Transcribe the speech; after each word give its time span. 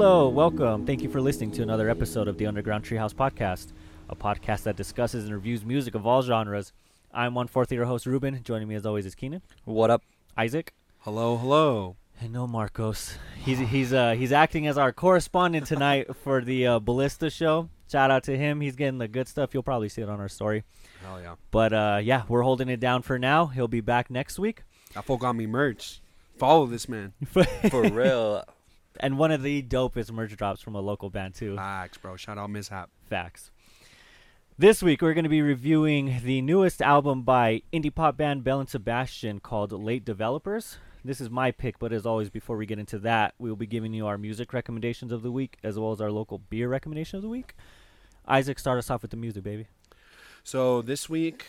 Hello, 0.00 0.28
welcome. 0.28 0.86
Thank 0.86 1.02
you 1.02 1.08
for 1.08 1.20
listening 1.20 1.50
to 1.50 1.62
another 1.64 1.90
episode 1.90 2.28
of 2.28 2.38
the 2.38 2.46
Underground 2.46 2.84
Treehouse 2.84 3.12
Podcast, 3.12 3.72
a 4.08 4.14
podcast 4.14 4.62
that 4.62 4.76
discusses 4.76 5.24
and 5.24 5.34
reviews 5.34 5.64
music 5.64 5.96
of 5.96 6.06
all 6.06 6.22
genres. 6.22 6.72
I'm 7.12 7.34
one 7.34 7.48
fourth 7.48 7.72
year 7.72 7.84
host 7.84 8.06
Ruben. 8.06 8.40
Joining 8.44 8.68
me 8.68 8.76
as 8.76 8.86
always 8.86 9.06
is 9.06 9.16
Keenan, 9.16 9.42
What 9.64 9.90
up? 9.90 10.04
Isaac, 10.36 10.72
Hello, 10.98 11.36
hello. 11.36 11.96
and 12.20 12.32
no 12.32 12.46
Marcos. 12.46 13.18
He's 13.44 13.58
he's 13.58 13.92
uh 13.92 14.12
he's 14.12 14.30
acting 14.30 14.68
as 14.68 14.78
our 14.78 14.92
correspondent 14.92 15.66
tonight 15.66 16.14
for 16.22 16.42
the 16.42 16.64
uh, 16.64 16.78
Ballista 16.78 17.28
show. 17.28 17.68
Shout 17.90 18.12
out 18.12 18.22
to 18.22 18.38
him. 18.38 18.60
He's 18.60 18.76
getting 18.76 18.98
the 18.98 19.08
good 19.08 19.26
stuff. 19.26 19.52
You'll 19.52 19.64
probably 19.64 19.88
see 19.88 20.02
it 20.02 20.08
on 20.08 20.20
our 20.20 20.28
story. 20.28 20.62
Hell 21.04 21.20
yeah. 21.20 21.34
But 21.50 21.72
uh 21.72 21.98
yeah, 22.00 22.22
we're 22.28 22.42
holding 22.42 22.68
it 22.68 22.78
down 22.78 23.02
for 23.02 23.18
now. 23.18 23.46
He'll 23.46 23.66
be 23.66 23.80
back 23.80 24.10
next 24.12 24.38
week. 24.38 24.62
That 24.94 25.06
fool 25.06 25.16
got 25.16 25.32
me 25.34 25.48
merch. 25.48 26.00
Follow 26.36 26.66
this 26.66 26.88
man. 26.88 27.14
For 27.68 27.82
real. 27.90 28.44
And 29.00 29.18
one 29.18 29.30
of 29.30 29.42
the 29.42 29.62
dopest 29.62 30.10
merch 30.10 30.36
drops 30.36 30.60
from 30.60 30.74
a 30.74 30.80
local 30.80 31.10
band 31.10 31.34
too. 31.34 31.56
Facts, 31.56 31.98
bro. 31.98 32.16
Shout 32.16 32.38
out 32.38 32.50
Mishap. 32.50 32.90
Facts. 33.08 33.50
This 34.58 34.82
week 34.82 35.02
we're 35.02 35.14
going 35.14 35.24
to 35.24 35.30
be 35.30 35.42
reviewing 35.42 36.20
the 36.24 36.42
newest 36.42 36.82
album 36.82 37.22
by 37.22 37.62
indie 37.72 37.94
pop 37.94 38.16
band 38.16 38.42
Belle 38.42 38.60
and 38.60 38.68
Sebastian 38.68 39.38
called 39.38 39.70
Late 39.70 40.04
Developers. 40.04 40.78
This 41.04 41.20
is 41.20 41.30
my 41.30 41.52
pick, 41.52 41.78
but 41.78 41.92
as 41.92 42.04
always, 42.04 42.28
before 42.28 42.56
we 42.56 42.66
get 42.66 42.80
into 42.80 42.98
that, 42.98 43.34
we'll 43.38 43.54
be 43.54 43.66
giving 43.66 43.94
you 43.94 44.08
our 44.08 44.18
music 44.18 44.52
recommendations 44.52 45.12
of 45.12 45.22
the 45.22 45.30
week 45.30 45.56
as 45.62 45.78
well 45.78 45.92
as 45.92 46.00
our 46.00 46.10
local 46.10 46.38
beer 46.38 46.68
recommendation 46.68 47.16
of 47.16 47.22
the 47.22 47.28
week. 47.28 47.54
Isaac, 48.26 48.58
start 48.58 48.78
us 48.78 48.90
off 48.90 49.02
with 49.02 49.12
the 49.12 49.16
music, 49.16 49.44
baby. 49.44 49.68
So 50.42 50.82
this 50.82 51.08
week 51.08 51.46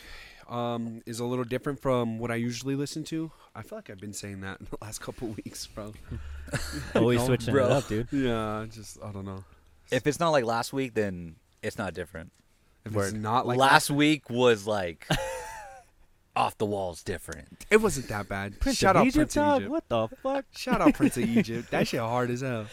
um, 0.50 1.02
is 1.05 1.19
a 1.19 1.25
little 1.25 1.45
different 1.45 1.80
from 1.81 2.19
what 2.19 2.31
I 2.31 2.36
usually 2.36 2.75
listen 2.75 3.03
to. 3.05 3.31
I 3.55 3.61
feel 3.61 3.78
like 3.78 3.89
I've 3.89 4.00
been 4.00 4.14
saying 4.14 4.42
that 4.42 4.59
in 4.61 4.67
the 4.69 4.78
last 4.81 5.00
couple 5.02 5.30
weeks, 5.30 5.67
bro. 5.67 5.94
Always 6.95 7.19
No, 7.19 7.25
switching 7.28 7.53
bro. 7.53 7.66
it 7.67 7.72
up, 7.72 7.88
dude. 7.88 8.08
Yeah, 8.11 8.66
just 8.72 8.97
I 9.03 9.11
don't 9.11 9.25
know. 9.25 9.44
if 9.92 10.05
it's 10.08 10.20
not 10.20 10.30
like 10.30 10.44
last 10.45 10.73
week, 10.73 10.94
then 10.95 11.36
it's 11.61 11.77
not 11.77 11.94
different. 11.94 12.31
If 12.86 12.94
Word. 12.94 13.03
it's 13.05 13.14
not 13.14 13.45
like 13.45 13.58
last 13.58 13.92
week 13.92 14.30
was 14.30 14.66
like 14.66 15.05
off 16.36 16.58
the 16.58 16.66
walls 16.66 17.03
different. 17.03 17.66
it 17.70 17.77
wasn't 17.77 18.08
that 18.08 18.30
bad. 18.30 18.59
Prince 18.59 18.77
Shout 18.77 18.95
of 18.95 19.02
out 19.02 19.08
Egypt, 19.08 19.16
Prince 19.33 19.38
of. 19.38 19.58
Egypt. 19.61 19.72
What 19.72 19.89
the 19.89 20.08
fuck? 20.23 20.45
Shout 20.55 20.81
out 20.81 20.94
Prince 20.94 21.17
of 21.17 21.23
Egypt. 21.25 21.70
That 21.72 21.88
shit 21.88 22.00
hard 22.00 22.31
as 22.31 22.42
hell. 22.42 22.67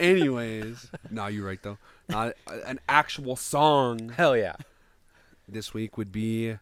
Anyways, 0.00 0.88
nah, 1.10 1.26
you're 1.26 1.46
right 1.46 1.62
though. 1.62 1.76
Not 2.08 2.32
an 2.48 2.80
actual 2.88 3.36
song 3.36 4.08
Hell 4.08 4.36
yeah. 4.36 4.56
this 5.48 5.74
week 5.74 5.96
would 5.98 6.10
be 6.10 6.56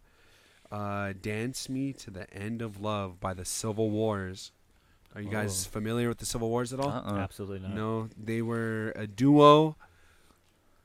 uh, 0.70 1.12
"Dance 1.20 1.68
Me 1.68 1.92
to 1.94 2.10
the 2.10 2.32
End 2.32 2.60
of 2.62 2.80
Love" 2.80 3.20
by 3.20 3.34
the 3.34 3.44
Civil 3.44 3.90
Wars. 3.90 4.52
Are 5.14 5.20
you 5.22 5.30
guys 5.30 5.66
Oh. 5.66 5.70
familiar 5.70 6.08
with 6.08 6.18
the 6.18 6.26
Civil 6.26 6.48
Wars 6.50 6.72
at 6.72 6.80
all? 6.80 6.90
Uh-uh. 6.90 7.16
Absolutely 7.18 7.60
not. 7.60 7.74
No, 7.74 8.08
they 8.16 8.42
were 8.42 8.92
a 8.94 9.06
duo 9.06 9.76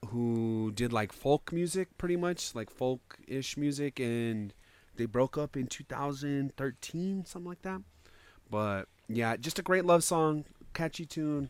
who 0.07 0.71
did 0.73 0.91
like 0.91 1.11
folk 1.13 1.51
music, 1.53 1.97
pretty 1.97 2.15
much 2.17 2.55
like 2.55 2.69
folk-ish 2.69 3.57
music, 3.57 3.99
and 3.99 4.53
they 4.95 5.05
broke 5.05 5.37
up 5.37 5.55
in 5.55 5.67
2013, 5.67 7.25
something 7.25 7.47
like 7.49 7.61
that. 7.61 7.81
But 8.49 8.87
yeah, 9.07 9.37
just 9.37 9.59
a 9.59 9.61
great 9.61 9.85
love 9.85 10.03
song, 10.03 10.45
catchy 10.73 11.05
tune, 11.05 11.49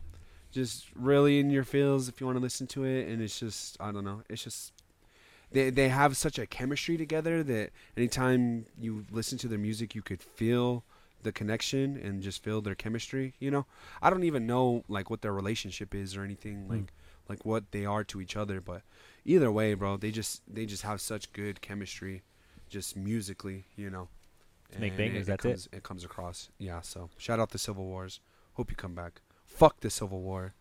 just 0.50 0.86
really 0.94 1.38
in 1.40 1.50
your 1.50 1.64
feels 1.64 2.08
if 2.08 2.20
you 2.20 2.26
want 2.26 2.36
to 2.36 2.42
listen 2.42 2.66
to 2.68 2.84
it, 2.84 3.08
and 3.08 3.22
it's 3.22 3.38
just 3.38 3.76
I 3.80 3.92
don't 3.92 4.04
know, 4.04 4.22
it's 4.28 4.44
just. 4.44 4.72
They, 5.54 5.70
they 5.70 5.88
have 5.88 6.16
such 6.16 6.38
a 6.38 6.46
chemistry 6.46 6.96
together 6.96 7.42
that 7.44 7.70
anytime 7.96 8.66
you 8.78 9.06
listen 9.10 9.38
to 9.38 9.48
their 9.48 9.58
music, 9.58 9.94
you 9.94 10.02
could 10.02 10.20
feel 10.22 10.84
the 11.22 11.32
connection 11.32 11.96
and 11.96 12.22
just 12.22 12.42
feel 12.42 12.60
their 12.60 12.74
chemistry. 12.74 13.32
You 13.38 13.50
know, 13.50 13.66
I 14.02 14.10
don't 14.10 14.24
even 14.24 14.46
know 14.46 14.84
like 14.88 15.08
what 15.10 15.22
their 15.22 15.32
relationship 15.32 15.94
is 15.94 16.16
or 16.16 16.22
anything 16.22 16.66
Mm. 16.66 16.70
like 16.70 16.92
like 17.26 17.44
what 17.46 17.70
they 17.70 17.86
are 17.86 18.04
to 18.04 18.20
each 18.20 18.36
other, 18.36 18.60
but 18.60 18.82
either 19.24 19.50
way, 19.50 19.72
bro, 19.72 19.96
they 19.96 20.10
just 20.10 20.42
they 20.46 20.66
just 20.66 20.82
have 20.82 21.00
such 21.00 21.32
good 21.32 21.62
chemistry, 21.62 22.22
just 22.68 22.96
musically, 22.96 23.64
you 23.76 23.88
know. 23.88 24.08
To 24.72 24.80
make 24.80 24.90
And 24.90 24.98
bangers, 24.98 25.26
that's 25.26 25.44
it. 25.44 25.48
comes, 25.48 25.68
it. 25.72 25.82
comes 25.82 26.04
across, 26.04 26.50
yeah. 26.58 26.80
So 26.82 27.08
shout 27.16 27.40
out 27.40 27.50
the 27.50 27.58
Civil 27.58 27.84
Wars. 27.86 28.20
Hope 28.54 28.70
you 28.70 28.76
come 28.76 28.94
back. 28.94 29.20
Fuck 29.46 29.80
the 29.80 29.88
Civil 29.90 30.20
War. 30.20 30.52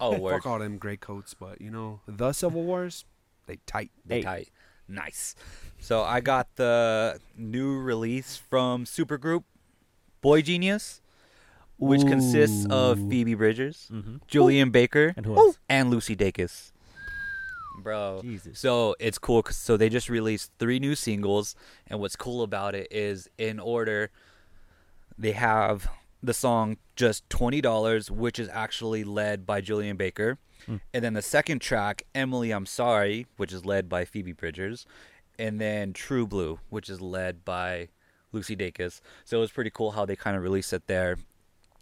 Oh. 0.00 0.28
Fuck 0.30 0.46
all 0.46 0.58
them 0.58 0.78
gray 0.78 0.96
coats, 0.96 1.34
but 1.34 1.60
you 1.60 1.70
know 1.70 2.00
the 2.08 2.32
Civil 2.32 2.64
Wars, 2.64 3.04
they 3.46 3.56
tight. 3.66 3.90
They 4.04 4.16
Hey. 4.16 4.22
tight. 4.22 4.48
Nice. 4.88 5.34
So 5.78 6.02
I 6.02 6.20
got 6.20 6.56
the 6.56 7.18
new 7.36 7.78
release 7.78 8.36
from 8.36 8.84
supergroup 8.84 9.44
Boy 10.20 10.42
Genius, 10.42 11.00
which 11.78 12.02
consists 12.02 12.66
of 12.66 12.98
Phoebe 13.10 13.34
Bridgers, 13.34 13.88
Mhm. 13.92 14.20
Julien 14.26 14.70
Baker, 14.70 15.14
And 15.16 15.26
and 15.68 15.90
Lucy 15.90 16.14
Dacus. 16.16 16.72
Bro. 17.82 18.20
Jesus. 18.22 18.58
So 18.58 18.94
it's 19.00 19.18
cool. 19.18 19.42
so 19.50 19.76
they 19.76 19.88
just 19.88 20.08
released 20.08 20.52
three 20.58 20.78
new 20.78 20.94
singles, 20.94 21.54
and 21.86 21.98
what's 22.00 22.16
cool 22.16 22.42
about 22.42 22.74
it 22.74 22.88
is 22.90 23.28
in 23.36 23.58
order, 23.58 24.10
they 25.18 25.32
have 25.32 25.88
the 26.22 26.32
song 26.32 26.76
just 26.96 27.28
twenty 27.28 27.60
dollars, 27.60 28.10
which 28.10 28.38
is 28.38 28.48
actually 28.50 29.02
led 29.04 29.44
by 29.44 29.60
Julien 29.60 29.96
Baker, 29.96 30.38
And 30.68 31.04
then 31.04 31.14
the 31.14 31.22
second 31.22 31.60
track, 31.60 32.04
Emily, 32.14 32.50
I'm 32.50 32.66
Sorry, 32.66 33.26
which 33.36 33.52
is 33.52 33.64
led 33.64 33.88
by 33.88 34.04
Phoebe 34.04 34.32
Bridgers, 34.32 34.86
and 35.38 35.60
then 35.60 35.92
True 35.92 36.26
Blue, 36.26 36.60
which 36.70 36.88
is 36.88 37.00
led 37.00 37.44
by 37.44 37.88
Lucy 38.32 38.56
Dacus. 38.56 39.00
So 39.24 39.38
it 39.38 39.40
was 39.40 39.50
pretty 39.52 39.70
cool 39.70 39.92
how 39.92 40.04
they 40.04 40.16
kind 40.16 40.36
of 40.36 40.42
released 40.42 40.72
it 40.72 40.86
there 40.86 41.16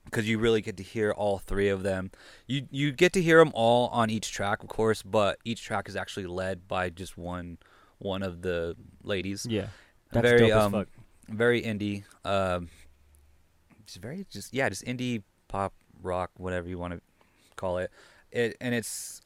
because 0.04 0.28
you 0.28 0.38
really 0.38 0.60
get 0.60 0.76
to 0.76 0.82
hear 0.82 1.12
all 1.12 1.38
three 1.38 1.69
of 1.69 1.82
them. 1.82 2.10
You 2.47 2.66
you 2.70 2.93
get 2.93 3.12
to 3.15 3.22
hear 3.22 3.38
them 3.38 3.53
all 3.54 3.88
on 3.88 4.10
each 4.10 4.32
track, 4.32 4.62
of 4.62 4.69
course, 4.69 5.03
but 5.03 5.38
each 5.44 5.62
track 5.64 5.88
is 5.88 5.97
actually 5.97 6.26
led 6.26 6.69
by 6.69 6.91
just 6.91 7.16
one 7.16 7.59
one 7.99 8.22
of 8.22 8.43
the 8.43 8.76
ladies. 9.03 9.47
yeah. 9.49 9.66
That's 10.10 10.28
very 10.28 10.49
dope 10.49 10.50
as 10.50 10.64
um 10.64 10.72
fuck. 10.72 10.88
very 11.28 11.62
indie. 11.62 12.04
Um, 12.25 12.69
just 13.87 13.99
very 13.99 14.26
just 14.31 14.53
yeah, 14.53 14.69
just 14.69 14.84
indie 14.84 15.22
pop 15.49 15.72
rock, 16.03 16.31
whatever 16.37 16.69
you 16.69 16.78
want 16.78 16.94
to 16.94 17.00
call 17.56 17.78
it. 17.78 17.91
It 18.32 18.56
and 18.60 18.75
it's 18.75 19.20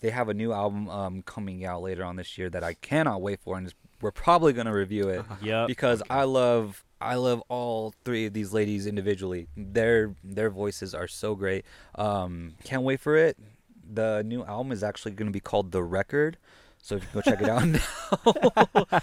they 0.00 0.10
have 0.10 0.28
a 0.28 0.34
new 0.34 0.52
album 0.52 0.88
um 0.88 1.22
coming 1.22 1.64
out 1.64 1.82
later 1.82 2.04
on 2.04 2.16
this 2.16 2.38
year 2.38 2.48
that 2.50 2.64
I 2.64 2.74
cannot 2.74 3.20
wait 3.20 3.40
for, 3.40 3.58
and 3.58 3.72
we're 4.00 4.10
probably 4.12 4.52
gonna 4.52 4.72
review 4.74 5.08
it 5.08 5.24
Yep. 5.42 5.66
because 5.68 6.02
I 6.08 6.24
love 6.24 6.84
I 7.00 7.16
love 7.16 7.42
all 7.48 7.92
three 8.04 8.26
of 8.26 8.32
these 8.32 8.52
ladies 8.52 8.86
individually. 8.86 9.48
Their 9.56 10.14
their 10.22 10.50
voices 10.50 10.94
are 10.94 11.08
so 11.08 11.34
great. 11.34 11.64
Um, 11.96 12.54
can't 12.64 12.82
wait 12.84 13.00
for 13.00 13.16
it. 13.16 13.36
The 13.92 14.22
new 14.24 14.44
album 14.44 14.70
is 14.72 14.82
actually 14.82 15.12
going 15.12 15.26
to 15.26 15.32
be 15.32 15.40
called 15.40 15.72
The 15.72 15.82
Record, 15.82 16.38
so 16.80 16.94
if 16.96 17.02
you 17.02 17.08
go 17.12 17.20
check 17.20 17.42
it 17.42 17.48
out 17.48 17.66
now, 18.92 19.00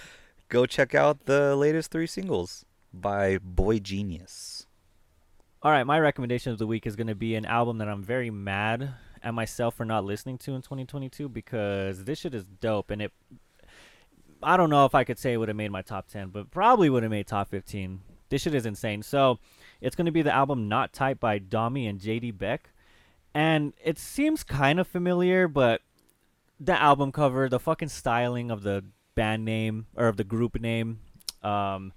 go 0.47 0.66
check 0.66 0.96
out 0.96 1.26
the 1.26 1.56
latest 1.56 1.91
three 1.91 2.08
singles 2.08 2.66
by 2.94 3.38
Boy 3.40 3.80
Genius. 3.80 4.66
All 5.62 5.72
right, 5.72 5.84
my 5.84 6.00
recommendation 6.00 6.52
of 6.53 6.58
the 6.58 6.66
week 6.66 6.88
is 6.88 6.96
going 6.96 7.08
to 7.08 7.16
be 7.16 7.36
an 7.36 7.46
album 7.46 7.80
that 7.80 7.90
I'm 7.90 8.02
very 8.02 8.31
mad 8.31 8.94
at 9.24 9.34
myself 9.34 9.75
for 9.75 9.85
not 9.85 10.06
listening 10.06 10.38
to 10.40 10.53
in 10.53 10.62
2022 10.62 11.30
because 11.30 12.03
this 12.06 12.19
shit 12.19 12.34
is 12.34 12.46
dope 12.46 12.91
and 12.91 13.02
it 13.02 13.12
I 14.41 14.57
don't 14.57 14.69
know 14.69 14.85
if 14.85 14.96
I 14.96 15.03
could 15.03 15.19
say 15.19 15.34
it 15.34 15.38
would 15.38 15.50
have 15.50 15.57
made 15.57 15.72
my 15.72 15.81
top 15.81 16.07
10, 16.07 16.30
but 16.30 16.50
probably 16.50 16.90
would 16.90 17.03
have 17.03 17.12
made 17.12 17.28
top 17.28 17.50
15. 17.50 18.00
This 18.29 18.44
shit 18.44 18.56
is 18.56 18.66
insane. 18.66 19.03
So, 19.03 19.40
it's 19.81 19.96
going 19.96 20.06
to 20.06 20.12
be 20.12 20.22
the 20.22 20.34
album 20.34 20.69
Not 20.69 20.94
Tight 20.94 21.19
by 21.19 21.40
Domi 21.40 21.88
and 21.88 22.00
JD 22.00 22.38
Beck. 22.38 22.70
And 23.34 23.73
it 23.84 23.99
seems 23.99 24.44
kind 24.44 24.79
of 24.79 24.88
familiar, 24.88 25.47
but 25.47 25.82
the 26.59 26.79
album 26.79 27.11
cover, 27.11 27.47
the 27.49 27.59
fucking 27.59 27.90
styling 27.90 28.52
of 28.52 28.64
the 28.64 28.84
band 29.16 29.46
name 29.46 29.88
or 29.96 30.08
of 30.08 30.17
the 30.17 30.23
group 30.23 30.59
name, 30.59 30.99
um, 31.44 31.94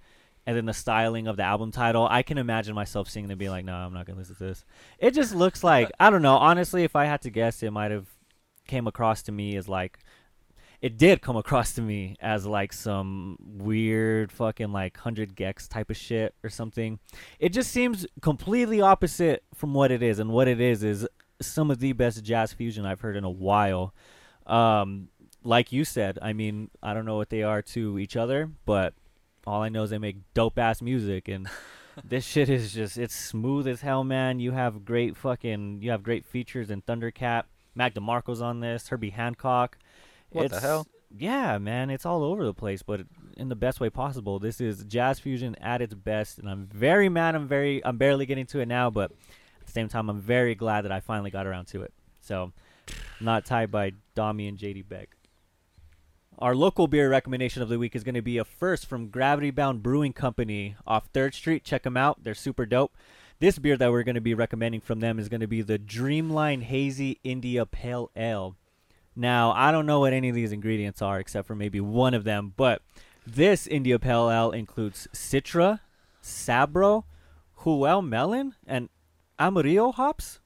and 0.47 0.57
then 0.57 0.67
the 0.67 0.75
styling 0.75 1.27
of 1.27 1.37
the 1.37 1.45
album 1.45 1.71
title, 1.71 2.07
I 2.11 2.23
can 2.23 2.39
imagine 2.39 2.75
myself 2.75 3.09
singing 3.09 3.31
and 3.31 3.39
being 3.39 3.51
like, 3.51 3.65
"No, 3.65 3.75
I'm 3.75 3.93
not 3.93 4.07
gonna 4.07 4.19
listen 4.19 4.37
to 4.37 4.45
this." 4.45 4.65
It 4.99 5.13
just 5.13 5.35
looks 5.35 5.63
like 5.73 5.91
I 6.01 6.11
don't 6.11 6.23
know. 6.23 6.37
Honestly, 6.37 6.85
if 6.85 6.97
I 6.97 7.05
had 7.05 7.23
to 7.23 7.31
guess, 7.31 7.63
it 7.63 7.71
might 7.71 7.91
have 7.91 8.09
came 8.67 8.87
across 8.87 9.23
to 9.25 9.33
me 9.33 9.57
as 9.57 9.69
like 9.69 9.99
it 10.81 10.99
did 10.99 11.23
come 11.23 11.37
across 11.37 11.73
to 11.75 11.81
me 11.81 12.17
as 12.21 12.45
like 12.45 12.73
some 12.73 13.37
weird 13.41 14.33
fucking 14.33 14.73
like 14.73 14.97
100 14.97 15.37
gecs 15.37 15.69
type 15.69 15.91
of 15.91 15.97
shit 15.97 16.35
or 16.43 16.51
something. 16.51 16.99
It 17.39 17.51
just 17.51 17.71
seems 17.71 18.05
completely 18.21 18.81
opposite 18.81 19.45
from 19.55 19.75
what 19.75 19.93
it 19.93 20.03
is 20.03 20.19
and 20.19 20.31
what 20.31 20.49
it 20.49 20.61
is 20.61 20.83
is 20.83 21.07
some 21.41 21.71
of 21.71 21.79
the 21.79 21.93
best 21.93 22.25
jazz 22.25 22.53
fusion 22.53 22.85
I've 22.85 23.01
heard 23.01 23.17
in 23.17 23.25
a 23.25 23.31
while. 23.31 23.95
Um 24.47 25.09
like 25.45 25.73
you 25.73 25.85
said, 25.85 26.19
I 26.23 26.33
mean, 26.33 26.71
I 26.83 26.95
don't 26.95 27.05
know 27.05 27.17
what 27.17 27.31
they 27.31 27.43
are 27.43 27.63
to 27.63 27.99
each 27.99 28.17
other, 28.17 28.51
but 28.65 28.95
all 29.47 29.63
I 29.63 29.69
know 29.69 29.83
is 29.85 29.91
they 29.91 29.99
make 29.99 30.17
dope 30.35 30.59
ass 30.59 30.83
music 30.83 31.29
and 31.29 31.49
this 32.05 32.25
shit 32.25 32.49
is 32.49 32.73
just 32.73 32.99
it's 32.99 33.15
smooth 33.15 33.67
as 33.67 33.81
hell, 33.81 34.05
man. 34.05 34.41
You 34.41 34.53
have 34.53 34.85
great 34.85 35.17
fucking 35.17 35.81
you 35.83 35.91
have 35.91 36.03
great 36.03 36.25
features 36.25 36.71
in 36.71 36.83
Thundercat. 36.83 37.45
Mac 37.75 37.95
DeMarco's 37.95 38.43
on 38.43 38.61
this, 38.61 38.89
Herbie 38.89 39.11
Hancock. 39.11 39.79
What 40.31 40.51
the 40.51 40.61
hell? 40.61 40.87
Yeah, 41.17 41.59
man, 41.59 41.91
it's 41.91 42.07
all 42.07 42.23
over 42.23 42.45
the 42.45 42.55
place, 42.55 42.83
but 42.83 43.03
in 43.37 43.49
the 43.49 43.55
best 43.57 43.81
way 43.81 43.91
possible. 43.91 44.39
This 44.39 44.61
is 44.61 44.85
jazz 44.85 45.19
fusion 45.19 45.55
at 45.57 45.83
its 45.83 45.95
best, 45.95 46.39
and 46.39 46.49
I'm 46.49 46.67
very 46.67 47.09
mad. 47.09 47.35
I'm 47.35 47.47
very, 47.47 47.85
I'm 47.85 47.99
barely 47.99 48.25
getting 48.25 48.47
to 48.47 48.61
it 48.61 48.67
now, 48.67 48.89
but 48.89 49.11
at 49.61 49.67
the 49.67 49.73
same 49.73 49.89
time, 49.89 50.09
I'm 50.09 50.21
very 50.21 50.55
glad 50.55 50.83
that 50.83 50.93
I 50.93 51.01
finally 51.01 51.31
got 51.31 51.47
around 51.47 51.67
to 51.67 51.83
it. 51.83 51.93
So, 52.21 52.53
Not 53.21 53.45
Tight 53.45 53.71
by 53.71 53.93
Domi 54.15 54.49
and 54.49 54.59
JD 54.59 54.89
Beck. 54.89 55.11
Our 56.43 56.57
local 56.57 56.89
beer 56.89 57.09
recommendation 57.09 57.63
of 57.63 57.69
the 57.69 57.79
week 57.79 57.95
is 57.95 58.03
going 58.03 58.17
to 58.17 58.21
be 58.21 58.37
a 58.37 58.45
first 58.45 58.87
from 58.87 59.11
Gravity 59.11 59.53
Bound 59.53 59.81
Brewing 59.81 60.13
Company 60.13 60.75
off 60.85 61.13
3rd 61.13 61.35
Street. 61.35 61.63
Check 61.63 61.85
them 61.85 61.97
out. 61.97 62.25
They're 62.25 62.35
super 62.35 62.67
dope. 62.67 62.97
This 63.39 63.61
beer 63.61 63.77
that 63.77 63.93
we're 63.93 64.03
going 64.03 64.17
to 64.17 64.21
be 64.21 64.35
recommending 64.35 64.81
from 64.81 64.99
them 64.99 65.21
is 65.21 65.29
going 65.29 65.43
to 65.43 65.47
be 65.47 65.63
the 65.63 65.79
Dreamline 65.79 66.65
Hazy 66.65 67.21
India 67.23 67.65
Pale 67.65 68.11
Ale. 68.17 68.57
Now, 69.15 69.53
I 69.53 69.71
don't 69.71 69.87
know 69.87 70.01
what 70.01 70.13
any 70.13 70.31
of 70.31 70.35
these 70.35 70.51
ingredients 70.51 71.01
are 71.01 71.21
except 71.21 71.47
for 71.47 71.55
maybe 71.55 71.81
one 71.81 72.13
of 72.13 72.25
them, 72.25 72.55
but 72.57 72.83
this 73.25 73.69
India 73.69 74.01
Pale 74.01 74.29
Ale 74.29 74.51
includes 74.51 75.07
Citra, 75.13 75.79
Sabro, 76.21 77.05
Huell 77.61 78.05
Melon, 78.05 78.57
and 78.67 78.89
Amarillo 79.39 79.93
hops. 79.93 80.41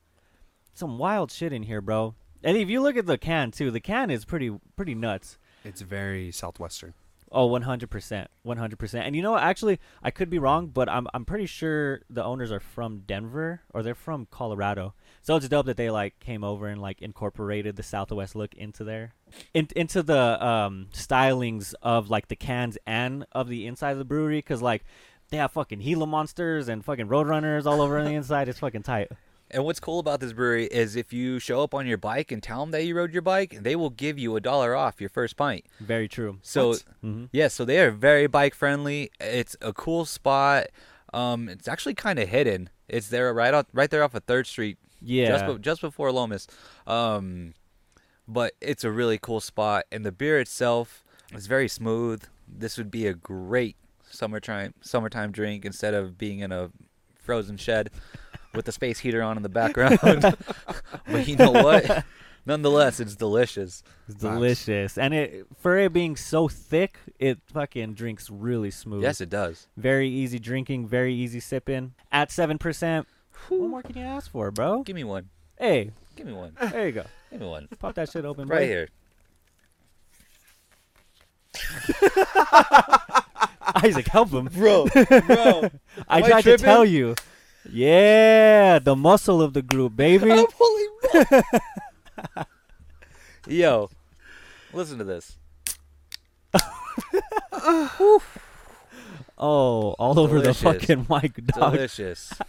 Some 0.75 0.99
wild 0.99 1.33
shit 1.33 1.55
in 1.55 1.63
here, 1.63 1.81
bro. 1.81 2.17
And 2.45 2.59
if 2.59 2.69
you 2.69 2.83
look 2.83 2.99
at 2.99 3.07
the 3.07 3.17
can 3.17 3.51
too, 3.51 3.71
the 3.71 3.81
can 3.81 4.11
is 4.11 4.27
pretty 4.27 4.55
pretty 4.77 4.95
nuts. 4.95 5.39
It's 5.67 5.81
very 5.81 6.31
southwestern. 6.31 6.95
Oh, 7.33 7.49
100%. 7.49 8.27
100%. 8.47 8.95
And 9.01 9.17
you 9.17 9.23
know 9.23 9.33
what? 9.33 9.43
Actually, 9.43 9.81
I 10.01 10.13
could 10.13 10.31
be 10.31 10.39
wrong, 10.39 10.69
but 10.69 10.89
I'm 10.89 11.09
I'm 11.13 11.25
pretty 11.25 11.47
sure 11.47 12.03
the 12.09 12.23
owners 12.23 12.53
are 12.53 12.61
from 12.61 13.01
Denver 13.01 13.63
or 13.75 13.83
they're 13.83 13.97
from 13.97 14.29
Colorado. 14.31 14.95
So 15.23 15.35
it's 15.35 15.49
dope 15.49 15.67
that 15.67 15.77
they 15.77 15.91
like 15.91 16.21
came 16.21 16.45
over 16.45 16.69
and 16.69 16.81
like 16.81 17.03
incorporated 17.03 17.75
the 17.75 17.83
Southwest 17.83 18.37
look 18.37 18.55
into 18.55 18.85
there. 18.85 19.15
In, 19.55 19.67
into 19.75 20.05
the 20.05 20.45
um 20.45 20.87
stylings 20.93 21.75
of 21.83 22.09
like 22.09 22.29
the 22.29 22.37
cans 22.37 22.79
and 22.87 23.27
of 23.33 23.49
the 23.49 23.67
inside 23.67 23.91
of 23.91 23.99
the 23.99 24.05
brewery 24.05 24.41
cuz 24.41 24.63
like 24.63 24.85
they 25.31 25.37
have 25.37 25.51
fucking 25.51 25.81
Gila 25.81 26.07
monsters 26.07 26.69
and 26.69 26.85
fucking 26.85 27.09
roadrunners 27.09 27.67
all 27.67 27.83
over 27.83 27.99
on 27.99 28.05
the 28.05 28.15
inside. 28.21 28.49
It's 28.49 28.61
fucking 28.61 28.85
tight. 28.85 29.11
And 29.51 29.65
what's 29.65 29.79
cool 29.81 29.99
about 30.01 30.21
this 30.21 30.33
brewery 30.33 30.67
is 30.67 30.97
if 30.97 31.13
you 31.13 31.39
show 31.39 31.63
up 31.63 31.73
on 31.73 31.87
your 31.87 31.99
bike 31.99 32.33
and 32.33 32.43
tell 32.43 32.61
them 32.61 32.73
that 32.73 32.85
you 32.85 32.97
rode 32.97 33.13
your 33.13 33.23
bike, 33.23 33.57
they 33.61 33.77
will 33.77 33.91
give 33.91 34.19
you 34.19 34.35
a 34.37 34.41
dollar 34.41 34.75
off 34.75 35.01
your 35.01 35.09
first 35.11 35.37
pint. 35.37 35.65
Very 35.81 36.09
true. 36.09 36.39
So? 36.43 36.75
Mhm. 37.05 37.29
yeah, 37.33 37.49
so 37.49 37.65
they 37.65 37.79
are 37.81 37.91
very 37.93 38.27
bike 38.27 38.55
friendly. 38.55 39.11
It's 39.21 39.57
a 39.61 39.73
cool 39.73 40.05
spot. 40.05 40.67
Um, 41.15 41.49
it's 41.49 41.69
actually 41.69 41.95
kind 41.95 42.19
of 42.19 42.29
hidden. 42.29 42.71
It's 42.89 43.09
there 43.09 43.33
right 43.33 43.55
out 43.55 43.67
right 43.73 43.89
there 43.91 44.03
off 44.03 44.15
of 44.15 44.25
Third 44.25 44.47
Street, 44.47 44.79
Yeah. 45.01 45.29
just 45.29 45.47
be- 45.47 45.59
just 45.63 45.81
before 45.81 46.11
Lomas. 46.13 46.47
Um, 46.87 47.55
but 48.29 48.55
it's 48.61 48.83
a 48.85 48.91
really 48.91 49.19
cool 49.19 49.41
spot, 49.41 49.85
and 49.93 50.05
the 50.05 50.13
beer 50.13 50.41
itself 50.41 51.05
is 51.33 51.47
very 51.47 51.69
smooth. 51.69 52.25
This 52.49 52.77
would 52.77 52.91
be 52.91 53.07
a 53.07 53.15
great 53.15 53.77
summertime 54.11 54.75
summertime 54.81 55.31
drink 55.33 55.65
instead 55.65 55.95
of 55.95 56.17
being 56.19 56.41
in 56.41 56.51
a 56.53 56.71
frozen 57.19 57.57
shed 57.57 57.91
with 58.57 58.65
the 58.65 58.73
space 58.73 58.99
heater 58.99 59.23
on 59.23 59.37
in 59.37 59.43
the 59.43 59.49
background. 59.49 59.99
but 60.03 61.29
you 61.29 61.37
know 61.37 61.51
what? 61.53 62.05
Nonetheless, 62.47 63.01
it's 63.01 63.17
delicious. 63.17 63.83
It's 64.09 64.17
delicious. 64.19 64.97
And 64.97 65.13
it 65.13 65.47
for 65.59 65.77
it 65.79 65.93
being 65.93 66.15
so 66.17 66.47
thick, 66.49 66.99
it 67.19 67.39
fucking 67.53 67.95
drinks 67.95 68.31
really 68.31 68.71
smooth. 68.71 69.03
Yes, 69.03 69.21
it 69.21 69.29
does. 69.29 69.67
Very 69.77 70.09
easy 70.09 70.39
drinking, 70.39 70.87
very 70.87 71.13
easy 71.13 71.41
sipping. 71.41 71.95
At 72.13 72.31
seven 72.31 72.57
percent. 72.59 73.09
What 73.49 73.69
more 73.69 73.83
can 73.83 73.97
you 73.97 74.05
ask 74.05 74.31
for, 74.31 74.51
bro? 74.51 74.83
Give 74.85 74.95
me 74.97 75.05
one. 75.05 75.29
Hey, 75.59 75.91
Give 76.15 76.27
me 76.27 76.33
one. 76.33 76.57
there 76.61 76.87
you 76.87 76.93
go. 76.93 77.05
Give 77.31 77.41
me 77.41 77.47
one. 77.47 77.69
Pop 77.79 77.95
that 77.97 78.11
shit 78.11 78.25
open, 78.25 78.47
Right 78.49 78.61
boy. 78.61 78.67
here. 78.67 78.89
Isaac, 83.83 84.07
help 84.09 84.31
him. 84.31 84.47
Bro, 84.47 84.87
bro. 84.87 85.71
I 86.09 86.19
Am 86.19 86.25
I 86.25 86.29
tried 86.29 86.43
to 86.43 86.57
tell 86.59 86.85
you. 86.85 87.15
Yeah, 87.71 88.79
the 88.79 88.95
muscle 88.97 89.43
of 89.43 89.53
the 89.53 89.63
group, 89.63 89.97
baby. 89.97 90.31
holy 90.59 91.43
Yo, 93.49 93.91
listen 94.73 94.99
to 94.99 95.05
this. 95.05 95.39
Oh, 99.39 99.95
all 99.99 100.19
over 100.19 100.39
Delicious. 100.39 100.63
the 100.63 100.73
fucking 100.73 101.07
mic, 101.11 101.45
dog. 101.47 101.73
Delicious. 101.75 102.33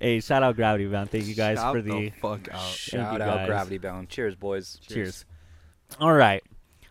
Hey, 0.00 0.18
shout 0.20 0.42
out 0.42 0.56
Gravity 0.56 0.86
Bound. 0.86 1.10
Thank 1.10 1.26
you 1.26 1.34
guys 1.34 1.58
Shout 1.58 1.74
for 1.74 1.82
the 1.82 2.10
fuck 2.20 2.48
out. 2.50 2.62
Shout 2.70 3.20
out 3.20 3.36
guys. 3.36 3.46
Gravity 3.46 3.78
Bound. 3.78 4.08
Cheers, 4.08 4.34
boys. 4.34 4.80
Cheers. 4.80 5.24
All 6.00 6.14
right. 6.14 6.42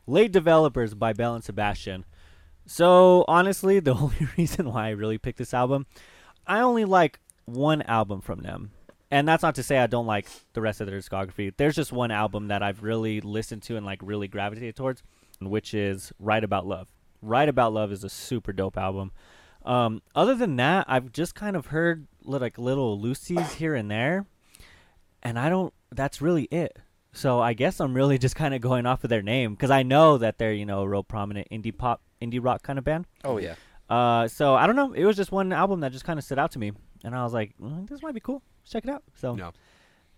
Late 0.07 0.31
Developers 0.31 0.93
by 0.93 1.11
Belle 1.11 1.35
and 1.35 1.43
Sebastian. 1.43 2.05
So, 2.65 3.25
honestly, 3.27 3.79
the 3.81 3.93
only 3.93 4.27
reason 4.37 4.71
why 4.71 4.87
I 4.87 4.91
really 4.91 5.17
picked 5.17 5.37
this 5.37 5.53
album, 5.53 5.85
I 6.47 6.61
only 6.61 6.85
like 6.85 7.19
one 7.45 7.81
album 7.83 8.21
from 8.21 8.41
them. 8.41 8.71
And 9.09 9.27
that's 9.27 9.43
not 9.43 9.55
to 9.55 9.63
say 9.63 9.77
I 9.77 9.87
don't 9.87 10.05
like 10.07 10.27
the 10.53 10.61
rest 10.61 10.79
of 10.79 10.87
their 10.87 10.97
discography. 10.97 11.53
There's 11.55 11.75
just 11.75 11.91
one 11.91 12.11
album 12.11 12.47
that 12.47 12.63
I've 12.63 12.81
really 12.81 13.19
listened 13.19 13.61
to 13.63 13.75
and 13.75 13.85
like 13.85 13.99
really 14.01 14.29
gravitated 14.29 14.77
towards, 14.77 15.03
which 15.41 15.73
is 15.73 16.13
Write 16.17 16.45
About 16.45 16.65
Love. 16.65 16.87
Write 17.21 17.49
About 17.49 17.73
Love 17.73 17.91
is 17.91 18.05
a 18.05 18.09
super 18.09 18.53
dope 18.53 18.77
album. 18.77 19.11
Um, 19.65 20.01
other 20.15 20.33
than 20.33 20.55
that, 20.55 20.85
I've 20.87 21.11
just 21.11 21.35
kind 21.35 21.55
of 21.55 21.67
heard 21.67 22.07
like 22.23 22.57
little 22.57 22.99
Lucy's 22.99 23.53
here 23.53 23.75
and 23.75 23.91
there, 23.91 24.25
and 25.21 25.37
I 25.37 25.49
don't. 25.49 25.73
That's 25.91 26.21
really 26.21 26.43
it. 26.45 26.77
So 27.13 27.39
I 27.41 27.53
guess 27.53 27.79
I'm 27.79 27.93
really 27.93 28.17
just 28.25 28.35
kind 28.35 28.53
of 28.53 28.61
going 28.61 28.85
off 28.85 29.03
of 29.03 29.09
their 29.09 29.21
name 29.21 29.53
because 29.53 29.71
I 29.71 29.83
know 29.83 30.17
that 30.17 30.37
they're 30.37 30.53
you 30.53 30.65
know 30.65 30.81
a 30.81 30.87
real 30.89 31.03
prominent 31.03 31.47
indie 31.51 31.75
pop, 31.77 32.01
indie 32.21 32.43
rock 32.43 32.63
kind 32.63 32.79
of 32.79 32.85
band. 32.85 33.05
Oh 33.23 33.37
yeah. 33.37 33.55
Uh, 33.89 34.27
so 34.27 34.55
I 34.55 34.67
don't 34.67 34.75
know. 34.77 34.93
It 34.93 35.03
was 35.05 35.17
just 35.17 35.31
one 35.31 35.51
album 35.51 35.81
that 35.81 35.91
just 35.91 36.05
kind 36.05 36.17
of 36.17 36.23
stood 36.23 36.39
out 36.39 36.51
to 36.51 36.59
me, 36.59 36.71
and 37.03 37.13
I 37.13 37.23
was 37.23 37.33
like, 37.33 37.53
mm, 37.61 37.87
this 37.89 38.01
might 38.01 38.13
be 38.13 38.21
cool. 38.21 38.41
Let's 38.63 38.71
check 38.71 38.83
it 38.85 38.89
out. 38.89 39.03
So 39.15 39.35
No 39.35 39.51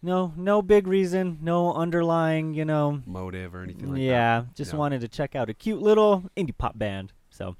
no, 0.03 0.33
no 0.35 0.61
big 0.61 0.85
reason, 0.85 1.39
no 1.41 1.73
underlying, 1.73 2.53
you 2.53 2.65
know. 2.65 3.01
motive 3.05 3.55
or 3.55 3.63
anything 3.63 3.87
like 3.87 3.95
that. 3.95 4.01
yeah, 4.01 4.43
just 4.53 4.73
No. 4.73 4.79
wanted 4.79 4.99
to 5.01 5.07
check 5.07 5.33
out 5.33 5.49
a 5.49 5.53
cute 5.53 5.81
little 5.81 6.25
indie 6.35 6.55
pop 6.57 6.77
band. 6.77 7.13
So 7.29 7.55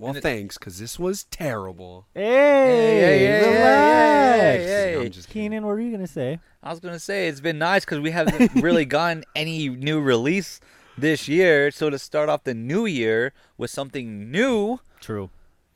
Well, 0.00 0.08
And 0.10 0.16
it- 0.16 0.22
thanks, 0.22 0.56
because 0.56 0.78
this 0.78 0.98
was 0.98 1.24
terrible. 1.24 2.06
hey, 2.14 2.22
hey, 2.24 3.00
hey, 3.00 3.18
hey, 3.18 3.52
relax. 3.52 4.40
hey, 4.40 4.62
hey, 4.64 4.92
hey. 4.94 5.04
I'm 5.06 5.10
just 5.10 5.28
kidding. 5.28 5.42
Keenan, 5.50 5.66
what 5.66 5.72
were 5.72 5.80
you 5.80 5.90
gonna 5.92 6.06
say? 6.06 6.40
I 6.62 6.70
was 6.70 6.80
gonna 6.80 6.98
say 6.98 7.28
it's 7.28 7.40
been 7.40 7.58
nice 7.58 7.84
because 7.84 8.00
we 8.00 8.10
haven't 8.10 8.54
really 8.62 8.86
gotten 8.86 9.24
any 9.36 9.68
new 9.68 10.00
release 10.00 10.58
this 10.96 11.28
year. 11.28 11.70
So 11.70 11.90
to 11.90 11.98
start 11.98 12.30
off 12.30 12.44
the 12.44 12.54
new 12.54 12.86
year 12.86 13.34
with 13.58 13.70
something 13.70 14.30
new, 14.30 14.80
True, 15.00 15.28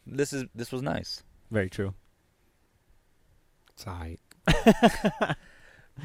this 0.06 0.32
is 0.32 0.46
this 0.54 0.72
was 0.72 0.80
nice. 0.80 1.22
very 1.50 1.68
true. 1.68 1.92
It's 3.74 3.86
alright. 3.86 4.20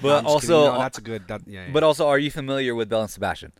But 0.03 0.21
No, 0.21 0.29
also. 0.29 0.73
No, 0.73 0.77
that's 0.79 0.97
a 0.99 1.01
good. 1.01 1.27
That, 1.29 1.41
yeah, 1.47 1.65
yeah. 1.65 1.71
but 1.73 1.83
also, 1.83 2.07
are 2.07 2.19
you 2.19 2.29
familiar 2.29 2.75
with 2.75 2.89
Belle 2.89 3.01
and 3.01 3.09
Sebastian? 3.09 3.53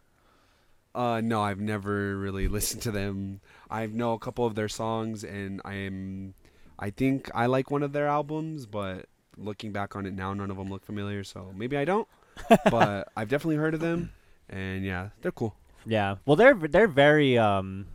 Uh, 0.96 1.22
no, 1.22 1.41
I've 1.41 1.60
never 1.60 2.17
really 2.17 2.48
listened 2.48 2.81
to 2.84 2.91
them. 2.91 3.41
I 3.69 3.86
know 3.86 4.13
a 4.13 4.19
couple 4.19 4.46
of 4.46 4.55
their 4.55 4.69
songs, 4.69 5.24
and 5.24 5.62
I 5.63 5.75
am, 5.75 6.34
I 6.77 6.89
think 6.89 7.29
I 7.34 7.46
like 7.46 7.69
one 7.72 7.84
of 7.84 7.93
their 7.93 8.08
albums, 8.08 8.65
but 8.65 9.05
looking 9.38 9.72
back 9.72 9.96
on 9.96 10.05
it 10.05 10.13
now, 10.13 10.34
none 10.34 10.50
of 10.51 10.58
them 10.58 10.69
look 10.69 10.86
familiar. 10.86 11.24
So 11.24 11.51
maybe 11.55 11.77
I 11.77 11.86
don't, 11.86 12.08
but 12.72 13.10
I've 13.15 13.29
definitely 13.29 13.58
heard 13.58 13.74
of 13.74 13.79
them, 13.79 14.12
and 14.50 14.84
yeah, 14.84 15.10
they're 15.22 15.31
cool. 15.31 15.55
Yeah. 15.86 16.15
Well, 16.25 16.36
they're 16.36 16.55
they're 16.55 16.88
very 16.88 17.38
um, 17.38 17.86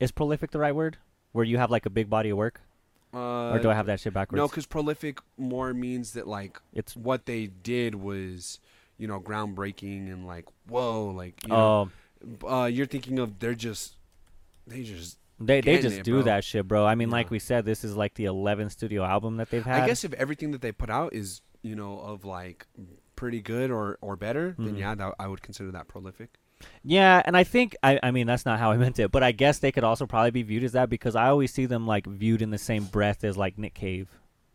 is 0.00 0.12
prolific 0.12 0.50
the 0.50 0.58
right 0.58 0.74
word? 0.74 0.96
Where 1.32 1.44
you 1.44 1.58
have 1.58 1.70
like 1.70 1.86
a 1.86 1.90
big 1.90 2.08
body 2.08 2.30
of 2.30 2.38
work, 2.38 2.60
Uh, 3.12 3.50
or 3.50 3.58
do 3.58 3.70
I 3.70 3.74
have 3.74 3.86
that 3.86 4.00
shit 4.00 4.14
backwards? 4.14 4.38
No, 4.38 4.48
because 4.48 4.66
prolific 4.66 5.18
more 5.36 5.74
means 5.74 6.12
that 6.12 6.26
like 6.26 6.58
it's 6.72 6.96
what 6.96 7.26
they 7.26 7.46
did 7.46 7.96
was, 7.96 8.60
you 8.96 9.06
know, 9.06 9.20
groundbreaking 9.20 10.10
and 10.12 10.26
like 10.26 10.46
whoa, 10.68 11.06
like 11.06 11.42
you 11.42 11.50
know, 11.50 11.56
oh 11.56 11.90
uh, 12.48 12.64
you're 12.64 12.86
thinking 12.86 13.18
of 13.18 13.38
they're 13.38 13.54
just, 13.54 13.96
they 14.66 14.82
just. 14.82 15.18
they 15.40 15.60
they 15.60 15.80
just 15.80 15.98
it, 15.98 16.04
do 16.04 16.14
bro. 16.14 16.22
that 16.22 16.44
shit, 16.44 16.66
bro. 16.66 16.84
I 16.86 16.94
mean, 16.94 17.10
like 17.10 17.30
we 17.30 17.38
said, 17.38 17.64
this 17.64 17.84
is 17.84 17.96
like 17.96 18.14
the 18.14 18.24
11th 18.24 18.72
studio 18.72 19.04
album 19.04 19.36
that 19.36 19.50
they've 19.50 19.64
had. 19.64 19.82
I 19.82 19.86
guess 19.86 20.04
if 20.04 20.12
everything 20.14 20.50
that 20.52 20.60
they 20.62 20.72
put 20.72 20.90
out 20.90 21.12
is 21.14 21.40
you 21.62 21.74
know 21.74 21.98
of 22.00 22.24
like 22.24 22.66
pretty 23.16 23.40
good 23.40 23.70
or 23.70 23.98
or 24.00 24.16
better, 24.16 24.54
then 24.58 24.74
Mhm. 24.74 24.78
yeah, 24.78 24.94
that, 24.94 25.14
I 25.18 25.26
would 25.28 25.42
consider 25.42 25.70
that 25.72 25.88
prolific. 25.88 26.30
Yeah, 26.82 27.22
and 27.24 27.36
I 27.36 27.44
think 27.44 27.76
I 27.82 28.00
I 28.02 28.10
mean 28.10 28.26
that's 28.26 28.44
not 28.46 28.58
how 28.58 28.70
I 28.72 28.76
meant 28.84 28.98
it, 28.98 29.10
but 29.12 29.22
I 29.22 29.32
guess 29.32 29.58
they 29.58 29.70
could 29.72 29.84
also 29.84 30.06
probably 30.06 30.30
be 30.32 30.42
viewed 30.42 30.64
as 30.64 30.72
that 30.72 30.88
because 30.90 31.14
I 31.16 31.28
always 31.28 31.52
see 31.52 31.66
them 31.66 31.86
like 31.86 32.06
viewed 32.06 32.42
in 32.42 32.50
the 32.50 32.58
same 32.58 32.84
breath 32.84 33.22
as 33.24 33.36
like 33.36 33.58
Nick 33.58 33.74
Cave. 33.74 34.08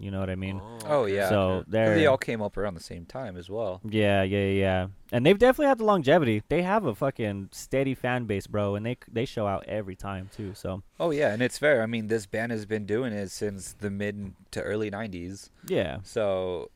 You 0.03 0.11
know 0.11 0.19
what 0.19 0.29
I 0.29 0.35
mean? 0.35 0.59
Oh, 0.61 0.79
oh 0.87 1.05
yeah. 1.05 1.29
So 1.29 1.63
they're 1.67 1.95
they 1.95 2.05
all 2.07 2.17
came 2.17 2.41
up 2.41 2.57
around 2.57 2.73
the 2.73 2.83
same 2.83 3.05
time 3.05 3.37
as 3.37 3.49
well. 3.49 3.79
Yeah, 3.87 4.23
yeah, 4.23 4.47
yeah. 4.47 4.87
And 5.13 5.25
they've 5.25 5.37
definitely 5.39 5.67
had 5.67 5.77
the 5.77 5.85
longevity. 5.85 6.43
They 6.49 6.61
have 6.63 6.85
a 6.85 6.93
fucking 6.93 7.49
steady 7.51 7.95
fan 7.95 8.25
base, 8.25 8.45
bro, 8.47 8.75
and 8.75 8.85
they 8.85 8.97
they 9.11 9.23
show 9.25 9.47
out 9.47 9.63
every 9.67 9.95
time 9.95 10.29
too. 10.35 10.53
So 10.55 10.83
Oh 10.99 11.11
yeah, 11.11 11.31
and 11.33 11.41
it's 11.41 11.57
fair. 11.57 11.81
I 11.81 11.85
mean, 11.85 12.07
this 12.07 12.25
band 12.25 12.51
has 12.51 12.65
been 12.65 12.85
doing 12.85 13.13
it 13.13 13.29
since 13.31 13.73
the 13.79 13.89
mid 13.89 14.33
to 14.51 14.61
early 14.61 14.91
'90s. 14.91 15.49
yeah, 15.67 15.99
So, 16.03 16.69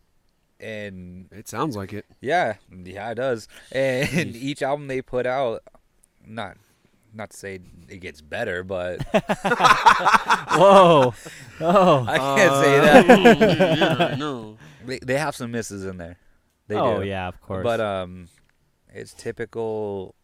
and 0.59 1.27
It 1.31 1.47
sounds 1.47 1.75
like 1.75 1.93
it. 1.93 2.05
yeah, 2.21 2.55
yeah, 2.71 3.11
it 3.11 3.15
does. 3.15 3.47
And 3.71 4.35
each 4.35 4.61
album 4.61 4.87
they 4.87 5.01
put 5.01 5.25
out, 5.25 5.63
not 6.25 6.57
not 7.13 7.31
to 7.31 7.37
say 7.37 7.59
it 7.89 7.99
gets 7.99 8.21
better, 8.21 8.63
but 8.63 9.01
whoa, 10.53 11.13
oh, 11.61 12.05
I 12.07 12.17
can't 12.17 12.55
say 12.63 12.79
that. 12.79 14.17
no. 14.17 14.57
They, 14.85 14.99
they 14.99 15.17
have 15.17 15.35
some 15.35 15.51
misses 15.51 15.85
in 15.85 15.97
there. 15.97 16.17
They 16.67 16.75
oh 16.75 17.01
do. 17.01 17.07
yeah, 17.07 17.27
of 17.27 17.41
course. 17.41 17.63
But 17.63 17.79
um, 17.81 18.27
it's 18.93 19.13
typical 19.13 20.15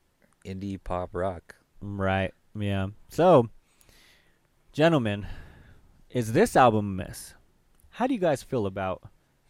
indie 0.45 0.81
pop 0.81 1.09
rock. 1.13 1.55
right, 1.81 2.33
yeah. 2.57 2.87
So, 3.09 3.49
gentlemen, 4.71 5.27
is 6.09 6.33
this 6.33 6.55
album 6.55 6.99
a 6.99 7.05
miss? 7.05 7.33
How 7.89 8.07
do 8.07 8.13
you 8.13 8.19
guys 8.19 8.43
feel 8.43 8.65
about 8.65 9.03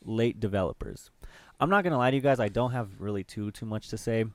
late 0.03 0.39
developers? 0.39 1.11
I'm 1.59 1.69
not 1.69 1.83
gonna 1.83 1.97
lie 1.97 2.11
to 2.11 2.15
you 2.15 2.21
guys. 2.21 2.39
I 2.39 2.49
don't 2.49 2.71
have 2.71 2.89
really 2.99 3.23
too 3.23 3.51
too 3.51 3.65
much 3.65 3.89
to 3.89 3.97
say. 3.97 4.25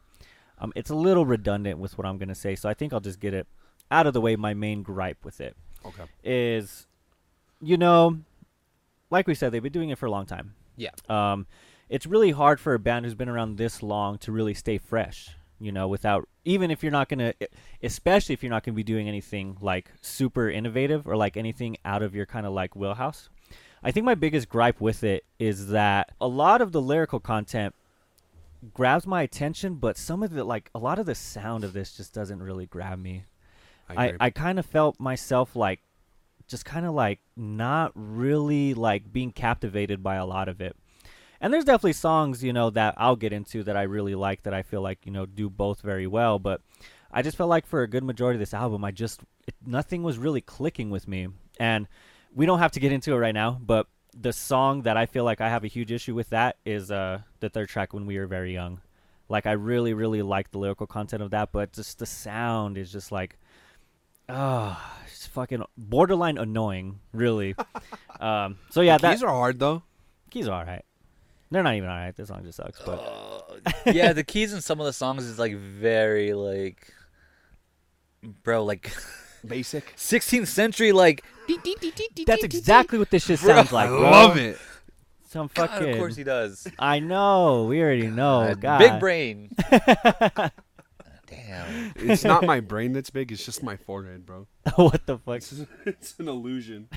Um, 0.61 0.73
it's 0.75 0.91
a 0.91 0.95
little 0.95 1.25
redundant 1.27 1.79
with 1.79 1.97
what 1.99 2.07
I'm 2.07 2.19
gonna 2.19 2.35
say, 2.35 2.57
so 2.57 2.69
I 2.69 2.75
think 2.75 2.93
I'll 2.93 3.01
just 3.01 3.21
get 3.21 3.35
it 3.35 3.47
out 3.91 4.07
of 4.07 4.13
the 4.15 4.21
way. 4.21 4.37
My 4.37 4.55
main 4.55 4.83
gripe 4.83 5.25
with 5.25 5.41
it 5.41 5.57
Okay. 5.87 6.05
is, 6.25 6.87
you 7.61 7.77
know, 7.77 8.19
like 9.11 9.27
we 9.27 9.35
said, 9.35 9.53
they've 9.53 9.63
been 9.63 9.73
doing 9.73 9.91
it 9.91 9.99
for 9.99 10.07
a 10.07 10.11
long 10.11 10.27
time. 10.27 10.55
Yeah. 10.77 10.91
Um, 11.09 11.47
it's 11.89 12.07
really 12.07 12.33
hard 12.33 12.61
for 12.61 12.75
a 12.75 12.79
band 12.79 13.05
who's 13.05 13.15
been 13.15 13.29
around 13.29 13.57
this 13.57 13.83
long 13.83 14.19
to 14.19 14.33
really 14.33 14.55
stay 14.55 14.79
fresh. 14.79 15.31
You 15.61 15.73
know, 15.73 15.89
without 15.89 16.29
even 16.45 16.71
if 16.71 16.83
you're 16.85 16.93
not 16.93 17.09
gonna, 17.09 17.35
especially 17.83 18.33
if 18.33 18.43
you're 18.45 18.51
not 18.51 18.63
gonna 18.65 18.77
be 18.77 18.85
doing 18.85 19.09
anything 19.09 19.57
like 19.61 19.91
super 20.03 20.49
innovative 20.49 21.07
or 21.09 21.17
like 21.17 21.37
anything 21.37 21.77
out 21.85 22.03
of 22.03 22.15
your 22.15 22.27
kind 22.27 22.47
of 22.47 22.53
like 22.53 22.77
wheelhouse. 22.77 23.29
I 23.83 23.91
think 23.91 24.05
my 24.07 24.15
biggest 24.15 24.49
gripe 24.49 24.81
with 24.81 25.03
it 25.03 25.25
is 25.41 25.69
that 25.69 26.13
a 26.21 26.29
lot 26.29 26.61
of 26.61 26.71
the 26.73 26.81
lyrical 26.81 27.19
content 27.21 27.75
grabs 28.75 29.07
my 29.07 29.23
attention, 29.23 29.77
but 29.77 29.97
some 29.97 30.23
of 30.23 30.33
the 30.33 30.45
like 30.45 30.71
a 30.75 30.79
lot 30.79 30.99
of 30.99 31.07
the 31.07 31.15
sound 31.15 31.65
of 31.65 31.73
this 31.73 31.97
just 31.97 32.15
doesn't 32.15 32.43
really 32.43 32.67
grab 32.67 32.99
me. 32.99 33.25
I, 33.89 34.07
I. 34.07 34.15
I 34.21 34.31
kind 34.31 34.59
of 34.59 34.67
felt 34.67 35.01
myself 35.01 35.57
like 35.57 35.81
just 36.47 36.65
kind 36.65 36.87
of 36.87 36.95
like 36.95 37.21
not 37.37 37.93
really 37.95 38.75
like 38.75 39.13
being 39.13 39.33
captivated 39.33 40.03
by 40.03 40.17
a 40.17 40.27
lot 40.27 40.49
of 40.49 40.61
it. 40.61 40.77
And 41.41 41.53
there's 41.53 41.65
definitely 41.65 41.93
songs, 41.93 42.43
you 42.43 42.53
know, 42.53 42.71
that 42.71 42.95
I'll 42.97 43.17
get 43.17 43.33
into 43.33 43.63
that 43.65 43.77
I 43.77 43.83
really 43.83 44.17
like 44.17 44.43
that 44.43 44.55
I 44.55 44.63
feel 44.63 44.81
like, 44.81 44.99
you 45.05 45.13
know, 45.13 45.25
do 45.25 45.49
both 45.49 45.83
very 45.83 46.07
well, 46.07 46.39
but 46.39 46.63
I 47.13 47.23
just 47.23 47.37
felt 47.37 47.49
like 47.49 47.67
for 47.67 47.83
a 47.83 47.89
good 47.89 48.03
majority 48.03 48.37
of 48.37 48.41
this 48.41 48.55
album, 48.55 48.85
I 48.85 48.91
just 48.91 49.21
it, 49.47 49.55
nothing 49.65 50.03
was 50.03 50.19
really 50.19 50.41
clicking 50.41 50.91
with 50.91 51.07
me. 51.07 51.29
And 51.61 51.87
we 52.35 52.45
don't 52.45 52.59
have 52.59 52.73
to 52.73 52.81
get 52.81 52.93
into 52.93 53.15
it 53.15 53.19
right 53.19 53.35
now, 53.35 53.59
but 53.61 53.87
the 54.21 54.33
song 54.33 54.83
that 54.83 54.97
I 54.97 55.07
feel 55.07 55.25
like 55.25 55.41
I 55.41 55.49
have 55.49 55.63
a 55.65 55.69
huge 55.69 55.93
issue 55.93 56.15
with 56.15 56.31
that 56.31 56.57
is 56.65 56.91
uh 56.91 57.21
the 57.41 57.49
third 57.49 57.69
track 57.69 57.93
when 57.93 58.07
we 58.07 58.19
were 58.19 58.27
very 58.27 58.53
young. 58.53 58.81
Like 59.29 59.47
I 59.47 59.53
really 59.53 59.95
really 59.95 60.23
like 60.23 60.51
the 60.51 60.59
lyrical 60.59 60.87
content 60.87 61.23
of 61.23 61.31
that, 61.31 61.53
but 61.53 61.73
just 61.73 61.99
the 61.99 62.07
sound 62.07 62.77
is 62.79 62.91
just 62.91 63.13
like 63.13 63.39
oh, 64.29 64.79
it's 65.07 65.27
fucking 65.27 65.63
borderline 65.77 66.37
annoying, 66.39 67.01
really. 67.13 67.55
um 68.21 68.59
so 68.71 68.81
yeah, 68.81 68.99
that 68.99 69.13
Keys 69.13 69.23
are 69.23 69.29
hard 69.31 69.59
though. 69.59 69.83
keys 70.31 70.49
are 70.49 70.59
all 70.61 70.65
right. 70.67 70.85
They're 71.51 71.63
not 71.63 71.77
even 71.77 71.89
all 71.89 71.97
right. 71.97 72.15
This 72.15 72.29
song 72.29 72.43
just 72.45 72.57
sucks, 72.59 72.81
but 72.85 72.99
Uh, 72.99 73.73
yeah, 73.87 74.13
the 74.13 74.25
keys 74.25 74.53
in 74.53 74.61
some 74.61 74.81
of 74.81 74.87
the 74.87 74.93
songs 74.93 75.25
is 75.25 75.39
like 75.39 75.55
very 75.57 76.35
like, 76.35 76.93
bro, 78.43 78.65
like 78.65 78.93
Basic. 79.47 79.95
16th 79.97 80.49
century 80.49 80.93
like. 80.93 81.25
That's 82.27 82.45
exactly 82.45 82.99
what 82.99 83.11
this 83.11 83.25
shit 83.25 83.39
sounds 83.39 83.73
like. 83.73 83.87
I 83.87 83.91
bro. 83.91 84.01
love 84.01 84.37
it. 84.37 84.59
Some 85.29 85.51
God, 85.53 85.69
fucking 85.69 85.91
of 85.91 85.97
course 85.97 86.17
he 86.17 86.25
does. 86.25 86.67
I 86.79 87.01
know. 87.01 87.65
We 87.65 87.83
already 87.83 88.07
know. 88.07 88.55
God. 88.59 88.79
Big 88.79 88.99
brain. 88.99 89.51
Damn. 91.27 91.93
It's 91.97 92.25
not 92.25 92.45
my 92.45 92.61
brain 92.61 92.93
that's 92.93 93.11
big. 93.11 93.31
It's 93.31 93.45
just 93.45 93.63
my 93.63 93.77
forehead, 93.77 94.25
bro. 94.25 94.47
what 94.77 95.05
the 95.07 95.19
fuck? 95.19 95.37
It's, 95.37 95.55
it's 95.85 96.19
an 96.19 96.29
illusion. 96.29 96.89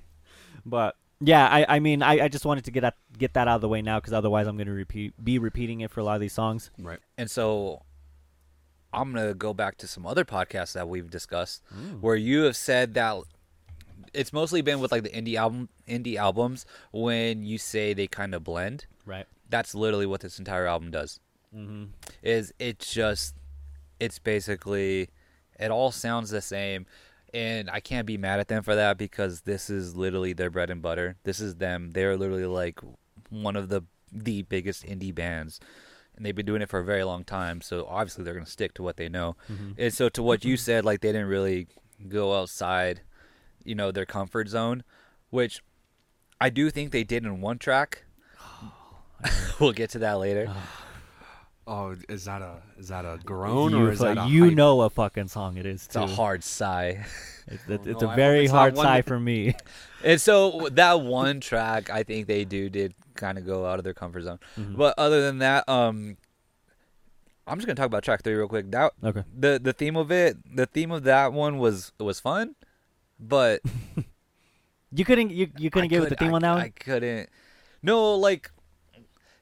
but 0.66 0.96
yeah, 1.20 1.46
I, 1.46 1.76
I 1.76 1.80
mean, 1.80 2.02
I, 2.02 2.24
I 2.24 2.28
just 2.28 2.46
wanted 2.46 2.64
to 2.64 2.70
get 2.70 2.80
that 2.80 2.94
get 3.18 3.34
that 3.34 3.48
out 3.48 3.56
of 3.56 3.60
the 3.60 3.68
way 3.68 3.82
now 3.82 3.98
because 4.00 4.14
otherwise 4.14 4.46
I'm 4.46 4.56
gonna 4.56 4.72
repeat 4.72 5.12
be 5.22 5.38
repeating 5.38 5.80
it 5.80 5.90
for 5.90 6.00
a 6.00 6.04
lot 6.04 6.14
of 6.14 6.22
these 6.22 6.32
songs. 6.32 6.70
Right. 6.78 7.00
And 7.18 7.30
so 7.30 7.82
I'm 8.96 9.12
going 9.12 9.28
to 9.28 9.34
go 9.34 9.52
back 9.52 9.76
to 9.78 9.86
some 9.86 10.06
other 10.06 10.24
podcasts 10.24 10.72
that 10.72 10.88
we've 10.88 11.10
discussed 11.10 11.62
mm. 11.74 12.00
where 12.00 12.16
you 12.16 12.42
have 12.42 12.56
said 12.56 12.94
that 12.94 13.18
it's 14.16 14.32
mostly 14.32 14.62
been 14.62 14.80
with 14.80 14.92
like 14.92 15.02
the 15.02 15.10
indie 15.10 15.36
album 15.36 15.68
indie 15.86 16.16
albums 16.16 16.66
when 16.92 17.44
you 17.44 17.58
say 17.58 17.94
they 17.94 18.06
kind 18.06 18.34
of 18.34 18.42
blend. 18.42 18.86
Right. 19.04 19.26
That's 19.48 19.74
literally 19.74 20.06
what 20.06 20.20
this 20.20 20.38
entire 20.38 20.66
album 20.66 20.90
does. 20.90 21.20
Mm-hmm. 21.54 21.84
Is 22.22 22.52
it 22.58 22.78
just 22.78 23.34
it's 24.00 24.18
basically 24.18 25.08
it 25.58 25.70
all 25.70 25.92
sounds 25.92 26.30
the 26.30 26.40
same 26.40 26.86
and 27.32 27.68
I 27.70 27.80
can't 27.80 28.06
be 28.06 28.16
mad 28.16 28.40
at 28.40 28.48
them 28.48 28.62
for 28.62 28.74
that 28.74 28.98
because 28.98 29.42
this 29.42 29.68
is 29.68 29.96
literally 29.96 30.32
their 30.32 30.50
bread 30.50 30.70
and 30.70 30.80
butter. 30.80 31.16
This 31.24 31.40
is 31.40 31.56
them. 31.56 31.92
They're 31.92 32.16
literally 32.16 32.46
like 32.46 32.80
one 33.30 33.56
of 33.56 33.68
the 33.68 33.82
the 34.12 34.42
biggest 34.42 34.84
indie 34.84 35.14
bands 35.14 35.60
and 36.16 36.24
they've 36.24 36.34
been 36.34 36.46
doing 36.46 36.62
it 36.62 36.68
for 36.68 36.80
a 36.80 36.84
very 36.84 37.04
long 37.04 37.24
time. 37.24 37.60
So 37.60 37.86
obviously 37.88 38.24
they're 38.24 38.34
going 38.34 38.46
to 38.46 38.50
stick 38.50 38.74
to 38.74 38.82
what 38.82 38.96
they 38.96 39.08
know. 39.08 39.36
Mm-hmm. 39.52 39.72
And 39.78 39.94
so 39.94 40.08
to 40.10 40.22
what 40.22 40.44
you 40.44 40.56
said, 40.56 40.84
like 40.84 41.00
they 41.00 41.12
didn't 41.12 41.28
really 41.28 41.66
go 42.08 42.34
outside, 42.38 43.02
you 43.66 43.74
know, 43.74 43.90
their 43.90 44.06
comfort 44.06 44.48
zone, 44.48 44.84
which 45.30 45.62
I 46.40 46.50
do 46.50 46.70
think 46.70 46.92
they 46.92 47.04
did 47.04 47.24
in 47.24 47.40
one 47.40 47.58
track. 47.58 48.04
we'll 49.60 49.72
get 49.72 49.90
to 49.90 49.98
that 50.00 50.14
later. 50.18 50.52
Oh, 51.68 51.96
is 52.08 52.26
that 52.26 52.42
a 52.42 52.62
is 52.78 52.86
that 52.90 53.04
a 53.04 53.18
groan 53.24 53.72
you 53.72 53.78
or 53.86 53.90
is 53.90 53.98
that 53.98 54.16
a 54.18 54.28
you 54.28 54.44
hype? 54.44 54.54
know 54.54 54.82
a 54.82 54.88
fucking 54.88 55.26
song 55.26 55.56
it 55.56 55.66
is 55.66 55.84
It's 55.86 55.96
a 55.96 56.06
hard 56.06 56.44
sigh. 56.44 57.04
It's, 57.48 57.62
it's, 57.68 57.86
Oh, 57.88 57.90
it's 57.90 58.02
no, 58.02 58.10
a 58.10 58.14
very 58.14 58.44
it's 58.44 58.52
hard 58.52 58.76
sigh 58.76 59.02
for 59.02 59.18
me. 59.18 59.54
And 60.04 60.20
so 60.20 60.68
that 60.72 61.00
one 61.00 61.40
track, 61.40 61.90
I 61.90 62.04
think 62.04 62.28
they 62.28 62.44
do 62.44 62.68
did 62.70 62.94
kind 63.16 63.36
of 63.36 63.44
go 63.44 63.66
out 63.66 63.78
of 63.78 63.84
their 63.84 63.94
comfort 63.94 64.22
zone. 64.22 64.38
Mhm. 64.56 64.76
But 64.76 64.94
other 64.96 65.22
than 65.22 65.38
that, 65.38 65.68
um, 65.68 66.16
I'm 67.48 67.58
just 67.58 67.66
gonna 67.66 67.74
talk 67.74 67.86
about 67.86 68.04
track 68.04 68.22
three 68.22 68.34
real 68.34 68.46
quick. 68.46 68.70
That 68.70 68.92
Okay. 69.02 69.24
the 69.36 69.58
the 69.60 69.72
theme 69.72 69.96
of 69.96 70.12
it, 70.12 70.36
the 70.56 70.66
theme 70.66 70.92
of 70.92 71.02
that 71.02 71.32
one 71.32 71.58
was 71.58 71.90
was 71.98 72.20
fun, 72.20 72.54
but 73.18 73.60
You 74.96 75.04
couldn't 75.04 75.30
you, 75.30 75.48
you 75.58 75.70
couldn't 75.70 75.86
I 75.86 75.88
get 75.88 76.00
with 76.00 76.08
the 76.10 76.16
theme 76.16 76.32
I, 76.32 76.36
on 76.36 76.42
that 76.42 76.52
one. 76.52 76.62
I 76.62 76.68
couldn't. 76.70 77.28
No, 77.82 78.14
like 78.14 78.50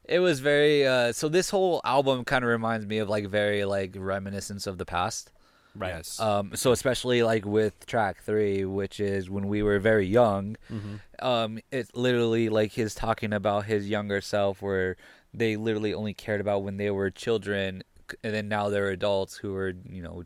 it 0.05 0.19
was 0.19 0.41
very. 0.41 0.87
uh 0.87 1.13
So 1.13 1.29
this 1.29 1.51
whole 1.51 1.81
album 1.85 2.25
kind 2.25 2.45
of 2.45 2.51
reminds 2.51 2.87
me 2.87 2.99
of 2.99 3.09
like 3.09 3.29
very 3.29 3.65
like 3.65 3.95
reminiscence 3.97 4.67
of 4.67 4.79
the 4.79 4.85
past. 4.85 5.31
Right. 5.77 5.95
Yes. 5.97 6.21
Um, 6.21 6.53
so 6.55 6.73
especially 6.73 7.23
like 7.23 7.45
with 7.45 7.87
track 7.87 8.23
three, 8.23 8.65
which 8.65 9.01
is 9.01 9.29
when 9.29 9.49
we 9.49 9.63
were 9.63 9.79
very 9.79 10.07
young. 10.07 10.57
Mm-hmm. 10.73 11.25
Um, 11.25 11.59
it's 11.71 11.95
literally 11.95 12.49
like 12.49 12.73
his 12.73 12.95
talking 12.95 13.33
about 13.33 13.67
his 13.67 13.89
younger 13.89 14.21
self, 14.21 14.63
where 14.63 14.97
they 15.33 15.57
literally 15.57 15.93
only 15.93 16.15
cared 16.15 16.41
about 16.41 16.63
when 16.63 16.77
they 16.79 16.91
were 16.91 17.11
children, 17.11 17.83
and 18.23 18.35
then 18.35 18.49
now 18.49 18.69
they're 18.69 18.91
adults 18.91 19.37
who 19.37 19.55
are 19.55 19.75
you 19.89 20.03
know 20.03 20.25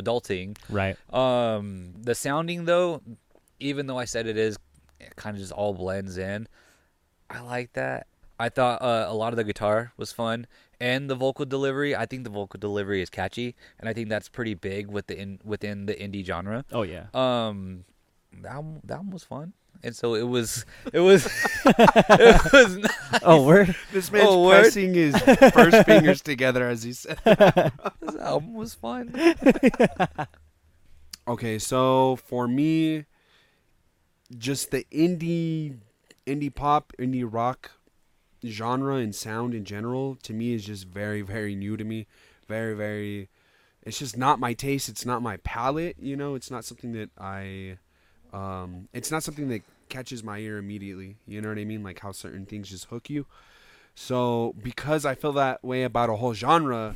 adulting. 0.00 0.56
Right. 0.68 0.96
Um, 1.12 1.94
the 2.00 2.14
sounding 2.14 2.64
though, 2.64 3.02
even 3.60 3.86
though 3.86 3.98
I 3.98 4.04
said 4.04 4.26
it 4.26 4.36
is, 4.36 4.58
it 5.00 5.16
kind 5.16 5.36
of 5.36 5.40
just 5.40 5.52
all 5.52 5.74
blends 5.74 6.18
in. 6.18 6.48
I 7.30 7.40
like 7.40 7.72
that. 7.74 8.06
I 8.40 8.48
thought 8.48 8.80
uh, 8.80 9.06
a 9.08 9.14
lot 9.14 9.32
of 9.32 9.36
the 9.36 9.44
guitar 9.44 9.92
was 9.96 10.12
fun, 10.12 10.46
and 10.80 11.10
the 11.10 11.16
vocal 11.16 11.44
delivery. 11.44 11.96
I 11.96 12.06
think 12.06 12.24
the 12.24 12.30
vocal 12.30 12.58
delivery 12.58 13.02
is 13.02 13.10
catchy, 13.10 13.56
and 13.80 13.88
I 13.88 13.92
think 13.92 14.08
that's 14.08 14.28
pretty 14.28 14.54
big 14.54 14.86
with 14.88 15.08
the 15.08 15.18
in, 15.18 15.40
within 15.44 15.86
the 15.86 15.94
indie 15.94 16.24
genre. 16.24 16.64
Oh 16.70 16.82
yeah. 16.82 17.06
Um, 17.14 17.84
that 18.42 18.62
that 18.84 18.98
one 18.98 19.10
was 19.10 19.24
fun, 19.24 19.54
and 19.82 19.94
so 19.94 20.14
it 20.14 20.26
was. 20.26 20.64
It 20.92 21.00
was. 21.00 21.26
it 21.66 22.52
was. 22.52 22.76
Not, 22.76 22.90
oh, 23.22 23.44
we're 23.44 23.66
this 23.92 24.10
oh, 24.10 24.12
man's 24.12 24.28
oh, 24.28 24.44
word. 24.44 24.60
pressing 24.62 24.94
his 24.94 25.16
first 25.52 25.84
fingers 25.86 26.20
together 26.20 26.68
as 26.68 26.82
he 26.82 26.92
said. 26.92 27.18
this 27.24 28.16
album 28.20 28.54
was 28.54 28.74
fun. 28.74 29.14
Okay, 31.28 31.58
so 31.58 32.16
for 32.16 32.48
me, 32.48 33.04
just 34.36 34.70
the 34.70 34.84
indie, 34.90 35.76
indie 36.26 36.54
pop, 36.54 36.92
indie 36.98 37.28
rock 37.30 37.72
genre 38.46 38.96
and 38.96 39.14
sound 39.14 39.54
in 39.54 39.64
general 39.64 40.16
to 40.22 40.32
me 40.32 40.54
is 40.54 40.64
just 40.64 40.86
very, 40.86 41.22
very 41.22 41.54
new 41.54 41.76
to 41.76 41.84
me. 41.84 42.06
Very, 42.46 42.74
very. 42.74 43.28
It's 43.82 43.98
just 43.98 44.16
not 44.16 44.40
my 44.40 44.54
taste. 44.54 44.88
It's 44.88 45.04
not 45.04 45.22
my 45.22 45.36
palate. 45.38 45.96
You 46.00 46.16
know, 46.16 46.34
it's 46.34 46.50
not 46.50 46.64
something 46.64 46.92
that 46.92 47.10
I. 47.18 47.78
Um, 48.32 48.88
it's 48.92 49.10
not 49.10 49.22
something 49.22 49.48
that 49.48 49.62
catches 49.88 50.22
my 50.22 50.38
ear 50.38 50.58
immediately. 50.58 51.16
You 51.26 51.40
know 51.40 51.48
what 51.48 51.58
I 51.58 51.64
mean? 51.64 51.82
Like 51.82 52.00
how 52.00 52.12
certain 52.12 52.44
things 52.46 52.68
just 52.70 52.86
hook 52.86 53.08
you. 53.08 53.26
So 53.94 54.54
because 54.62 55.04
I 55.04 55.14
feel 55.14 55.32
that 55.32 55.64
way 55.64 55.82
about 55.82 56.08
a 56.10 56.16
whole 56.16 56.34
genre, 56.34 56.94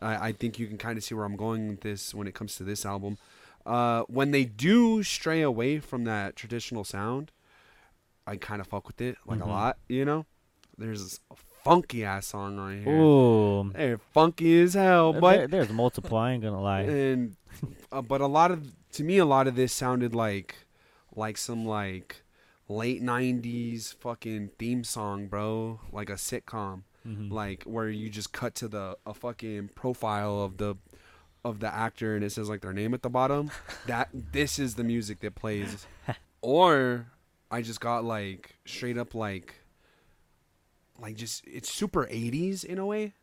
I, 0.00 0.28
I 0.28 0.32
think 0.32 0.58
you 0.58 0.66
can 0.66 0.78
kind 0.78 0.98
of 0.98 1.04
see 1.04 1.14
where 1.14 1.24
I'm 1.24 1.36
going 1.36 1.68
with 1.68 1.80
this 1.82 2.14
when 2.14 2.26
it 2.26 2.34
comes 2.34 2.56
to 2.56 2.64
this 2.64 2.84
album. 2.84 3.18
Uh, 3.66 4.02
when 4.08 4.30
they 4.30 4.44
do 4.44 5.02
stray 5.02 5.42
away 5.42 5.78
from 5.78 6.04
that 6.04 6.34
traditional 6.34 6.82
sound, 6.82 7.30
I 8.26 8.36
kind 8.36 8.60
of 8.60 8.66
fuck 8.66 8.86
with 8.86 9.00
it 9.00 9.16
like 9.26 9.40
Mhm. 9.40 9.46
a 9.46 9.48
lot. 9.48 9.78
You 9.88 10.04
know, 10.04 10.26
there's 10.78 11.02
this 11.02 11.20
funky 11.62 12.04
ass 12.04 12.26
song 12.28 12.56
right 12.56 12.82
here. 12.82 12.96
ooh. 13.00 13.70
They're 13.72 13.98
funky 13.98 14.62
as 14.62 14.74
hell, 14.74 15.12
There- 15.12 15.20
but 15.20 15.50
there's 15.50 15.68
multiple. 15.70 16.16
I 16.16 16.32
ain't 16.32 16.42
gonna 16.42 16.60
lie. 16.60 16.82
and 16.82 17.36
uh, 17.92 18.00
but 18.02 18.20
a 18.22 18.26
lot 18.26 18.50
of 18.50 18.72
to 18.92 19.04
me 19.04 19.18
a 19.18 19.24
lot 19.26 19.46
of 19.46 19.54
this 19.56 19.72
sounded 19.72 20.14
like 20.14 20.54
like 21.16 21.36
some 21.36 21.64
like 21.64 22.22
late 22.68 23.02
90s 23.02 23.94
fucking 23.94 24.50
theme 24.58 24.84
song 24.84 25.26
bro 25.26 25.80
like 25.92 26.08
a 26.08 26.14
sitcom 26.14 26.82
Mhm. 27.06 27.30
like 27.32 27.62
where 27.64 27.88
you 27.88 28.10
just 28.10 28.30
cut 28.32 28.54
to 28.56 28.68
the 28.68 28.96
a 29.06 29.14
fucking 29.14 29.70
profile 29.74 30.40
of 30.42 30.58
the 30.58 30.74
of 31.42 31.58
the 31.60 31.74
actor 31.74 32.14
and 32.14 32.22
it 32.22 32.30
says 32.30 32.50
like 32.50 32.60
their 32.60 32.74
name 32.74 32.92
at 32.92 33.00
the 33.00 33.08
bottom. 33.08 33.50
that 33.86 34.10
this 34.12 34.58
is 34.58 34.74
the 34.74 34.84
music 34.84 35.20
that 35.20 35.34
plays. 35.34 35.86
or 36.42 37.06
I 37.50 37.62
just 37.62 37.80
got 37.80 38.04
like 38.04 38.58
straight 38.66 38.98
up 38.98 39.14
like 39.14 39.54
like 41.00 41.16
just 41.16 41.42
it's 41.46 41.72
super 41.72 42.04
80s 42.06 42.62
in 42.64 42.78
a 42.78 42.84
way. 42.84 43.14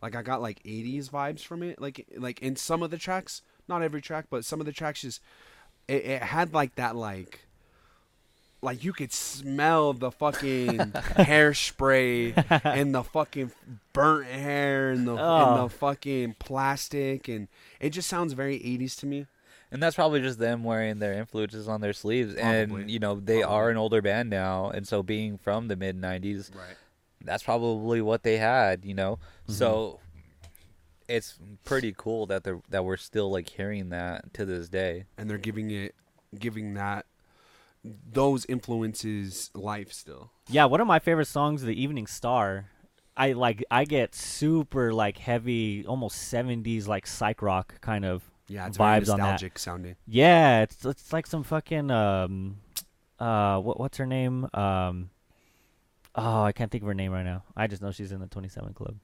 Like 0.00 0.14
I 0.14 0.22
got 0.22 0.40
like 0.40 0.62
80s 0.62 1.10
vibes 1.10 1.40
from 1.40 1.62
it. 1.64 1.80
Like 1.80 2.06
like 2.16 2.40
in 2.40 2.54
some 2.56 2.82
of 2.82 2.90
the 2.92 2.98
tracks, 2.98 3.42
not 3.66 3.82
every 3.82 4.00
track, 4.00 4.26
but 4.30 4.44
some 4.44 4.60
of 4.60 4.66
the 4.66 4.72
tracks 4.72 5.00
just 5.00 5.20
it, 5.88 6.04
it 6.04 6.22
had 6.22 6.52
like 6.54 6.74
that 6.76 6.96
like 6.96 7.40
like 8.62 8.82
you 8.82 8.92
could 8.94 9.12
smell 9.12 9.92
the 9.92 10.10
fucking 10.10 10.78
hairspray 11.38 12.62
and 12.64 12.94
the 12.94 13.02
fucking 13.02 13.52
burnt 13.92 14.26
hair 14.28 14.90
and 14.90 15.06
the 15.06 15.12
and 15.12 15.20
Oh. 15.20 15.62
the 15.64 15.68
fucking 15.68 16.36
plastic 16.38 17.28
and 17.28 17.48
it 17.80 17.90
just 17.90 18.08
sounds 18.08 18.32
very 18.32 18.58
80s 18.58 18.96
to 19.00 19.06
me. 19.06 19.26
And 19.70 19.82
that's 19.82 19.96
probably 19.96 20.20
just 20.20 20.38
them 20.38 20.62
wearing 20.62 20.98
their 21.00 21.14
influences 21.14 21.66
on 21.68 21.80
their 21.80 21.92
sleeves. 21.92 22.34
And, 22.36 22.88
you 22.88 23.00
know, 23.00 23.18
they 23.18 23.42
are 23.42 23.70
an 23.70 23.76
older 23.76 24.00
band 24.00 24.30
now. 24.30 24.70
And 24.70 24.86
so 24.86 25.02
being 25.02 25.36
from 25.36 25.66
the 25.66 25.74
mid 25.74 26.00
90s, 26.00 26.54
Right. 26.54 26.76
that's 27.24 27.42
probably 27.42 28.00
what 28.00 28.22
they 28.22 28.36
had, 28.36 28.84
you 28.84 28.94
know? 28.94 29.18
So 29.48 29.66
mm-hmm. 29.98 30.03
It's 31.08 31.38
pretty 31.64 31.94
cool 31.96 32.26
that 32.26 32.44
they're 32.44 32.60
that 32.70 32.84
we're 32.84 32.96
still 32.96 33.30
like 33.30 33.48
hearing 33.48 33.90
that 33.90 34.32
to 34.34 34.44
this 34.44 34.68
day. 34.68 35.04
And 35.18 35.28
they're 35.28 35.38
giving 35.38 35.70
it 35.70 35.94
giving 36.38 36.74
that 36.74 37.06
those 37.84 38.46
influences 38.46 39.50
life 39.54 39.92
still. 39.92 40.30
Yeah, 40.48 40.64
one 40.66 40.80
of 40.80 40.86
my 40.86 40.98
favorite 40.98 41.26
songs, 41.26 41.62
"The 41.62 41.80
Evening 41.80 42.06
Star." 42.06 42.66
I 43.16 43.32
like. 43.32 43.64
I 43.70 43.84
get 43.84 44.14
super 44.14 44.92
like 44.92 45.18
heavy, 45.18 45.86
almost 45.86 46.16
seventies 46.28 46.88
like 46.88 47.06
psych 47.06 47.42
rock 47.42 47.80
kind 47.80 48.04
of. 48.04 48.24
Yeah, 48.48 48.66
it's 48.66 48.76
very 48.76 49.00
Vibes 49.00 49.12
on 49.12 49.20
that. 49.20 49.58
sounding. 49.58 49.96
Yeah, 50.06 50.62
it's 50.62 50.84
it's 50.84 51.12
like 51.12 51.26
some 51.26 51.44
fucking 51.44 51.90
um, 51.90 52.58
uh, 53.18 53.58
what 53.60 53.78
what's 53.78 53.98
her 53.98 54.06
name? 54.06 54.48
Um, 54.52 55.10
oh, 56.14 56.42
I 56.42 56.52
can't 56.52 56.70
think 56.70 56.82
of 56.82 56.88
her 56.88 56.94
name 56.94 57.12
right 57.12 57.24
now. 57.24 57.44
I 57.56 57.66
just 57.68 57.82
know 57.82 57.92
she's 57.92 58.12
in 58.12 58.20
the 58.20 58.26
Twenty 58.26 58.48
Seven 58.48 58.74
Club. 58.74 58.96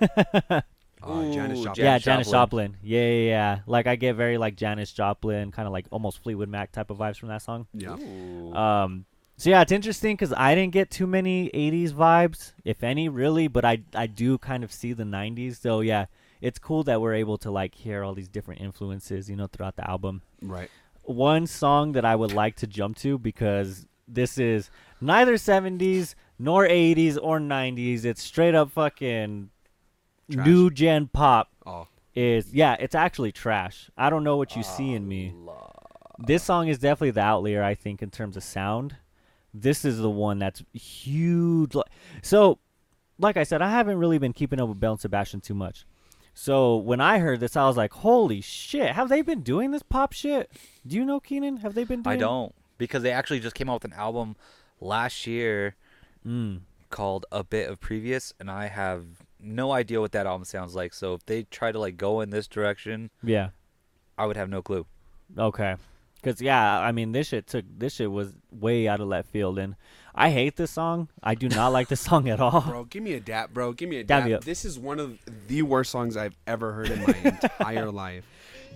Uh, 1.02 1.32
Janis 1.32 1.62
Joplin. 1.62 1.84
yeah, 1.84 1.98
Janis 1.98 2.04
Janis 2.04 2.30
Joplin. 2.30 2.70
Joplin. 2.72 2.76
Yeah, 2.82 3.00
yeah, 3.08 3.28
yeah. 3.28 3.58
Like 3.66 3.86
I 3.86 3.96
get 3.96 4.16
very 4.16 4.38
like 4.38 4.56
Janis 4.56 4.92
Joplin, 4.92 5.52
kind 5.52 5.66
of 5.66 5.72
like 5.72 5.86
almost 5.90 6.22
Fleetwood 6.22 6.48
Mac 6.48 6.72
type 6.72 6.90
of 6.90 6.98
vibes 6.98 7.16
from 7.18 7.28
that 7.28 7.42
song. 7.42 7.66
Yeah. 7.74 7.96
Ooh. 7.98 8.54
Um, 8.54 9.04
so 9.36 9.50
yeah, 9.50 9.60
it's 9.60 9.72
interesting 9.72 10.14
because 10.16 10.32
I 10.32 10.54
didn't 10.54 10.72
get 10.72 10.90
too 10.90 11.06
many 11.06 11.50
'80s 11.50 11.92
vibes, 11.92 12.52
if 12.64 12.82
any, 12.82 13.08
really. 13.08 13.48
But 13.48 13.64
I 13.64 13.82
I 13.94 14.06
do 14.06 14.38
kind 14.38 14.64
of 14.64 14.72
see 14.72 14.94
the 14.94 15.04
'90s. 15.04 15.60
So 15.60 15.80
yeah, 15.80 16.06
it's 16.40 16.58
cool 16.58 16.82
that 16.84 17.00
we're 17.00 17.14
able 17.14 17.36
to 17.38 17.50
like 17.50 17.74
hear 17.74 18.02
all 18.02 18.14
these 18.14 18.28
different 18.28 18.60
influences, 18.62 19.28
you 19.28 19.36
know, 19.36 19.46
throughout 19.46 19.76
the 19.76 19.88
album. 19.88 20.22
Right. 20.40 20.70
One 21.02 21.46
song 21.46 21.92
that 21.92 22.04
I 22.04 22.16
would 22.16 22.32
like 22.32 22.56
to 22.56 22.66
jump 22.66 22.96
to 22.98 23.18
because 23.18 23.86
this 24.08 24.38
is 24.38 24.70
neither 25.00 25.34
'70s 25.34 26.14
nor 26.38 26.66
'80s 26.66 27.18
or 27.20 27.38
'90s. 27.38 28.04
It's 28.06 28.22
straight 28.22 28.54
up 28.54 28.70
fucking 28.70 29.50
Trash. 30.30 30.46
new 30.46 30.70
gen 30.70 31.08
pop. 31.08 31.50
Oh. 31.64 31.88
Is 32.14 32.52
yeah, 32.54 32.76
it's 32.80 32.94
actually 32.94 33.30
trash. 33.32 33.90
I 33.96 34.08
don't 34.08 34.24
know 34.24 34.36
what 34.38 34.56
you 34.56 34.62
see 34.62 34.92
in 34.94 35.06
me. 35.06 35.34
This 36.18 36.42
song 36.42 36.68
is 36.68 36.78
definitely 36.78 37.10
the 37.10 37.20
outlier, 37.20 37.62
I 37.62 37.74
think, 37.74 38.02
in 38.02 38.10
terms 38.10 38.36
of 38.38 38.42
sound. 38.42 38.96
This 39.52 39.84
is 39.84 39.98
the 39.98 40.08
one 40.10 40.38
that's 40.38 40.62
huge. 40.72 41.74
So, 42.22 42.58
like 43.18 43.36
I 43.36 43.42
said, 43.42 43.60
I 43.60 43.70
haven't 43.70 43.98
really 43.98 44.16
been 44.16 44.32
keeping 44.32 44.60
up 44.60 44.68
with 44.68 44.80
Belle 44.80 44.92
and 44.92 45.00
Sebastian 45.00 45.40
too 45.42 45.52
much. 45.54 45.84
So 46.32 46.76
when 46.76 47.00
I 47.02 47.18
heard 47.18 47.40
this, 47.40 47.54
I 47.56 47.66
was 47.66 47.76
like, 47.76 47.92
"Holy 47.92 48.40
shit! 48.40 48.92
Have 48.92 49.08
they 49.10 49.20
been 49.22 49.42
doing 49.42 49.70
this 49.70 49.82
pop 49.82 50.12
shit? 50.12 50.50
Do 50.86 50.96
you 50.96 51.04
know 51.04 51.20
Keenan? 51.20 51.58
Have 51.58 51.74
they 51.74 51.84
been 51.84 52.02
doing?" 52.02 52.16
I 52.16 52.18
don't 52.18 52.54
because 52.78 53.02
they 53.02 53.12
actually 53.12 53.40
just 53.40 53.54
came 53.54 53.68
out 53.70 53.82
with 53.82 53.92
an 53.92 53.98
album 53.98 54.36
last 54.80 55.26
year 55.26 55.76
Mm. 56.26 56.60
called 56.90 57.24
A 57.30 57.42
Bit 57.44 57.70
of 57.70 57.80
Previous 57.80 58.32
and 58.40 58.50
I 58.50 58.66
have 58.68 59.04
no 59.40 59.72
idea 59.72 60.00
what 60.00 60.12
that 60.12 60.26
album 60.26 60.44
sounds 60.44 60.74
like. 60.74 60.94
So 60.94 61.14
if 61.14 61.24
they 61.26 61.44
try 61.44 61.72
to 61.72 61.78
like 61.78 61.96
go 61.96 62.20
in 62.20 62.30
this 62.30 62.46
direction, 62.48 63.10
Yeah. 63.22 63.50
I 64.18 64.26
would 64.26 64.36
have 64.36 64.48
no 64.48 64.62
clue. 64.62 64.86
Okay. 65.36 65.76
Cause 66.22 66.40
yeah, 66.40 66.80
I 66.80 66.90
mean 66.92 67.12
this 67.12 67.28
shit 67.28 67.46
took 67.46 67.64
this 67.78 67.94
shit 67.94 68.10
was 68.10 68.32
way 68.50 68.88
out 68.88 68.98
of 69.00 69.06
left 69.06 69.30
field, 69.30 69.58
and 69.60 69.76
I 70.14 70.30
hate 70.30 70.56
this 70.56 70.72
song. 70.72 71.08
I 71.22 71.34
do 71.36 71.48
not 71.48 71.68
like 71.68 71.86
this 71.88 72.00
song 72.00 72.28
at 72.28 72.40
all. 72.40 72.62
Bro, 72.62 72.84
give 72.84 73.02
me 73.02 73.12
a 73.12 73.20
dap, 73.20 73.52
bro. 73.52 73.72
Give 73.72 73.88
me 73.88 73.98
a 73.98 74.04
Dap 74.04 74.22
dap. 74.24 74.28
me. 74.30 74.38
This 74.44 74.64
is 74.64 74.76
one 74.78 74.98
of 74.98 75.18
the 75.46 75.62
worst 75.62 75.92
songs 75.92 76.16
I've 76.16 76.36
ever 76.46 76.72
heard 76.72 76.90
in 76.90 77.02
my 77.02 77.14
entire 77.24 77.92
life. 77.92 78.24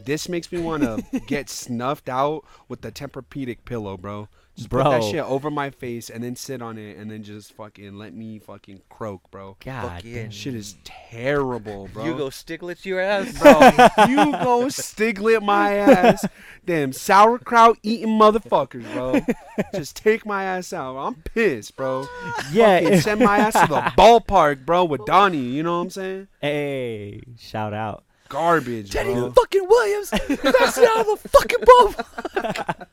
This 0.05 0.29
makes 0.29 0.53
me 0.53 0.61
want 0.61 0.83
to 0.85 1.03
get 1.27 1.51
snuffed 1.51 2.09
out 2.09 2.45
with 2.69 2.83
the 2.83 2.93
Tempur-Pedic 2.93 3.65
pillow, 3.65 3.97
bro. 3.97 4.29
Just 4.57 4.69
put 4.69 4.85
that 4.85 5.03
shit 5.05 5.25
over 5.25 5.51
my 5.51 5.71
face 5.71 6.11
and 6.11 6.23
then 6.23 6.37
sit 6.37 6.61
on 6.61 6.77
it 6.77 6.99
and 6.99 7.11
then 7.11 7.23
just 7.23 7.53
fucking 7.55 7.95
let 7.97 8.13
me 8.13 8.39
fucking 8.39 8.83
croak, 8.91 9.31
bro. 9.31 9.57
God, 9.65 9.89
Fucking 9.89 10.13
damn. 10.15 10.31
Shit 10.31 10.55
is 10.55 10.77
terrible, 10.85 11.89
bro. 11.93 12.05
You 12.05 12.15
go 12.15 12.27
Stiglitz 12.29 12.85
your 12.85 13.01
ass. 13.01 13.39
bro. 13.39 13.53
you 14.07 14.33
go 14.33 14.67
stiglet 14.67 15.43
my 15.43 15.75
ass. 15.75 16.27
Damn 16.67 16.93
sauerkraut 16.93 17.79
eating 17.83 18.19
motherfuckers, 18.19 18.93
bro. 18.93 19.21
Just 19.75 19.97
take 19.97 20.27
my 20.27 20.45
ass 20.45 20.73
out. 20.75 20.99
I'm 20.99 21.15
pissed, 21.23 21.77
bro. 21.77 22.07
yeah. 22.53 22.81
Fucking 22.81 23.01
send 23.01 23.21
my 23.21 23.39
ass 23.39 23.55
to 23.55 23.67
the 23.67 23.81
ballpark, 23.97 24.67
bro, 24.67 24.85
with 24.85 25.07
Donnie. 25.07 25.39
You 25.39 25.63
know 25.63 25.79
what 25.79 25.85
I'm 25.85 25.91
saying? 25.91 26.29
hey, 26.43 27.23
shout 27.39 27.73
out. 27.73 28.05
Garbage, 28.29 28.91
Teddy 28.91 29.15
bro. 29.15 29.33
fucking 29.33 29.67
Williams. 29.67 30.11
That's 30.11 30.79
out 30.79 31.01
of 31.09 31.23
the 31.23 31.29
fucking 31.29 31.59
ball. 31.65 32.87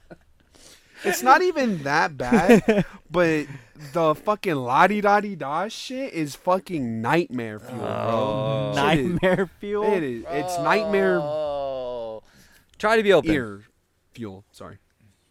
It's 1.03 1.21
not 1.23 1.41
even 1.41 1.83
that 1.83 2.17
bad, 2.17 2.85
but 3.11 3.45
the 3.93 4.15
fucking 4.15 4.55
la 4.55 4.87
di 4.87 5.01
da 5.01 5.19
di 5.21 5.35
da 5.35 5.67
shit 5.67 6.13
is 6.13 6.35
fucking 6.35 7.01
nightmare 7.01 7.59
fuel, 7.59 7.77
bro. 7.79 7.87
Oh. 7.87 8.73
Shit 8.75 8.99
is- 8.99 9.05
Nightmare 9.13 9.49
fuel. 9.59 9.93
It 9.93 10.03
is. 10.03 10.25
It's 10.29 10.57
nightmare 10.59 11.19
Oh. 11.21 12.23
Try 12.77 12.97
to 12.97 13.03
be 13.03 13.13
open. 13.13 13.31
ear 13.31 13.61
fuel. 14.13 14.43
Sorry. 14.51 14.77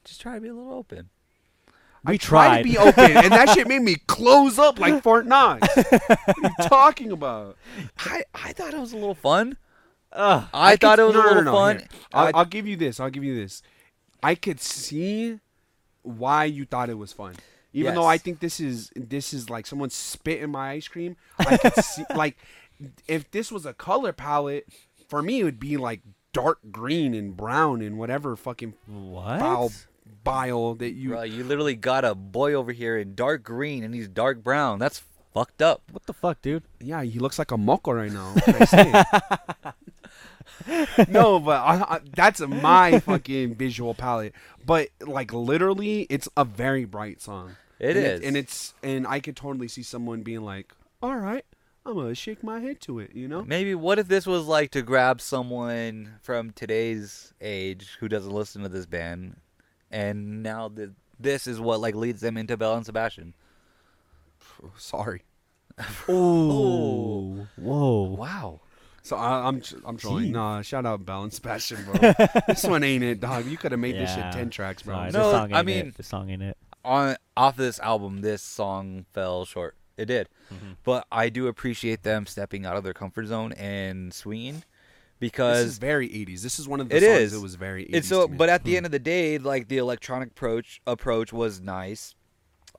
Just 0.05 0.21
try 0.21 0.35
to 0.37 0.41
be 0.41 0.49
a 0.49 0.55
little 0.55 0.73
open. 0.73 1.11
We 2.05 2.15
I 2.15 2.17
tried 2.19 2.59
to 2.59 2.65
be 2.65 2.79
open, 2.79 3.17
and 3.17 3.33
that 3.33 3.51
shit 3.51 3.67
made 3.67 3.83
me 3.83 3.97
close 4.07 4.61
up 4.61 4.79
like 4.79 5.03
Fort 5.03 5.27
Knox. 5.27 5.67
what 5.77 6.13
are 6.13 6.35
you 6.43 6.69
talking 6.69 7.11
about? 7.11 7.57
I, 7.99 8.23
I 8.33 8.53
thought 8.53 8.73
it 8.75 8.79
was 8.79 8.93
a 8.93 8.97
little 8.97 9.17
fun. 9.17 9.57
Ugh. 10.13 10.45
I, 10.55 10.77
thought 10.77 10.99
could- 10.99 11.03
it 11.03 11.07
was 11.07 11.15
no, 11.17 11.21
a 11.23 11.27
little 11.27 11.43
no, 11.43 11.51
no, 11.51 11.57
fun. 11.57 11.83
I'll, 12.15 12.31
I'll 12.33 12.45
give 12.45 12.69
you 12.69 12.77
this. 12.77 13.01
I'll 13.01 13.11
give 13.11 13.25
you 13.25 13.35
this. 13.35 13.61
I 14.23 14.37
could 14.37 14.61
see 14.61 15.41
why 16.07 16.45
you 16.45 16.65
thought 16.65 16.89
it 16.91 16.99
was 16.99 17.13
fun. 17.13 17.35
Even 17.73 17.95
though 17.95 18.07
I 18.07 18.17
think 18.17 18.41
this 18.41 18.59
is 18.59 18.91
this 18.97 19.35
is 19.35 19.51
like 19.51 19.67
someone 19.67 19.91
spit 19.91 20.41
in 20.41 20.51
my 20.51 20.71
ice 20.71 20.89
cream. 20.89 21.17
I 21.39 21.57
could 21.59 21.75
see 21.85 22.05
like 22.15 22.37
if 23.07 23.31
this 23.31 23.53
was 23.53 23.67
a 23.67 23.75
color 23.75 24.13
palette 24.13 24.67
for 25.09 25.21
me, 25.23 25.41
it 25.41 25.45
would 25.45 25.61
be 25.61 25.77
like 25.77 26.01
dark 26.33 26.59
green 26.71 27.13
and 27.15 27.37
brown 27.37 27.83
and 27.83 27.99
whatever 27.99 28.35
fucking 28.37 28.75
What? 28.87 29.41
foul 29.41 29.73
bile 30.25 30.75
that 30.77 30.93
you. 30.93 31.11
Bro, 31.11 31.23
you 31.25 31.45
literally 31.45 31.75
got 31.77 32.05
a 32.05 32.15
boy 32.15 32.55
over 32.55 32.73
here 32.73 32.97
in 32.97 33.15
dark 33.15 33.43
green 33.43 33.85
and 33.85 33.95
he's 33.95 34.09
dark 34.09 34.43
brown. 34.43 34.79
That's 34.79 35.03
fucked 35.35 35.61
up. 35.61 35.83
What 35.93 36.07
the 36.07 36.15
fuck, 36.15 36.41
dude? 36.41 36.63
Yeah, 36.81 37.03
he 37.03 37.19
looks 37.19 37.39
like 37.39 37.51
a 37.51 37.59
moco 37.59 37.93
right 37.93 38.11
now. 38.13 38.35
What 40.65 40.67
can 40.67 40.81
I 40.81 41.05
say? 41.05 41.13
no, 41.13 41.39
but 41.41 41.61
I, 41.61 41.75
I, 41.97 42.01
that's 42.15 42.41
my 42.41 43.01
fucking 43.01 43.55
visual 43.57 43.95
palette. 43.95 44.35
But 44.65 44.89
like 45.01 45.33
literally, 45.33 46.07
it's 46.11 46.29
a 46.37 46.45
very 46.45 46.85
bright 46.85 47.21
song. 47.21 47.57
It 47.79 47.97
and 47.97 48.07
is. 48.07 48.21
and 48.23 48.37
it's 48.37 48.75
and 48.83 49.07
I 49.07 49.21
could 49.21 49.37
totally 49.37 49.69
see 49.69 49.83
someone 49.83 50.23
being 50.23 50.43
like, 50.43 50.73
"All 51.03 51.17
right, 51.17 51.45
I'm 51.85 51.95
gonna 51.95 52.15
shake 52.15 52.43
my 52.43 52.61
head 52.61 52.81
to 52.83 52.99
it," 52.99 53.15
you 53.15 53.29
know? 53.29 53.43
Maybe 53.45 53.75
what 53.75 53.99
if 53.99 54.09
this 54.09 54.27
was 54.27 54.47
like 54.47 54.71
to 54.73 54.83
grab 54.83 55.21
someone 55.21 56.15
from 56.23 56.53
today's 56.53 57.35
age 57.41 57.97
who 58.01 58.09
doesn't 58.09 58.33
listen 58.33 58.63
to 58.63 58.69
this 58.69 58.87
band, 58.87 59.37
and 59.91 60.43
now 60.43 60.69
the, 60.69 60.93
this 61.21 61.47
is 61.47 61.61
what 61.61 61.81
like 61.81 61.95
leads 61.95 62.23
them 62.23 62.37
into 62.37 62.57
Belle 62.57 62.77
and 62.77 62.87
Sebastian. 62.87 63.35
Sorry. 64.79 65.23
Ooh. 66.09 67.47
Whoa. 67.57 68.03
Wow. 68.19 68.61
So 69.07 69.17
I, 69.17 69.47
I'm 69.47 69.63
I'm 69.85 69.97
trolling. 69.97 70.25
Gee. 70.27 70.31
Nah, 70.33 70.63
shout 70.63 70.85
out 70.85 71.05
Belle 71.07 71.23
and 71.23 71.33
Sebastian, 71.33 71.85
bro. 71.85 72.13
this 72.49 72.65
one 72.65 72.83
ain't 72.83 73.05
it, 73.05 73.21
dog. 73.21 73.47
You 73.47 73.57
could 73.57 73.71
have 73.71 73.81
made 73.81 73.95
this 73.95 74.11
shit 74.11 74.19
Yeah. 74.19 74.31
ten 74.33 74.51
tracks, 74.51 74.83
bro. 74.83 74.95
Sorry, 74.97 75.13
No, 75.13 75.31
song 75.31 75.53
I 75.55 75.63
mean- 75.63 75.87
it. 75.89 75.97
This 75.97 76.09
song 76.09 76.29
in 76.29 76.43
it. 76.43 76.57
On 76.85 77.15
off 77.37 77.55
of 77.55 77.59
this 77.59 77.79
album, 77.79 78.21
this 78.23 78.43
song 78.43 79.07
fell 79.13 79.45
short. 79.45 79.77
It 79.97 80.07
did, 80.07 80.29
Mm-hmm. 80.53 80.73
but 80.85 81.07
I 81.13 81.29
do 81.29 81.47
appreciate 81.47 82.03
them 82.03 82.27
stepping 82.27 82.67
out 82.67 82.77
of 82.77 82.83
their 82.85 82.93
comfort 82.95 83.27
zone 83.27 83.53
and 83.53 84.13
swinging 84.13 84.55
This 84.57 84.65
because 85.21 85.65
is 85.67 85.79
very 85.79 86.09
80s. 86.09 86.43
This 86.43 86.59
is 86.59 86.67
one 86.69 86.81
of 86.81 86.89
the 86.89 86.97
It 86.97 87.03
songs 87.03 87.19
is. 87.21 87.33
that 87.33 87.41
was 87.41 87.55
very 87.55 87.85
80s. 87.85 87.91
it's 87.95 88.09
so. 88.09 88.27
to 88.27 88.33
me. 88.33 88.37
But 88.37 88.49
at 88.49 88.65
the 88.65 88.77
end 88.77 88.87
of 88.87 88.93
the 88.93 88.99
day, 88.99 89.39
like 89.39 89.69
the 89.69 89.79
electronic 89.79 90.31
approach 90.31 90.81
approach 90.85 91.33
was 91.33 91.61
nice. 91.61 92.16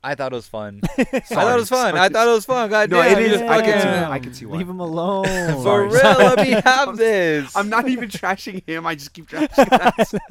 I 0.02 0.14
thought 0.14 0.32
it 0.32 0.36
was 0.36 0.46
fun. 0.48 0.80
I 0.98 1.04
thought 1.20 1.54
it 1.56 1.60
was 1.60 1.68
fun. 1.68 1.96
I 1.96 2.08
thought 2.08 2.28
it 2.28 2.30
was 2.32 2.44
fun. 2.46 2.70
God 2.70 2.90
No, 2.90 3.02
damn, 3.02 3.18
it 3.18 3.18
I 3.18 3.22
can 3.22 3.38
see 3.40 3.46
fucking- 3.46 3.70
that. 3.70 4.10
I 4.10 4.18
can 4.18 4.34
see 4.34 4.46
why. 4.46 4.56
Leave 4.58 4.68
him 4.68 4.80
alone. 4.80 5.24
For 5.62 5.84
real, 5.84 5.92
let 5.92 6.38
me 6.38 6.50
have 6.64 6.96
this. 6.98 7.56
I'm 7.56 7.68
not 7.68 7.88
even 7.88 8.08
trashing 8.08 8.62
him. 8.66 8.86
I 8.86 8.94
just 8.94 9.12
keep 9.12 9.28
trashing 9.28 9.96
myself. 9.98 10.22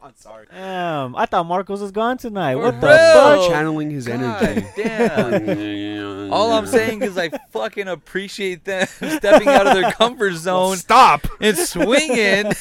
I'm 0.00 0.14
sorry. 0.14 0.46
Damn, 0.50 1.16
I 1.16 1.26
thought 1.26 1.44
Marcos 1.46 1.80
was 1.80 1.90
gone 1.90 2.16
tonight. 2.18 2.54
For 2.54 2.62
what 2.62 2.80
the 2.80 2.86
real? 2.86 2.96
fuck? 2.96 3.38
Oh, 3.40 3.48
channeling 3.50 3.90
his 3.90 4.06
God 4.06 4.20
energy. 4.42 4.66
damn. 4.76 6.32
All 6.32 6.52
I'm 6.52 6.66
saying 6.66 7.02
is 7.02 7.18
I 7.18 7.30
fucking 7.50 7.88
appreciate 7.88 8.64
them 8.64 8.86
stepping 8.86 9.48
out 9.48 9.66
of 9.66 9.74
their 9.74 9.90
comfort 9.92 10.30
Well, 10.32 10.38
zone 10.38 10.76
stop. 10.76 11.26
and 11.40 11.56
swinging. 11.58 12.52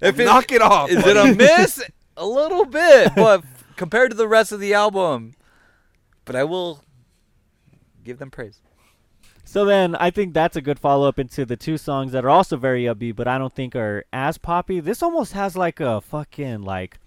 if 0.00 0.18
it, 0.18 0.24
Knock 0.24 0.52
it 0.52 0.62
off. 0.62 0.90
is 0.90 1.04
it 1.04 1.16
a 1.16 1.34
miss? 1.34 1.82
A 2.16 2.26
little 2.26 2.64
bit, 2.64 3.12
but 3.16 3.42
compared 3.76 4.10
to 4.10 4.16
the 4.16 4.28
rest 4.28 4.52
of 4.52 4.60
the 4.60 4.74
album, 4.74 5.34
but 6.24 6.36
I 6.36 6.44
will 6.44 6.82
give 8.02 8.18
them 8.18 8.30
praise. 8.30 8.60
So 9.44 9.64
then 9.64 9.94
I 9.96 10.10
think 10.10 10.32
that's 10.32 10.56
a 10.56 10.62
good 10.62 10.78
follow 10.78 11.06
up 11.06 11.18
into 11.18 11.44
the 11.44 11.56
two 11.56 11.76
songs 11.76 12.12
that 12.12 12.24
are 12.24 12.30
also 12.30 12.56
very 12.56 12.84
upbeat, 12.84 13.16
but 13.16 13.28
I 13.28 13.38
don't 13.38 13.52
think 13.52 13.76
are 13.76 14.04
as 14.12 14.38
poppy. 14.38 14.80
This 14.80 15.02
almost 15.02 15.32
has 15.32 15.56
like 15.56 15.80
a 15.80 16.00
fucking 16.00 16.62
like 16.62 16.98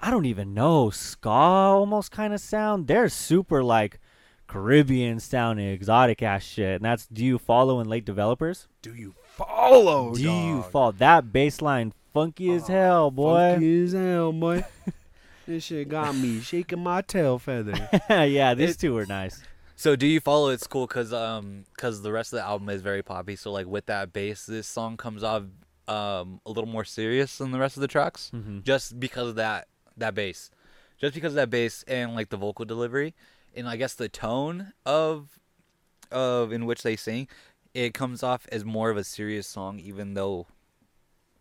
I 0.00 0.10
don't 0.10 0.26
even 0.26 0.52
know 0.52 0.90
ska 0.90 1.28
almost 1.28 2.10
kind 2.10 2.34
of 2.34 2.40
sound. 2.40 2.86
They're 2.86 3.08
super 3.08 3.62
like 3.62 4.00
Caribbean 4.46 5.20
sounding 5.20 5.68
exotic 5.68 6.22
ass 6.22 6.42
shit, 6.42 6.76
and 6.76 6.84
that's 6.84 7.06
Do 7.06 7.24
You 7.24 7.38
Follow 7.38 7.80
in 7.80 7.88
Late 7.88 8.04
Developers? 8.04 8.68
Do 8.82 8.94
you 8.94 9.14
follow? 9.22 10.14
Do 10.14 10.22
you 10.22 10.62
follow 10.62 10.92
that 10.92 11.32
bass 11.32 11.62
line? 11.62 11.92
Funky 12.12 12.52
as 12.52 12.68
hell, 12.68 13.10
boy. 13.10 13.52
Funky 13.54 13.84
as 13.84 13.92
hell, 13.92 14.32
boy. 14.32 14.64
this 15.46 15.64
shit 15.64 15.88
got 15.88 16.14
me 16.14 16.40
shaking 16.40 16.80
my 16.82 17.02
tail 17.02 17.38
feather. 17.38 17.88
yeah, 18.10 18.54
these 18.54 18.70
It- 18.72 18.78
two 18.78 18.94
were 18.94 19.06
nice. 19.06 19.42
So 19.76 19.96
do 19.96 20.06
you 20.06 20.20
follow? 20.20 20.50
It's 20.50 20.66
cool 20.68 20.86
because 20.86 21.12
um 21.12 21.64
because 21.74 22.02
the 22.02 22.12
rest 22.12 22.32
of 22.32 22.38
the 22.38 22.44
album 22.44 22.68
is 22.68 22.80
very 22.80 23.02
poppy. 23.02 23.34
So 23.36 23.50
like 23.50 23.66
with 23.66 23.86
that 23.86 24.12
bass, 24.12 24.46
this 24.46 24.66
song 24.68 24.96
comes 24.96 25.24
off 25.24 25.42
um 25.88 26.40
a 26.46 26.48
little 26.50 26.66
more 26.66 26.84
serious 26.84 27.38
than 27.38 27.50
the 27.50 27.58
rest 27.58 27.76
of 27.76 27.80
the 27.80 27.88
tracks, 27.88 28.30
Mhm. 28.32 28.62
just 28.62 28.98
because 29.00 29.30
of 29.30 29.34
that 29.34 29.66
that 29.96 30.14
bass, 30.14 30.50
just 30.98 31.14
because 31.14 31.32
of 31.32 31.36
that 31.36 31.50
bass 31.50 31.84
and 31.88 32.14
like 32.14 32.28
the 32.30 32.36
vocal 32.36 32.64
delivery, 32.64 33.14
and 33.54 33.68
I 33.68 33.76
guess 33.76 33.94
the 33.94 34.08
tone 34.08 34.72
of 34.86 35.40
of 36.12 36.52
in 36.52 36.66
which 36.66 36.82
they 36.82 36.94
sing, 36.94 37.26
it 37.74 37.94
comes 37.94 38.22
off 38.22 38.46
as 38.52 38.64
more 38.64 38.90
of 38.90 38.96
a 38.96 39.02
serious 39.04 39.46
song, 39.48 39.80
even 39.80 40.14
though 40.14 40.46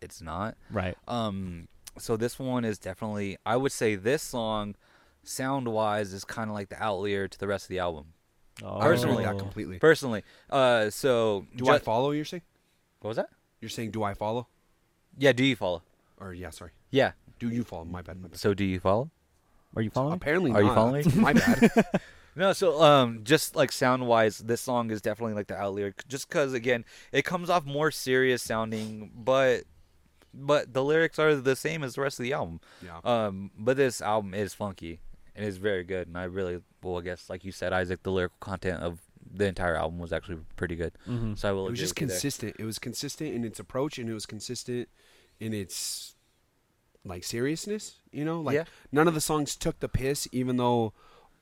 it's 0.01 0.21
not. 0.21 0.57
Right. 0.71 0.97
Um, 1.07 1.67
so 1.97 2.17
this 2.17 2.37
one 2.39 2.65
is 2.65 2.77
definitely 2.79 3.37
I 3.45 3.55
would 3.57 3.71
say 3.71 3.95
this 3.95 4.21
song, 4.21 4.75
sound 5.23 5.67
wise, 5.67 6.13
is 6.13 6.23
kind 6.25 6.49
of 6.49 6.55
like 6.55 6.69
the 6.69 6.81
outlier 6.81 7.27
to 7.27 7.39
the 7.39 7.47
rest 7.47 7.65
of 7.65 7.69
the 7.69 7.79
album. 7.79 8.05
Oh. 8.63 8.67
I 8.77 8.85
agree 8.85 8.89
with 8.91 9.01
Personally. 9.01 9.23
that 9.25 9.37
completely. 9.39 9.79
Personally, 9.79 10.23
uh, 10.49 10.89
so 10.89 11.45
Do 11.55 11.65
ju- 11.65 11.71
I 11.71 11.79
follow? 11.79 12.11
You're 12.11 12.25
saying? 12.25 12.43
What 13.01 13.09
was 13.09 13.17
that? 13.17 13.29
You're 13.61 13.69
saying 13.69 13.91
do 13.91 14.03
I 14.03 14.13
follow? 14.13 14.47
Yeah, 15.17 15.31
do 15.31 15.43
you 15.43 15.55
follow? 15.55 15.83
Or 16.19 16.33
yeah, 16.33 16.49
sorry. 16.51 16.71
Yeah. 16.91 17.13
Do 17.39 17.49
you 17.49 17.63
follow? 17.63 17.85
My 17.85 18.01
bad. 18.01 18.21
My 18.21 18.27
bad. 18.29 18.37
So 18.39 18.53
do 18.53 18.63
you 18.63 18.79
follow? 18.79 19.09
Are 19.75 19.81
you 19.81 19.89
following? 19.89 20.13
Apparently 20.13 20.51
Are 20.51 20.61
you 20.61 20.73
following 20.73 21.05
my 21.15 21.33
bad. 21.33 21.71
No, 22.35 22.51
so 22.51 22.81
um, 22.81 23.19
just 23.23 23.55
like 23.55 23.71
sound 23.71 24.07
wise, 24.07 24.39
this 24.39 24.59
song 24.59 24.89
is 24.89 25.01
definitely 25.03 25.35
like 25.35 25.45
the 25.45 25.55
outlier, 25.55 25.91
c- 25.91 26.05
just 26.07 26.27
because 26.27 26.53
again, 26.53 26.83
it 27.11 27.25
comes 27.25 27.47
off 27.47 27.63
more 27.63 27.91
serious 27.91 28.41
sounding, 28.41 29.11
but 29.15 29.65
but 30.33 30.73
the 30.73 30.83
lyrics 30.83 31.19
are 31.19 31.35
the 31.35 31.55
same 31.55 31.83
as 31.83 31.95
the 31.95 32.01
rest 32.01 32.19
of 32.19 32.23
the 32.23 32.33
album. 32.33 32.59
Yeah. 32.83 32.99
Um, 33.03 33.51
but 33.57 33.77
this 33.77 34.01
album 34.01 34.33
is 34.33 34.53
funky 34.53 34.99
and 35.35 35.45
is 35.45 35.57
very 35.57 35.83
good, 35.83 36.07
and 36.07 36.17
I 36.17 36.23
really, 36.25 36.59
well, 36.81 36.97
I 36.99 37.01
guess 37.01 37.29
like 37.29 37.43
you 37.45 37.51
said, 37.51 37.73
Isaac, 37.73 38.03
the 38.03 38.11
lyrical 38.11 38.37
content 38.39 38.81
of 38.81 38.99
the 39.35 39.45
entire 39.47 39.75
album 39.75 39.99
was 39.99 40.13
actually 40.13 40.37
pretty 40.57 40.75
good. 40.75 40.93
mm-hmm. 41.07 41.33
So 41.35 41.49
I 41.49 41.51
will. 41.53 41.63
Agree. 41.65 41.69
It 41.69 41.71
was 41.71 41.79
just 41.79 41.95
consistent. 41.95 42.55
It 42.59 42.65
was 42.65 42.77
consistent 42.79 43.33
in 43.33 43.43
its 43.43 43.59
approach, 43.59 43.97
and 43.97 44.09
it 44.09 44.13
was 44.13 44.25
consistent 44.25 44.89
in 45.39 45.53
its 45.53 46.15
like 47.05 47.23
seriousness. 47.23 47.99
You 48.11 48.25
know, 48.25 48.41
like 48.41 48.55
Yeah. 48.55 48.63
none 48.91 49.07
of 49.07 49.13
the 49.13 49.21
songs 49.21 49.55
took 49.55 49.79
the 49.79 49.89
piss, 49.89 50.27
even 50.31 50.57
though 50.57 50.93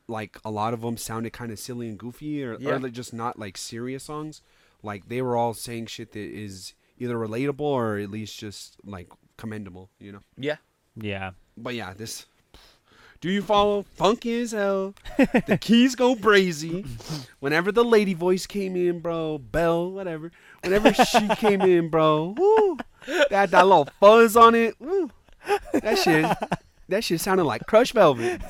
like 0.08 0.38
a 0.43 0.51
lot 0.51 0.73
of 0.73 0.82
them 0.82 0.97
sounded 0.97 1.32
kind 1.34 1.51
of 1.51 1.60
silly 1.60 1.88
and 1.88 1.97
goofy, 1.97 2.43
or, 2.43 2.58
Yeah. 2.60 2.82
or 2.82 2.89
just 2.89 3.13
not 3.13 3.38
like 3.39 3.58
serious 3.58 4.04
songs. 4.06 4.41
Like 4.84 5.08
they 5.10 5.21
were 5.21 5.36
all 5.38 5.54
saying 5.54 5.86
shit 5.88 6.12
that 6.13 6.19
is 6.19 6.73
either 7.01 7.15
relatable 7.15 7.61
or 7.61 7.97
at 7.97 8.11
least 8.11 8.37
just 8.37 8.77
like 8.85 9.09
commendable. 9.37 9.89
You 9.99 10.13
know. 10.13 10.19
Yeah. 10.37 10.57
Yeah. 10.95 11.31
But 11.57 11.73
yeah, 11.75 11.93
this. 11.93 12.27
Do 13.19 13.29
you 13.29 13.41
follow? 13.41 13.83
Funky 13.83 14.41
as 14.41 14.51
hell. 14.51 14.95
the 15.17 15.57
keys 15.59 15.95
go 15.95 16.15
brazy. 16.15 16.87
Whenever 17.39 17.71
the 17.71 17.83
lady 17.83 18.13
voice 18.15 18.47
came 18.47 18.75
in, 18.75 18.99
bro, 18.99 19.37
Bell, 19.37 19.91
whatever. 19.91 20.31
Whenever 20.63 20.93
she 20.93 21.27
came 21.35 21.61
in, 21.61 21.89
bro, 21.89 22.33
woo, 22.35 22.77
that 23.29 23.51
that 23.51 23.67
little 23.67 23.87
fuzz 23.99 24.35
on 24.35 24.55
it, 24.55 24.75
woo, 24.79 25.11
that 25.73 25.99
shit, 25.99 26.25
that 26.89 27.03
shit 27.03 27.21
sounded 27.21 27.43
like 27.43 27.67
crushed 27.67 27.93
velvet. 27.93 28.41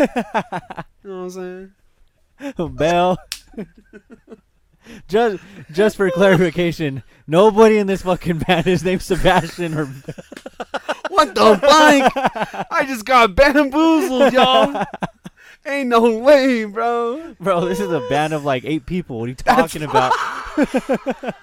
You 1.03 1.09
know 1.09 1.25
what 1.25 1.35
I'm 1.35 1.73
saying? 2.57 2.69
Bell. 2.75 3.17
just 5.07 5.43
just 5.71 5.95
for 5.97 6.09
clarification, 6.11 7.03
nobody 7.27 7.77
in 7.77 7.87
this 7.87 8.01
fucking 8.01 8.39
band 8.39 8.67
is 8.67 8.83
named 8.83 9.01
Sebastian 9.01 9.73
or 9.77 9.85
What 11.09 11.35
the 11.35 11.57
fuck? 11.57 12.67
I 12.71 12.85
just 12.85 13.05
got 13.05 13.35
bamboozled, 13.35 14.33
y'all. 14.33 14.85
Ain't 15.65 15.89
no 15.89 16.17
way, 16.17 16.63
bro. 16.65 17.35
bro. 17.39 17.65
This 17.65 17.79
is 17.79 17.91
a 17.91 17.99
band 18.09 18.33
of 18.33 18.43
like 18.43 18.63
eight 18.65 18.85
people. 18.85 19.19
What 19.19 19.25
are 19.25 19.29
you 19.29 19.35
talking 19.35 19.83
about? 19.83 20.11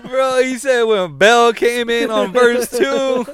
Bro, 0.05 0.43
he 0.43 0.59
said 0.59 0.83
when 0.83 1.17
Bell 1.19 1.53
came 1.53 1.89
in 1.89 2.11
on 2.11 2.33
verse 2.33 2.69
two, 2.69 3.25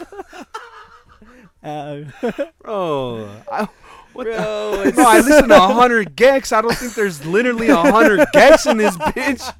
Uh, 1.62 2.02
Bro, 2.62 3.30
I, 3.50 3.66
what 4.12 4.24
bro, 4.24 4.82
it's 4.84 4.94
Bro, 4.96 5.04
I 5.06 5.20
listen 5.20 5.48
to 5.48 5.58
100 5.58 6.14
gecs. 6.14 6.52
I 6.52 6.60
don't 6.60 6.76
think 6.76 6.94
there's 6.94 7.24
literally 7.24 7.72
100 7.72 8.28
gecs 8.34 8.70
in 8.70 8.76
this 8.76 8.96
bitch. 8.98 9.54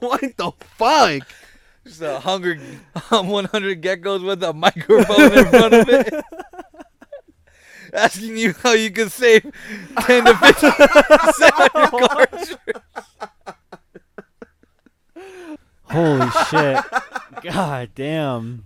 What 0.08 0.36
the 0.36 0.52
fuck? 0.76 1.28
just 1.84 2.02
a 2.02 2.20
hunger, 2.20 2.58
um, 3.10 3.28
100 3.28 3.82
geckos 3.82 4.24
with 4.24 4.42
a 4.42 4.52
microphone 4.52 5.32
in 5.32 5.46
front 5.48 5.74
of 5.74 5.88
it. 5.88 6.14
Asking 7.92 8.36
you 8.36 8.52
how 8.52 8.72
you 8.72 8.90
can 8.90 9.10
save 9.10 9.42
10 10.00 10.24
to 10.24 10.36
15 10.36 10.70
percent 11.18 11.54
on 11.60 11.70
your 11.74 12.08
cartridge. 12.08 12.56
holy 15.84 16.30
shit! 16.48 16.84
God 17.52 17.90
damn. 17.94 18.64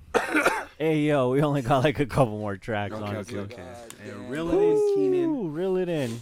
Hey 0.79 0.99
yo, 1.01 1.31
we 1.31 1.41
only 1.43 1.63
got 1.63 1.85
like 1.85 1.99
a 2.01 2.07
couple 2.07 2.39
more 2.39 2.57
tracks. 2.57 2.95
honestly. 2.95 3.47
Hey, 3.49 4.13
reel 4.29 4.51
it 4.51 4.63
in, 4.63 4.95
Keenan. 4.95 5.31
Ooh, 5.31 5.49
reel 5.49 5.77
it 5.79 5.89
in. 5.89 6.21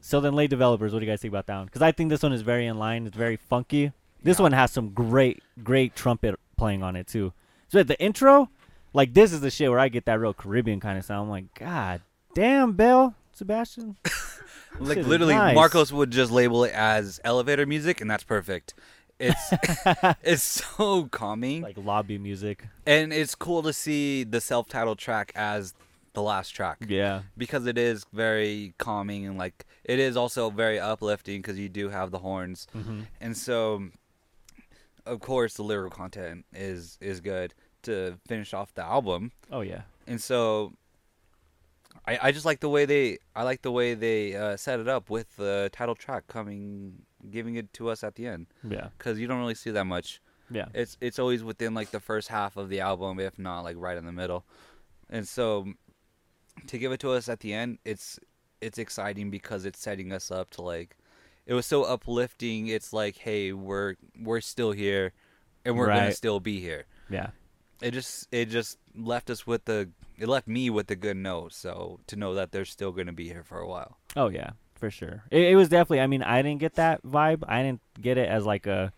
So 0.00 0.20
then, 0.20 0.34
late 0.34 0.50
developers, 0.50 0.92
what 0.92 1.00
do 1.00 1.06
you 1.06 1.10
guys 1.12 1.20
think 1.20 1.32
about 1.32 1.46
that 1.46 1.56
one? 1.56 1.66
Because 1.66 1.82
I 1.82 1.92
think 1.92 2.10
this 2.10 2.22
one 2.22 2.32
is 2.32 2.42
very 2.42 2.66
in 2.66 2.78
line. 2.78 3.06
It's 3.06 3.16
very 3.16 3.36
funky. 3.36 3.92
This 4.22 4.38
Yeah. 4.38 4.42
one 4.44 4.52
has 4.52 4.70
some 4.70 4.90
great, 4.90 5.42
great 5.62 5.94
trumpet 5.96 6.38
playing 6.56 6.82
on 6.82 6.96
it 6.96 7.06
too. 7.06 7.32
So 7.68 7.80
at 7.80 7.86
the 7.88 8.00
intro, 8.00 8.50
like 8.92 9.14
this 9.14 9.32
is 9.32 9.40
the 9.40 9.50
shit 9.50 9.70
where 9.70 9.78
I 9.78 9.88
get 9.88 10.04
that 10.06 10.18
real 10.20 10.34
Caribbean 10.34 10.80
kind 10.80 10.98
of 10.98 11.04
sound. 11.04 11.24
I'm 11.24 11.30
like, 11.30 11.54
God 11.54 12.02
damn, 12.34 12.72
Bell, 12.72 13.14
Sebastian. 13.32 13.96
Like 14.78 14.98
literally, 14.98 15.34
nice. 15.34 15.54
Marcos 15.56 15.92
would 15.92 16.12
just 16.12 16.30
label 16.30 16.62
it 16.62 16.72
as 16.72 17.18
elevator 17.24 17.66
music, 17.66 18.00
and 18.00 18.08
that's 18.08 18.22
perfect. 18.22 18.72
It's 19.18 19.52
it's 20.22 20.42
so 20.44 21.06
calming, 21.06 21.62
like 21.62 21.76
lobby 21.76 22.18
music. 22.18 22.68
and 22.86 23.12
it's 23.12 23.34
cool 23.34 23.62
to 23.64 23.72
see 23.72 24.22
the 24.22 24.40
self-titled 24.40 24.98
track 24.98 25.32
as 25.34 25.74
the 26.14 26.22
last 26.22 26.50
track 26.50 26.78
Yeah. 26.88 27.22
because 27.36 27.66
it 27.66 27.78
is 27.78 28.06
very 28.12 28.72
calming 28.78 29.26
and 29.26 29.36
like 29.36 29.66
it 29.84 29.98
is 29.98 30.16
also 30.16 30.50
very 30.50 30.78
uplifting 30.78 31.40
because 31.42 31.58
you 31.58 31.68
do 31.68 31.88
have 31.88 32.12
the 32.12 32.20
horns, 32.20 32.68
Mm-hmm. 32.74 33.00
and 33.20 33.36
so 33.36 33.88
of 35.06 35.20
course 35.20 35.54
the 35.54 35.62
lyrical 35.62 35.96
content 35.96 36.44
is 36.52 36.98
is 37.00 37.20
good 37.20 37.54
to 37.82 38.18
finish 38.26 38.52
off 38.54 38.74
the 38.74 38.84
album, 38.84 39.32
Oh 39.50 39.60
yeah. 39.62 39.82
and 40.06 40.20
so 40.20 40.72
I, 42.06 42.18
I 42.24 42.32
just 42.32 42.44
like 42.44 42.60
the 42.60 42.68
way 42.68 42.84
they 42.86 43.18
I 43.34 43.42
like 43.42 43.62
the 43.62 43.72
way 43.72 43.94
they 43.94 44.34
uh, 44.36 44.56
set 44.56 44.80
it 44.80 44.88
up 44.88 45.10
with 45.10 45.36
the 45.36 45.70
title 45.72 45.94
track 45.94 46.26
coming 46.28 47.02
giving 47.30 47.56
it 47.56 47.72
to 47.74 47.88
us 47.90 48.02
at 48.04 48.14
the 48.14 48.26
end 48.26 48.46
Yeah. 48.68 48.88
because 48.96 49.18
you 49.18 49.26
don't 49.26 49.38
really 49.40 49.54
see 49.54 49.70
that 49.70 49.84
much. 49.84 50.20
Yeah. 50.50 50.66
It's 50.74 50.96
it's 51.00 51.18
always 51.18 51.42
within 51.44 51.74
like 51.74 51.90
the 51.90 52.00
first 52.00 52.28
half 52.28 52.56
of 52.56 52.68
the 52.68 52.80
album, 52.80 53.20
if 53.20 53.38
not 53.38 53.60
like 53.62 53.76
right 53.78 53.96
in 53.96 54.04
the 54.06 54.12
middle, 54.12 54.44
and 55.08 55.26
so 55.28 55.72
to 56.66 56.78
give 56.78 56.92
it 56.92 57.00
to 57.00 57.12
us 57.12 57.28
at 57.28 57.40
the 57.40 57.52
end, 57.52 57.78
it's 57.84 58.18
it's 58.60 58.78
exciting 58.78 59.30
because 59.30 59.64
it's 59.64 59.78
setting 59.80 60.12
us 60.12 60.30
up 60.30 60.50
to 60.50 60.62
like 60.62 60.96
it 61.50 61.54
was 61.54 61.66
so 61.66 61.82
uplifting. 61.82 62.68
It's 62.68 62.92
like 62.92 63.16
hey 63.18 63.52
we're 63.52 63.96
we're 64.22 64.40
still 64.40 64.70
here, 64.72 65.12
and 65.64 65.76
we're 65.76 65.88
gonna 65.88 66.12
still 66.12 66.38
be 66.40 66.60
here 66.60 66.84
Yeah. 67.10 67.30
it 67.82 67.90
just 67.90 68.28
it 68.30 68.46
just 68.48 68.78
left 68.94 69.28
us 69.30 69.46
with 69.46 69.64
the 69.64 69.90
it 70.18 70.28
left 70.28 70.46
me 70.46 70.70
with 70.70 70.90
a 70.90 70.96
good 70.96 71.16
note 71.16 71.52
so 71.52 71.98
to 72.06 72.14
know 72.16 72.34
that 72.34 72.52
they're 72.52 72.64
still 72.76 72.92
going 72.92 73.06
to 73.06 73.12
be 73.12 73.26
here 73.28 73.42
for 73.42 73.58
a 73.58 73.66
while 73.66 73.96
Oh 74.16 74.28
yeah. 74.28 74.50
for 74.74 74.90
sure. 74.90 75.24
It, 75.30 75.52
it 75.52 75.56
was 75.56 75.68
definitely. 75.68 76.00
I 76.00 76.06
mean, 76.06 76.22
I 76.22 76.42
didn't 76.42 76.60
get 76.60 76.74
that 76.76 77.02
vibe. 77.02 77.42
I 77.48 77.62
didn't 77.62 77.80
get 78.00 78.16
it 78.18 78.28
as 78.28 78.44
like 78.46 78.66
a 78.66 78.92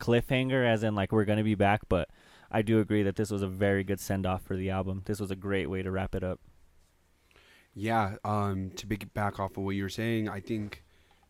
cliffhanger, 0.00 0.62
as 0.66 0.82
in 0.82 0.94
like 0.94 1.10
we're 1.12 1.24
gonna 1.24 1.44
be 1.44 1.54
back. 1.54 1.82
But 1.88 2.08
I 2.50 2.62
do 2.62 2.78
agree 2.80 3.02
that 3.04 3.16
this 3.16 3.30
was 3.30 3.42
a 3.42 3.48
very 3.48 3.82
good 3.84 3.98
send 4.00 4.26
off 4.26 4.42
for 4.42 4.56
the 4.56 4.70
album. 4.70 5.02
This 5.06 5.18
was 5.20 5.30
a 5.30 5.36
great 5.36 5.68
way 5.70 5.82
to 5.82 5.90
wrap 5.90 6.14
it 6.14 6.22
up. 6.24 6.38
Yeah, 7.74 8.16
um, 8.24 8.70
to 8.76 8.86
be 8.86 8.96
back 8.96 9.40
off 9.40 9.56
of 9.56 9.64
what 9.64 9.74
you 9.74 9.82
were 9.82 9.88
saying, 9.88 10.28
I 10.28 10.38
think 10.40 10.83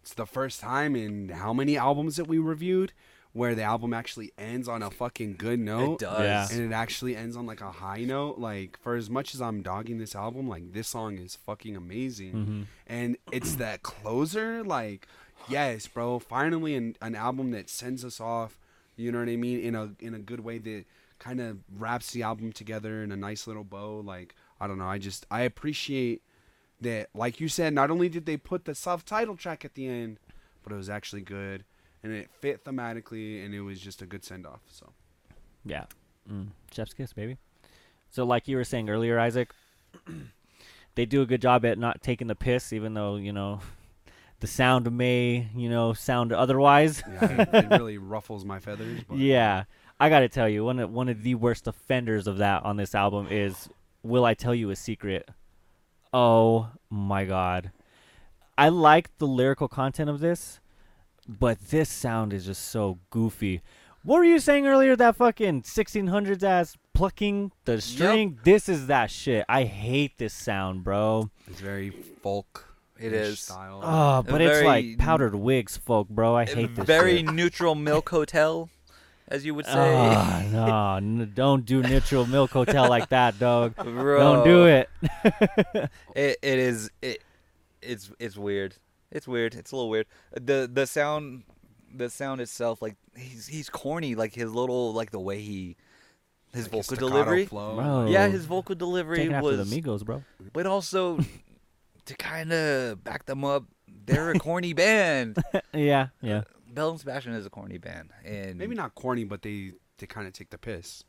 it's 0.05 0.13
the 0.13 0.27
first 0.27 0.61
time 0.61 0.95
in 0.95 1.31
how 1.31 1.55
many 1.55 1.79
albums 1.79 2.17
that 2.17 2.27
we 2.27 2.39
reviewed 2.39 2.93
where 3.33 3.55
the 3.55 3.63
album 3.63 3.95
actually 3.95 4.31
ends 4.37 4.69
on 4.69 4.83
a 4.83 4.91
fucking 4.91 5.37
good 5.39 5.59
note. 5.59 5.95
It 5.95 5.99
does. 6.01 6.21
Yeah. 6.21 6.47
And 6.51 6.71
it 6.71 6.75
actually 6.75 7.17
ends 7.17 7.39
on 7.39 7.47
like 7.47 7.63
a 7.63 7.71
high 7.71 8.05
note. 8.05 8.37
Like 8.37 8.79
for 8.83 8.97
as 8.97 9.09
much 9.09 9.35
as 9.35 9.41
I'm 9.41 9.63
dogging 9.63 9.97
this 9.97 10.15
album, 10.15 10.47
like 10.47 10.75
this 10.75 10.89
song 10.89 11.17
is 11.17 11.37
fucking 11.37 11.75
amazing. 11.75 12.33
Mm-hmm. 12.33 12.63
And 12.87 13.17
it's 13.33 13.55
that 13.55 13.83
closer, 13.83 14.63
like, 14.63 15.09
yes, 15.49 15.87
bro, 15.87 16.19
finally 16.19 16.75
an, 16.75 16.97
an 17.01 17.15
album 17.15 17.53
that 17.53 17.71
sends 17.71 18.05
us 18.05 18.21
off, 18.21 18.61
you 18.97 19.11
know 19.11 19.21
what 19.21 19.31
I 19.31 19.37
mean, 19.37 19.59
in 19.59 19.75
a 19.75 19.93
in 20.01 20.13
a 20.13 20.19
good 20.19 20.41
way 20.41 20.59
that 20.59 20.85
kind 21.19 21.41
of 21.41 21.61
wraps 21.75 22.11
the 22.11 22.23
album 22.23 22.53
together 22.53 23.03
in 23.03 23.11
a 23.11 23.17
nice 23.17 23.47
little 23.47 23.65
bow. 23.65 24.03
Like, 24.05 24.35
I 24.61 24.67
don't 24.67 24.77
know, 24.77 24.87
I 24.87 24.99
just 24.99 25.25
I 25.31 25.41
appreciate 25.41 26.21
that 26.81 27.09
like 27.15 27.41
you 27.41 27.49
said, 27.49 27.73
not 27.73 27.91
only 27.91 28.09
did 28.09 28.27
they 28.27 28.37
put 28.37 28.65
the 28.65 28.75
self 28.75 29.05
title 29.05 29.37
track 29.37 29.65
at 29.65 29.75
the 29.75 29.87
end, 29.87 30.19
but 30.63 30.73
it 30.73 30.77
was 30.77 30.91
actually 30.91 31.23
good 31.23 31.65
and 32.03 32.13
it 32.13 32.29
fit 32.41 32.65
thematically 32.65 33.45
and 33.45 33.55
it 33.55 33.63
was 33.63 33.81
just 33.81 34.03
a 34.03 34.07
good 34.07 34.25
send 34.25 34.47
off. 34.47 34.61
So 34.69 34.93
Yeah. 35.65 35.87
Mm. 36.31 36.49
Chef's 36.73 36.95
kiss, 36.95 37.13
baby. 37.13 37.39
So, 38.11 38.25
like 38.25 38.47
you 38.47 38.57
were 38.57 38.65
saying 38.65 38.89
earlier, 38.89 39.19
Isaac, 39.19 39.51
they 40.95 41.05
do 41.05 41.23
a 41.23 41.27
good 41.27 41.43
job 41.43 41.65
at 41.65 41.79
not 41.79 42.03
taking 42.03 42.29
the 42.29 42.35
piss, 42.35 42.73
even 42.73 42.95
though 42.95 43.17
you 43.17 43.33
know 43.33 43.61
the 44.41 44.47
sound 44.47 44.91
may 44.93 45.49
you 45.55 45.69
know 45.69 45.93
sound 45.93 46.33
otherwise. 46.33 47.03
yeah, 47.09 47.43
it, 47.43 47.49
it 47.53 47.71
really 47.71 47.99
ruffles 48.15 48.45
my 48.45 48.61
feathers. 48.61 49.01
But 49.09 49.19
Yeah, 49.19 49.65
I 49.99 50.09
gotta 50.09 50.29
tell 50.29 50.49
you, 50.49 50.65
one 50.65 50.79
of 50.79 50.93
one 50.93 51.09
of 51.09 51.23
the 51.23 51.35
worst 51.35 51.67
offenders 51.67 52.27
of 52.27 52.39
that 52.39 52.65
on 52.65 52.77
this 52.77 52.95
album 52.95 53.27
is 53.31 53.69
"Will 54.03 54.25
I 54.25 54.35
Tell 54.35 54.55
You 54.55 54.71
a 54.71 54.77
Secret." 54.77 55.29
Oh 56.17 56.69
my 56.91 57.25
god, 57.25 57.73
I 58.57 58.69
like 58.69 59.19
the 59.19 59.27
lyrical 59.27 59.67
content 59.67 60.09
of 60.09 60.21
this, 60.21 60.61
but 61.29 61.59
this 61.71 61.91
sound 61.91 62.33
is 62.33 62.47
just 62.47 62.69
so 62.69 63.01
goofy. 63.11 63.63
What 64.05 64.19
were 64.19 64.25
you 64.25 64.39
saying 64.39 64.65
earlier? 64.65 64.95
That 64.95 65.17
fucking 65.17 65.63
1600s 65.63 66.45
ass 66.45 66.77
plucking 66.93 67.51
the 67.65 67.81
string. 67.81 68.39
This 68.45 68.69
is 68.69 68.87
that 68.87 69.11
shit. 69.11 69.45
I 69.49 69.65
hate 69.65 70.19
this 70.19 70.35
sound, 70.35 70.85
bro. 70.85 71.31
it's 71.49 71.61
very 71.61 71.91
folk. 71.91 72.69
It 73.01 73.13
is. 73.13 73.41
style. 73.41 73.81
Oh, 73.83 74.23
but 74.23 74.41
it's 74.41 74.65
like 74.65 74.99
powdered 74.99 75.35
wigs, 75.35 75.77
folk, 75.77 76.09
bro. 76.09 76.37
I 76.37 76.45
hate 76.45 76.77
this. 76.77 76.87
very 76.87 77.25
shit. 77.25 77.33
neutral 77.33 77.75
milk 77.75 78.09
hotel, 78.11 78.71
as 79.29 79.45
you 79.45 79.55
would 79.55 79.67
say. 79.67 79.73
Ah, 79.97 80.43
no, 80.53 80.97
n- 80.97 81.33
don't 81.35 81.65
do 81.65 81.83
neutral 81.83 82.27
milk 82.27 82.51
hotel 82.51 82.89
like 82.89 83.09
that, 83.11 83.39
dog. 83.39 83.75
Bro, 83.77 84.19
Don't 84.35 84.45
do 84.45 84.67
it. 84.67 84.89
It 86.15 86.39
it 86.43 86.59
is 86.59 86.91
it 87.03 87.23
it's 87.83 88.11
it's 88.19 88.37
weird. 88.37 88.77
It's 89.11 89.27
weird. 89.29 89.55
It's 89.55 89.73
a 89.73 89.77
little 89.77 89.91
weird. 89.91 90.07
The 90.33 90.69
the 90.73 90.87
sound 90.87 91.45
the 91.95 92.11
sound 92.11 92.41
itself 92.41 92.83
like 92.83 92.97
he's 93.17 93.47
he's 93.47 93.69
corny 93.71 94.15
like 94.15 94.35
his 94.35 94.53
little 94.53 94.93
like 94.93 95.11
the 95.11 95.21
way 95.21 95.41
he 95.41 95.77
his 96.53 96.65
Like 96.65 96.71
vocal 96.73 96.83
staccato 96.85 97.09
delivery. 97.09 97.47
flow. 97.47 97.77
Bro. 97.77 98.07
Yeah, 98.11 98.29
his 98.29 98.45
vocal 98.47 98.75
delivery 98.75 99.19
Taking 99.19 99.33
after 99.35 99.47
was 99.57 99.71
the 99.71 99.81
Migos, 99.83 100.05
bro. 100.05 100.23
but 100.53 100.67
also 100.67 101.19
to 102.07 102.15
kind 102.17 102.53
of 102.53 103.03
back 103.03 103.25
them 103.27 103.45
up, 103.45 103.65
they're 104.07 104.31
a 104.31 104.39
corny 104.39 104.73
band. 104.73 105.39
yeah, 105.73 106.09
yeah. 106.21 106.43
Belle 106.75 106.91
and 106.91 107.01
Sebastian 107.01 107.33
is 107.35 107.47
a 107.47 107.51
corny 107.51 107.79
band, 107.79 108.11
and 108.25 108.57
Maybe 108.57 108.75
not 108.75 108.95
corny, 108.95 109.25
but 109.25 109.43
they 109.43 109.73
they 109.99 110.07
kind 110.07 110.27
of 110.27 110.33
take 110.33 110.51
the 110.51 110.59
piss. 110.59 111.05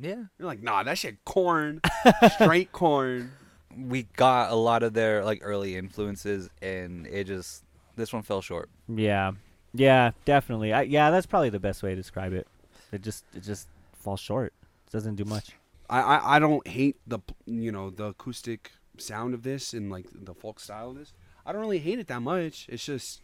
Yeah, 0.00 0.24
You're 0.38 0.46
like, 0.46 0.62
nah, 0.62 0.82
that 0.82 0.96
shit 0.98 1.24
corn, 1.24 1.80
straight 2.34 2.72
corn. 2.72 3.32
we 3.76 4.04
got 4.16 4.50
a 4.50 4.54
lot 4.54 4.82
of 4.82 4.94
their 4.94 5.24
like 5.24 5.40
early 5.42 5.76
influences, 5.76 6.48
and 6.62 7.06
it 7.06 7.24
just 7.24 7.64
this 7.96 8.12
one 8.12 8.22
fell 8.22 8.40
short. 8.40 8.70
Yeah, 8.88 9.32
yeah, 9.74 10.12
definitely. 10.24 10.72
I, 10.72 10.82
yeah, 10.82 11.10
that's 11.10 11.26
probably 11.26 11.50
the 11.50 11.60
best 11.60 11.82
way 11.82 11.90
to 11.90 11.96
describe 11.96 12.32
it. 12.32 12.46
It 12.92 13.02
just 13.02 13.24
it 13.34 13.42
just 13.42 13.68
falls 13.94 14.20
short. 14.20 14.52
It 14.86 14.92
doesn't 14.92 15.16
do 15.16 15.24
much. 15.24 15.50
I, 15.90 16.00
I 16.00 16.36
I 16.36 16.38
don't 16.38 16.66
hate 16.66 16.96
the 17.06 17.18
you 17.46 17.72
know 17.72 17.90
the 17.90 18.06
acoustic 18.06 18.72
sound 18.96 19.34
of 19.34 19.42
this 19.42 19.74
and 19.74 19.90
like 19.90 20.06
the 20.14 20.34
folk 20.34 20.60
style 20.60 20.90
of 20.90 20.96
this. 20.96 21.12
I 21.44 21.52
don't 21.52 21.60
really 21.60 21.78
hate 21.78 21.98
it 21.98 22.06
that 22.08 22.20
much. 22.22 22.66
It's 22.68 22.84
just 22.84 23.20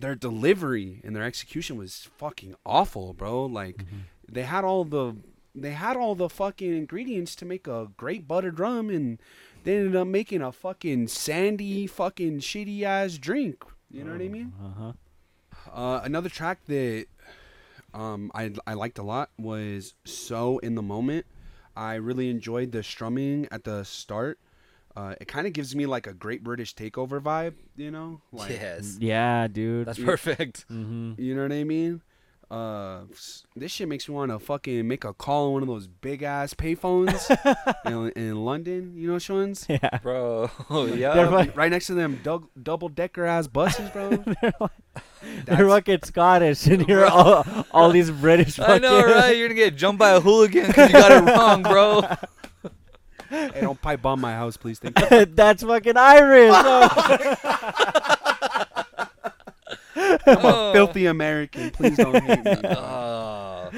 their 0.00 0.14
delivery 0.14 1.00
and 1.04 1.14
their 1.14 1.24
execution 1.24 1.76
was 1.76 2.08
fucking 2.16 2.54
awful, 2.64 3.12
bro. 3.12 3.44
Like 3.46 3.84
they 4.30 4.42
had 4.42 4.64
all 4.64 4.84
the 4.84 5.16
they 5.54 5.72
had 5.72 5.96
all 5.96 6.14
the 6.14 6.28
fucking 6.28 6.76
ingredients 6.76 7.34
to 7.36 7.44
make 7.44 7.66
a 7.66 7.88
great 7.96 8.28
butter 8.28 8.50
drum 8.50 8.90
and 8.90 9.18
they 9.64 9.76
ended 9.76 9.96
up 9.96 10.06
making 10.06 10.40
a 10.40 10.52
fucking 10.52 11.08
sandy 11.08 11.86
fucking 11.86 12.38
shitty 12.40 12.82
ass 12.82 13.18
drink. 13.18 13.64
You 13.90 14.04
know 14.04 14.12
what 14.12 14.20
I 14.20 14.28
mean? 14.28 14.52
Uh 14.62 14.80
huh. 14.80 14.92
Uh, 15.72 16.00
another 16.04 16.28
track 16.28 16.60
that 16.66 17.06
um, 17.92 18.30
I 18.34 18.52
I 18.66 18.74
liked 18.74 18.98
a 18.98 19.02
lot 19.02 19.30
was 19.38 19.94
"So 20.04 20.58
in 20.58 20.74
the 20.74 20.82
Moment." 20.82 21.26
I 21.76 21.94
really 21.94 22.28
enjoyed 22.28 22.72
the 22.72 22.82
strumming 22.82 23.46
at 23.52 23.62
the 23.62 23.84
start. 23.84 24.40
Uh, 24.98 25.14
it 25.20 25.28
kind 25.28 25.46
of 25.46 25.52
gives 25.52 25.76
me 25.76 25.86
like 25.86 26.08
a 26.08 26.12
Great 26.12 26.42
British 26.42 26.74
Takeover 26.74 27.20
vibe, 27.20 27.54
you 27.76 27.90
know? 27.92 28.20
Like, 28.32 28.50
yes, 28.50 28.96
Yeah, 28.98 29.46
dude. 29.46 29.86
that's 29.86 29.98
Yeah. 29.98 30.06
perfect. 30.06 30.66
mm-hmm. 30.72 31.12
You 31.22 31.36
know 31.36 31.42
what 31.42 31.52
I 31.52 31.62
mean? 31.62 32.02
Uh, 32.50 33.02
this 33.54 33.70
shit 33.70 33.86
makes 33.86 34.08
me 34.08 34.14
want 34.16 34.32
to 34.32 34.38
fucking 34.40 34.88
make 34.88 35.04
a 35.04 35.12
call 35.12 35.48
on 35.48 35.52
one 35.52 35.62
of 35.62 35.68
those 35.68 35.86
big 35.86 36.22
ass 36.24 36.52
payphones 36.54 37.28
in, 37.86 38.10
in 38.20 38.44
London. 38.44 38.94
You 38.96 39.12
know, 39.12 39.18
Sean's 39.20 39.66
Yeah. 39.68 39.98
Bro, 40.02 40.50
They're 40.70 40.96
yeah. 40.96 41.28
like- 41.28 41.56
right 41.56 41.70
next 41.70 41.86
to 41.88 41.94
them 41.94 42.18
dou- 42.24 42.48
double 42.60 42.88
decker 42.88 43.24
ass 43.24 43.46
buses, 43.46 43.90
bro. 43.90 44.08
They're 44.10 44.52
That's- 45.44 45.68
fucking 45.68 46.00
Scottish, 46.04 46.66
and 46.66 46.88
you're 46.88 47.06
all, 47.06 47.44
all 47.70 47.90
these 47.90 48.10
British. 48.10 48.58
I 48.58 48.78
know, 48.78 49.00
fucking- 49.02 49.14
right? 49.14 49.36
You're 49.36 49.48
gonna 49.48 49.54
get 49.60 49.76
jumped 49.76 49.98
by 50.00 50.10
a 50.10 50.20
hooligan 50.20 50.66
because 50.68 50.88
you 50.90 50.98
got 50.98 51.12
it 51.12 51.30
wrong, 51.36 51.62
bro. 51.62 52.02
Hey, 53.28 53.60
don't 53.60 53.80
pipe 53.80 54.02
bomb 54.02 54.20
my 54.20 54.32
house, 54.34 54.56
please. 54.56 54.78
Thank 54.78 54.98
you. 55.10 55.24
That's 55.34 55.62
fucking 55.62 55.96
Irish. 55.96 56.52
Oh. 56.54 57.34
I'm 60.26 60.44
a 60.44 60.72
filthy 60.72 61.06
American. 61.06 61.70
Please 61.70 61.96
don't 61.96 62.14
hate 62.22 62.44
me. 62.44 62.56
Oh, 62.68 63.70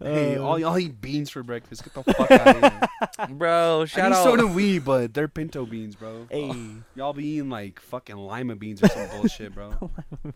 Hey, 0.00 0.36
Uh, 0.36 0.42
all 0.42 0.58
y'all 0.58 0.78
eat 0.78 1.00
beans 1.00 1.30
for 1.30 1.42
breakfast. 1.42 1.82
Get 1.84 1.94
the 1.94 2.12
fuck 2.14 2.30
out 2.30 2.56
of 2.56 2.72
here. 3.18 3.26
bro, 3.36 3.82
I 3.82 3.84
shout 3.86 4.04
mean, 4.10 4.12
out. 4.12 4.24
so 4.24 4.36
do 4.36 4.46
we, 4.46 4.78
but 4.78 5.14
they're 5.14 5.28
pinto 5.28 5.64
beans, 5.66 5.96
bro. 5.96 6.26
Hey. 6.30 6.52
Y'all 6.94 7.12
be 7.14 7.24
eating 7.26 7.48
like 7.48 7.80
fucking 7.80 8.16
lima 8.16 8.56
beans 8.56 8.82
or 8.82 8.88
some 8.88 9.08
bullshit, 9.08 9.54
bro. 9.54 9.90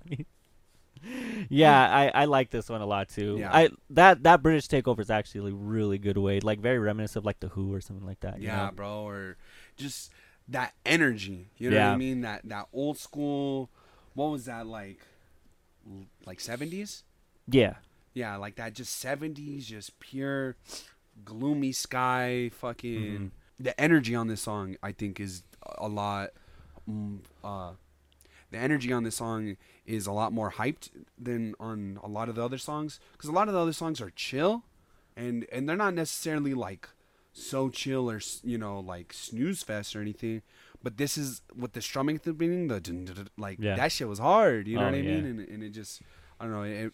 yeah, 1.49 1.89
I, 1.91 2.23
I 2.23 2.25
like 2.27 2.51
this 2.51 2.69
one 2.69 2.81
a 2.81 2.87
lot 2.87 3.09
too. 3.09 3.37
Yeah. 3.39 3.51
I 3.53 3.71
that 3.91 4.23
that 4.23 4.43
British 4.43 4.69
takeover 4.69 5.01
is 5.01 5.11
actually 5.11 5.51
a 5.51 5.55
really 5.55 5.99
good 5.99 6.17
way, 6.19 6.41
like 6.41 6.61
very 6.61 6.79
reminiscent 6.79 7.23
of 7.23 7.27
like 7.27 7.41
the 7.41 7.49
Who 7.49 7.73
or 7.73 7.81
something 7.81 8.07
like 8.07 8.21
that. 8.21 8.41
you 8.41 8.47
Yeah, 8.49 8.67
know? 8.67 8.73
bro. 8.75 9.03
Or 9.03 9.37
just 9.77 10.11
that 10.49 10.75
energy. 10.87 11.49
You 11.59 11.71
know 11.71 11.79
what 11.79 11.87
I 11.95 11.97
mean? 11.97 12.21
That 12.23 12.43
that 12.49 12.67
old 12.73 12.99
school. 12.99 13.71
What 14.15 14.27
was 14.27 14.45
that 14.47 14.67
like? 14.67 14.99
Like 16.27 16.39
seventies? 16.41 17.03
yeah, 17.49 17.75
Yeah, 18.15 18.37
like 18.37 18.57
that. 18.57 18.75
Just 18.75 18.97
seventies. 18.99 19.67
Just 19.67 19.99
pure 19.99 20.57
gloomy 21.25 21.73
sky. 21.73 22.51
Fucking. 22.55 23.01
Mm-hmm. 23.01 23.27
The 23.59 23.81
energy 23.81 24.15
on 24.15 24.27
this 24.29 24.43
song, 24.43 24.77
I 24.83 24.93
think, 24.93 25.21
is 25.21 25.43
a 25.79 25.89
lot. 25.89 26.31
Mm, 26.89 27.21
uh, 27.45 27.73
the 28.51 28.59
energy 28.59 28.93
on 28.93 29.03
this 29.05 29.17
song 29.17 29.57
is 29.97 30.07
a 30.07 30.13
lot 30.13 30.33
more 30.33 30.51
hyped 30.61 30.91
than 31.19 31.55
on 31.61 31.99
a 32.03 32.09
lot 32.09 32.29
of 32.29 32.35
the 32.37 32.45
other 32.45 32.59
songs 32.59 32.99
because 33.13 33.29
a 33.29 33.33
lot 33.39 33.49
of 33.49 33.55
the 33.55 33.61
other 33.61 33.73
songs 33.83 34.01
are 34.01 34.11
chill 34.11 34.65
and 35.17 35.47
and 35.53 35.69
they're 35.69 35.77
not 35.87 35.95
necessarily 35.95 36.55
like 36.55 36.89
so 37.33 37.69
chill 37.69 38.11
or 38.11 38.21
you 38.53 38.59
know 38.59 38.81
like 38.81 39.13
snooze 39.13 39.63
fest 39.63 39.95
or 39.97 40.01
anything 40.01 40.43
but 40.83 40.97
this 40.97 41.17
is 41.17 41.43
with 41.63 41.73
the 41.73 41.83
strumming 41.83 42.17
at 42.17 42.23
the 42.25 42.33
beginning 42.33 42.69
the 42.69 42.81
dun- 42.81 43.05
dun- 43.05 43.15
dun- 43.17 43.29
like 43.47 43.59
Yeah. 43.61 43.77
that 43.77 43.93
shit 43.93 44.09
was 44.09 44.19
hard 44.19 44.67
you 44.69 44.77
know 44.77 44.83
Oh, 44.83 44.87
what 44.87 44.95
i 44.95 44.99
yeah. 44.99 45.15
mean 45.17 45.25
and, 45.27 45.41
and 45.49 45.63
it 45.63 45.71
just 45.71 46.03
i 46.41 46.45
don't 46.45 46.53
know 46.53 46.63
it 46.63 46.93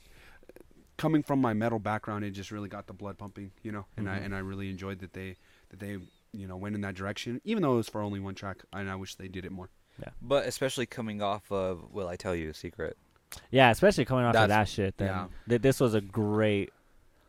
coming 0.97 1.23
from 1.23 1.41
my 1.41 1.55
metal 1.55 1.79
background 1.79 2.25
it 2.25 2.33
just 2.33 2.51
really 2.51 2.69
got 2.69 2.87
the 2.87 2.93
blood 2.93 3.19
pumping 3.19 3.53
you 3.63 3.71
know 3.73 3.85
and 3.97 4.09
i 4.11 4.19
Mhm. 4.19 4.25
and 4.27 4.35
i 4.35 4.39
really 4.39 4.69
enjoyed 4.71 4.99
that 5.01 5.13
they 5.13 5.37
that 5.71 5.79
they 5.81 5.99
you 6.33 6.47
know 6.49 6.57
went 6.57 6.75
in 6.75 6.81
that 6.83 6.95
direction 6.95 7.41
even 7.45 7.63
though 7.63 7.75
it 7.75 7.77
was 7.77 7.89
for 7.89 8.01
only 8.01 8.21
one 8.21 8.35
track 8.35 8.59
and 8.73 8.91
i 8.91 8.97
wish 8.97 9.15
they 9.15 9.29
did 9.29 9.45
it 9.45 9.53
more 9.53 9.71
But 10.23 10.47
especially 10.47 10.87
coming 10.87 11.23
off 11.23 11.51
of 11.51 11.93
"Will 11.93 12.09
I 12.09 12.17
Tell 12.17 12.35
You 12.35 12.51
a 12.51 12.55
Secret?" 12.55 12.97
yeah. 13.51 13.71
Especially 13.71 14.05
coming 14.05 14.25
off 14.25 14.31
of 14.35 14.49
That's- 14.49 14.69
that 14.69 14.73
shit. 14.73 14.97
Then 14.97 15.09
yeah. 15.09 15.27
th- 15.49 15.63
this 15.63 15.81
was 15.81 15.95
a 15.95 16.01
great 16.01 16.73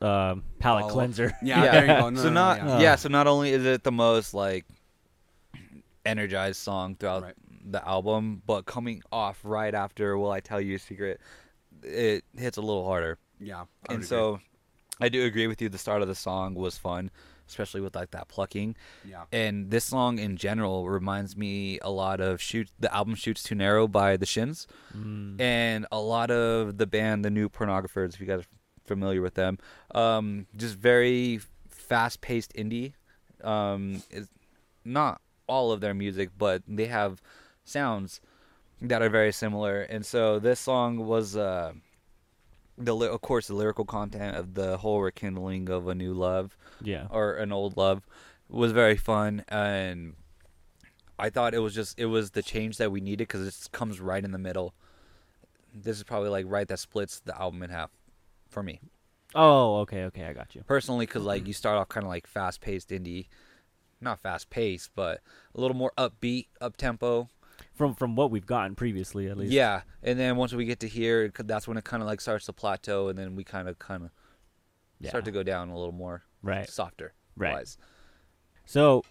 um, 0.02 0.44
palate 0.60 0.84
Follow-up. 0.84 0.92
cleanser. 0.94 1.34
yeah, 1.44 1.64
Yeah. 1.66 1.72
there 1.72 1.82
you 1.82 1.88
go 2.02 2.10
no, 2.10 2.18
so 2.22 2.30
no, 2.30 2.30
no, 2.30 2.34
not 2.34 2.58
yeah. 2.66 2.80
yeah. 2.80 2.96
So 2.96 3.10
not 3.10 3.28
only 3.28 3.52
is 3.52 3.66
it 3.66 3.84
the 3.84 3.92
most 3.92 4.34
like 4.34 4.66
energized 6.06 6.58
song 6.62 6.96
throughout 6.96 7.24
Right. 7.24 7.34
the 7.66 7.86
album, 7.88 8.42
but 8.46 8.66
coming 8.66 9.02
off 9.12 9.40
right 9.44 9.74
after 9.74 10.18
"Will 10.18 10.32
I 10.32 10.40
Tell 10.40 10.62
You 10.62 10.76
a 10.76 10.80
Secret," 10.80 11.20
it 11.84 12.24
hits 12.38 12.58
a 12.58 12.62
little 12.62 12.86
harder. 12.86 13.18
Yeah. 13.40 13.56
I 13.58 13.60
would 13.60 13.68
and 13.90 13.96
agree. 13.98 14.06
so, 14.08 14.40
I 15.02 15.10
do 15.10 15.26
agree 15.26 15.48
with 15.48 15.62
you. 15.62 15.70
The 15.70 15.78
start 15.78 16.02
of 16.02 16.08
the 16.08 16.16
song 16.16 16.56
was 16.56 16.78
fun, 16.78 17.12
especially 17.50 17.82
with 17.82 17.96
like 17.96 18.12
that 18.12 18.28
plucking. 18.30 18.76
yeah. 19.04 19.24
And 19.34 19.70
this 19.72 19.84
song 19.86 20.20
in 20.20 20.38
general 20.38 20.88
reminds 20.88 21.36
me 21.36 21.80
a 21.82 21.90
lot 21.90 22.22
of 22.22 22.42
"Shoot." 22.42 22.70
The 22.80 22.94
album 22.96 23.16
"Chutes 23.16 23.44
Too 23.44 23.56
Narrow" 23.56 23.88
by 23.88 24.16
the 24.18 24.26
Shins, 24.26 24.68
Mm. 24.96 25.42
and 25.42 25.86
a 25.92 26.00
lot 26.00 26.30
of 26.32 26.78
the 26.78 26.88
band, 26.88 27.26
the 27.26 27.30
New 27.30 27.50
Pornographers. 27.50 28.14
If 28.14 28.20
you 28.22 28.28
guys 28.28 28.42
are 28.42 28.46
familiar 28.86 29.22
with 29.22 29.34
them, 29.34 29.58
um, 29.94 30.48
just 30.56 30.76
very 30.76 31.40
fast-paced 31.68 32.54
indie. 32.54 32.94
Um, 33.44 34.04
is 34.12 34.28
not 34.86 35.22
all 35.48 35.72
of 35.72 35.80
their 35.82 35.94
music, 35.94 36.30
but 36.38 36.62
they 36.68 36.88
have 36.88 37.22
sounds 37.64 38.22
that 38.82 39.02
are 39.02 39.10
very 39.10 39.32
similar. 39.32 39.82
And 39.82 40.06
so 40.06 40.40
this 40.40 40.60
song 40.60 41.06
was, 41.06 41.36
uh, 41.36 41.74
the 42.80 42.96
of 42.96 43.22
course, 43.22 43.48
the 43.48 43.54
lyrical 43.56 43.86
content 43.86 44.36
of 44.38 44.54
the 44.56 44.78
whole 44.78 45.02
rekindling 45.02 45.70
of 45.70 45.88
a 45.88 45.94
new 45.96 46.14
love 46.14 46.58
Yeah. 46.82 47.08
or 47.12 47.36
an 47.36 47.52
old 47.52 47.76
love 47.78 48.08
was 48.48 48.72
very 48.72 48.96
fun 48.98 49.44
and 49.50 50.16
I 51.20 51.30
thought 51.30 51.54
it 51.54 51.60
was 51.60 51.76
just 51.76 52.00
it 52.00 52.06
was 52.06 52.32
the 52.32 52.42
change 52.42 52.78
that 52.78 52.92
we 52.92 53.02
needed 53.02 53.28
because 53.28 53.46
it 53.46 53.72
comes 53.72 54.00
right 54.00 54.24
in 54.24 54.32
the 54.32 54.38
middle. 54.40 54.74
This 55.74 55.98
is 55.98 56.04
probably 56.04 56.30
like 56.30 56.46
right 56.48 56.68
that 56.68 56.80
splits 56.80 57.20
the 57.20 57.40
album 57.40 57.62
in 57.64 57.70
half 57.70 57.92
for 58.50 58.64
me 58.64 58.80
Oh, 59.36 59.78
okay, 59.82 60.06
okay, 60.06 60.24
I 60.26 60.34
got 60.34 60.56
you. 60.56 60.64
personally 60.66 61.06
because 61.06 61.24
like 61.24 61.46
you 61.46 61.54
start 61.54 61.78
off 61.78 61.90
kind 61.90 62.04
of 62.06 62.10
like 62.10 62.26
fast 62.26 62.62
paced 62.62 62.90
indie, 62.90 63.28
not 64.02 64.20
fast 64.20 64.50
paced 64.50 64.90
but 64.96 65.20
a 65.54 65.60
little 65.62 65.76
more 65.78 65.92
upbeat, 65.98 66.48
up 66.62 66.78
tempo. 66.78 67.28
From 67.76 67.94
from 67.96 68.16
what 68.16 68.32
we've 68.32 68.46
gotten 68.46 68.76
previously, 68.76 69.28
at 69.30 69.38
least. 69.38 69.52
Yeah, 69.52 69.82
and 70.04 70.20
then 70.20 70.36
once 70.36 70.54
we 70.54 70.66
get 70.66 70.80
to 70.82 70.88
here, 70.88 71.32
that's 71.38 71.68
when 71.68 71.78
it 71.78 71.84
kind 71.84 72.02
of 72.04 72.08
like 72.08 72.22
starts 72.22 72.46
to 72.48 72.54
plateau, 72.54 73.08
and 73.10 73.18
then 73.18 73.36
we 73.36 73.44
kind 73.44 73.68
of 73.68 73.80
kind 73.80 74.04
of 74.04 74.12
Yeah. 75.00 75.10
start 75.10 75.26
to 75.26 75.32
go 75.32 75.44
down 75.44 75.70
a 75.70 75.78
little 75.78 75.92
more 75.94 76.24
Right. 76.44 76.70
softer. 76.70 77.14
Right. 77.36 77.54
wise. 77.54 77.78
So, 78.66 79.04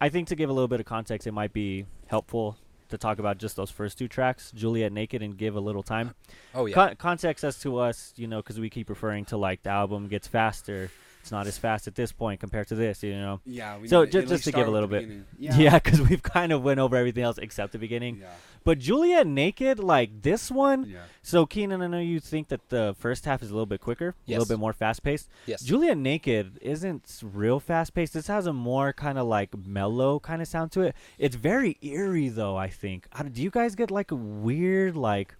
I 0.00 0.08
think 0.08 0.28
to 0.28 0.34
give 0.36 0.48
a 0.48 0.52
little 0.52 0.68
bit 0.68 0.80
of 0.80 0.86
context, 0.86 1.26
it 1.26 1.32
might 1.32 1.52
be 1.52 1.86
helpful 2.06 2.56
to 2.88 2.98
talk 2.98 3.18
about 3.18 3.38
just 3.38 3.56
those 3.56 3.70
first 3.70 3.98
two 3.98 4.08
tracks, 4.08 4.52
Juliet 4.52 4.92
Naked, 4.92 5.22
and 5.22 5.36
give 5.36 5.56
a 5.56 5.60
little 5.60 5.82
time. 5.82 6.14
Oh 6.54 6.66
yeah. 6.66 6.74
Con- 6.74 6.96
context 6.96 7.44
as 7.44 7.58
to 7.60 7.78
us, 7.78 8.12
you 8.16 8.26
know, 8.26 8.38
because 8.38 8.58
we 8.60 8.70
keep 8.70 8.88
referring 8.88 9.24
to 9.26 9.36
like 9.36 9.62
the 9.62 9.70
album 9.70 10.08
gets 10.08 10.26
faster. 10.28 10.90
It's 11.24 11.32
not 11.32 11.46
as 11.46 11.56
fast 11.56 11.86
at 11.88 11.94
this 11.94 12.12
point 12.12 12.38
compared 12.38 12.68
to 12.68 12.74
this, 12.74 13.02
you 13.02 13.14
know. 13.14 13.40
Yeah. 13.46 13.78
We 13.78 13.88
So 13.88 14.04
need 14.04 14.12
ju- 14.12 14.18
at 14.18 14.28
just 14.28 14.44
to 14.44 14.52
give 14.52 14.68
a 14.68 14.70
little 14.70 14.86
bit. 14.90 15.08
beginning. 15.08 15.24
Yeah, 15.38 15.78
because 15.78 16.02
we've 16.02 16.22
kind 16.22 16.52
of 16.52 16.62
went 16.62 16.80
over 16.80 16.96
everything 16.96 17.24
else 17.24 17.38
except 17.38 17.72
the 17.72 17.78
beginning. 17.78 18.18
Yeah. 18.20 18.26
But 18.62 18.78
Juliet 18.78 19.26
Naked, 19.26 19.78
like 19.78 20.20
this 20.20 20.50
one. 20.50 20.84
Yeah. 20.84 20.98
So 21.22 21.46
Keenan, 21.46 21.80
I 21.80 21.86
know 21.86 21.98
you 21.98 22.20
think 22.20 22.48
that 22.48 22.68
the 22.68 22.94
first 22.98 23.24
half 23.24 23.42
is 23.42 23.48
a 23.50 23.54
little 23.54 23.64
bit 23.64 23.80
quicker, 23.80 24.14
a 24.28 24.30
little 24.30 24.44
bit 24.44 24.58
more 24.58 24.74
fast 24.74 25.02
paced. 25.02 25.30
Yes. 25.46 25.62
Juliet 25.62 25.96
Naked 25.96 26.58
isn't 26.60 27.20
real 27.22 27.58
fast 27.58 27.94
paced. 27.94 28.12
This 28.12 28.26
has 28.26 28.46
a 28.46 28.52
more 28.52 28.92
kind 28.92 29.16
of 29.18 29.26
like 29.26 29.56
mellow 29.66 30.20
kind 30.20 30.42
of 30.42 30.48
sound 30.48 30.72
to 30.72 30.82
it. 30.82 30.94
It's 31.18 31.36
very 31.36 31.78
eerie 31.80 32.28
though. 32.28 32.56
I 32.58 32.68
think. 32.68 33.06
Do 33.32 33.42
you 33.42 33.50
guys 33.50 33.74
get 33.74 33.90
like 33.90 34.10
a 34.10 34.14
weird 34.16 34.94
like 34.94 35.34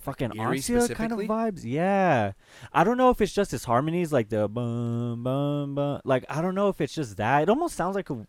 fucking 0.00 0.32
Eerie 0.36 0.60
kind 0.60 1.12
of 1.12 1.18
vibes? 1.20 1.60
Yeah. 1.64 2.32
I 2.72 2.84
don't 2.84 2.96
know 2.96 3.10
if 3.10 3.20
it's 3.20 3.32
just 3.32 3.50
his 3.50 3.64
harmonies, 3.64 4.12
like 4.12 4.28
the 4.28 4.48
bum 4.48 5.22
bum 5.22 5.74
bum. 5.74 6.00
Like 6.04 6.24
I 6.28 6.42
don't 6.42 6.54
know 6.54 6.68
if 6.68 6.80
it's 6.80 6.94
just 6.94 7.16
that. 7.18 7.42
It 7.42 7.48
almost 7.48 7.76
sounds 7.76 7.94
like 7.96 8.10
a. 8.10 8.26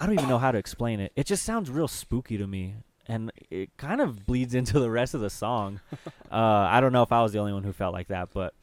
I 0.00 0.06
don't 0.06 0.14
even 0.14 0.28
know 0.28 0.38
how 0.38 0.50
to 0.52 0.58
explain 0.58 1.00
it. 1.00 1.12
It 1.14 1.26
just 1.26 1.44
sounds 1.44 1.70
real 1.70 1.88
spooky 1.88 2.36
to 2.38 2.46
me. 2.46 2.76
And 3.06 3.32
it 3.50 3.76
kind 3.76 4.00
of 4.00 4.26
bleeds 4.26 4.54
into 4.60 4.80
the 4.80 4.90
rest 4.90 5.14
of 5.14 5.20
the 5.20 5.30
song. 5.30 5.80
uh, 6.30 6.36
I 6.36 6.80
don't 6.80 6.92
know 6.92 7.02
if 7.02 7.12
I 7.12 7.22
was 7.22 7.32
the 7.32 7.38
only 7.40 7.52
one 7.52 7.62
who 7.62 7.72
felt 7.72 7.92
like 7.92 8.08
that, 8.08 8.30
but 8.32 8.54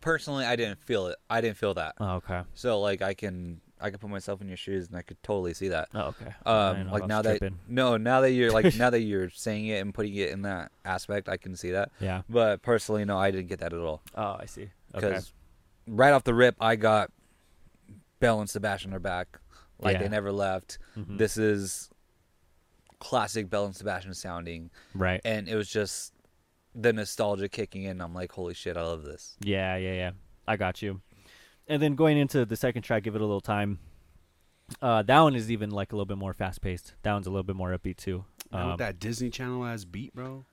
Personally, 0.00 0.44
I 0.44 0.54
didn't 0.56 0.80
feel 0.80 1.06
it. 1.06 1.16
I 1.30 1.40
didn't 1.40 1.56
feel 1.56 1.72
that. 1.74 1.94
oh, 1.98 2.16
okay. 2.16 2.42
So 2.54 2.80
like 2.80 3.00
I 3.00 3.14
can 3.14 3.62
I 3.80 3.90
could 3.90 4.00
put 4.00 4.08
myself 4.10 4.40
in 4.40 4.48
your 4.48 4.56
shoes 4.56 4.86
and 4.88 4.96
I 4.96 5.02
could 5.02 5.22
totally 5.22 5.52
see 5.52 5.68
that. 5.68 5.88
Oh, 5.94 6.14
okay. 6.20 6.32
Um, 6.46 6.90
like 6.90 7.06
now 7.06 7.22
that 7.22 7.38
tripping. 7.38 7.58
no, 7.68 7.96
now 7.96 8.20
that 8.20 8.30
you're 8.32 8.52
like 8.52 8.74
now 8.76 8.90
that 8.90 9.00
you're 9.00 9.30
saying 9.30 9.66
it 9.66 9.80
and 9.82 9.92
putting 9.92 10.14
it 10.14 10.30
in 10.30 10.42
that 10.42 10.70
aspect, 10.84 11.28
I 11.28 11.36
can 11.36 11.56
see 11.56 11.72
that. 11.72 11.90
Yeah. 12.00 12.22
But 12.28 12.62
personally, 12.62 13.04
no, 13.04 13.18
I 13.18 13.30
didn't 13.30 13.48
get 13.48 13.58
that 13.60 13.72
at 13.72 13.78
all. 13.80 14.00
Oh, 14.14 14.36
I 14.38 14.46
see. 14.46 14.70
Because 14.92 15.32
Okay. 15.86 15.94
right 15.96 16.12
off 16.12 16.24
the 16.24 16.34
rip, 16.34 16.54
I 16.60 16.76
got 16.76 17.10
Belle 18.20 18.40
and 18.40 18.48
Sebastian 18.48 18.94
are 18.94 19.00
back, 19.00 19.38
like 19.80 19.98
they 19.98 20.08
never 20.08 20.32
left. 20.32 20.78
Mhm. 20.96 21.18
This 21.18 21.36
is 21.36 21.90
classic 23.00 23.50
Belle 23.50 23.66
and 23.66 23.76
Sebastian 23.76 24.14
sounding, 24.14 24.70
right. 24.94 25.20
and 25.24 25.48
it 25.48 25.56
was 25.56 25.68
just 25.68 26.12
the 26.74 26.92
nostalgia 26.92 27.48
kicking 27.48 27.82
in. 27.82 28.00
I'm 28.00 28.14
like, 28.14 28.32
holy 28.32 28.54
shit, 28.54 28.76
I 28.76 28.82
love 28.82 29.02
this. 29.04 29.36
Yeah, 29.40 29.76
yeah, 29.76 29.92
yeah. 29.92 30.10
I 30.46 30.56
got 30.56 30.80
you. 30.80 31.00
And 31.66 31.80
then 31.82 31.94
going 31.94 32.18
into 32.18 32.44
the 32.44 32.56
second 32.56 32.82
track, 32.82 33.04
give 33.04 33.14
it 33.14 33.20
a 33.20 33.24
little 33.24 33.40
time. 33.40 33.78
Uh, 34.82 35.02
that 35.02 35.20
one 35.20 35.34
is 35.34 35.50
even 35.50 35.70
like 35.70 35.92
a 35.92 35.96
little 35.96 36.06
bit 36.06 36.18
more 36.18 36.32
fast 36.34 36.60
paced. 36.60 36.94
That 37.02 37.12
one's 37.12 37.26
a 37.26 37.30
little 37.30 37.42
bit 37.42 37.56
more 37.56 37.76
upbeat 37.76 37.96
too. 37.96 38.24
Um, 38.52 38.70
with 38.70 38.78
that 38.78 38.98
Disney 38.98 39.30
Channel 39.30 39.64
ass 39.64 39.84
beat, 39.84 40.14
bro. 40.14 40.44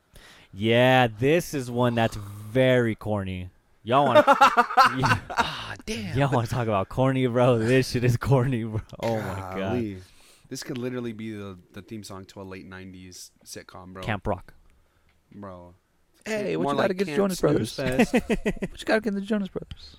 yeah, 0.54 1.08
this 1.08 1.54
is 1.54 1.70
one 1.72 1.96
that's 1.96 2.16
very 2.16 2.96
corny. 2.96 3.50
Y'all 3.84 4.06
want? 4.06 4.26
yeah, 4.28 5.18
Ah, 5.32 5.76
damn. 5.86 6.18
y'all 6.18 6.32
want 6.32 6.48
to 6.48 6.54
talk 6.54 6.68
about 6.68 6.88
corny, 6.90 7.26
bro? 7.28 7.58
This 7.58 7.90
shit 7.92 8.04
is 8.04 8.16
corny, 8.18 8.64
bro. 8.64 8.82
Oh 9.02 9.18
my 9.20 9.36
god. 9.58 9.96
This 10.50 10.64
could 10.64 10.78
literally 10.78 11.14
be 11.14 11.32
the, 11.32 11.58
the 11.74 11.82
theme 11.82 12.04
song 12.04 12.26
to 12.26 12.42
a 12.42 12.44
late 12.44 12.70
'90s 12.70 13.32
sitcom, 13.46 13.94
bro. 13.94 14.04
Camp 14.04 14.28
Rock. 14.28 14.54
bro. 15.34 15.74
Hey, 16.26 16.56
what 16.58 16.64
More 16.64 16.74
you 16.74 16.78
got 16.78 16.82
like 16.84 16.92
against 16.92 17.08
Camp 17.10 17.18
Jonas 17.18 17.42
Brothers? 17.42 17.72
Snooze 17.72 18.12
what 18.12 18.80
you 18.80 18.86
got 18.86 18.98
against 18.98 19.16
the 19.20 19.26
Jonas 19.26 19.48
Brothers? 19.50 19.98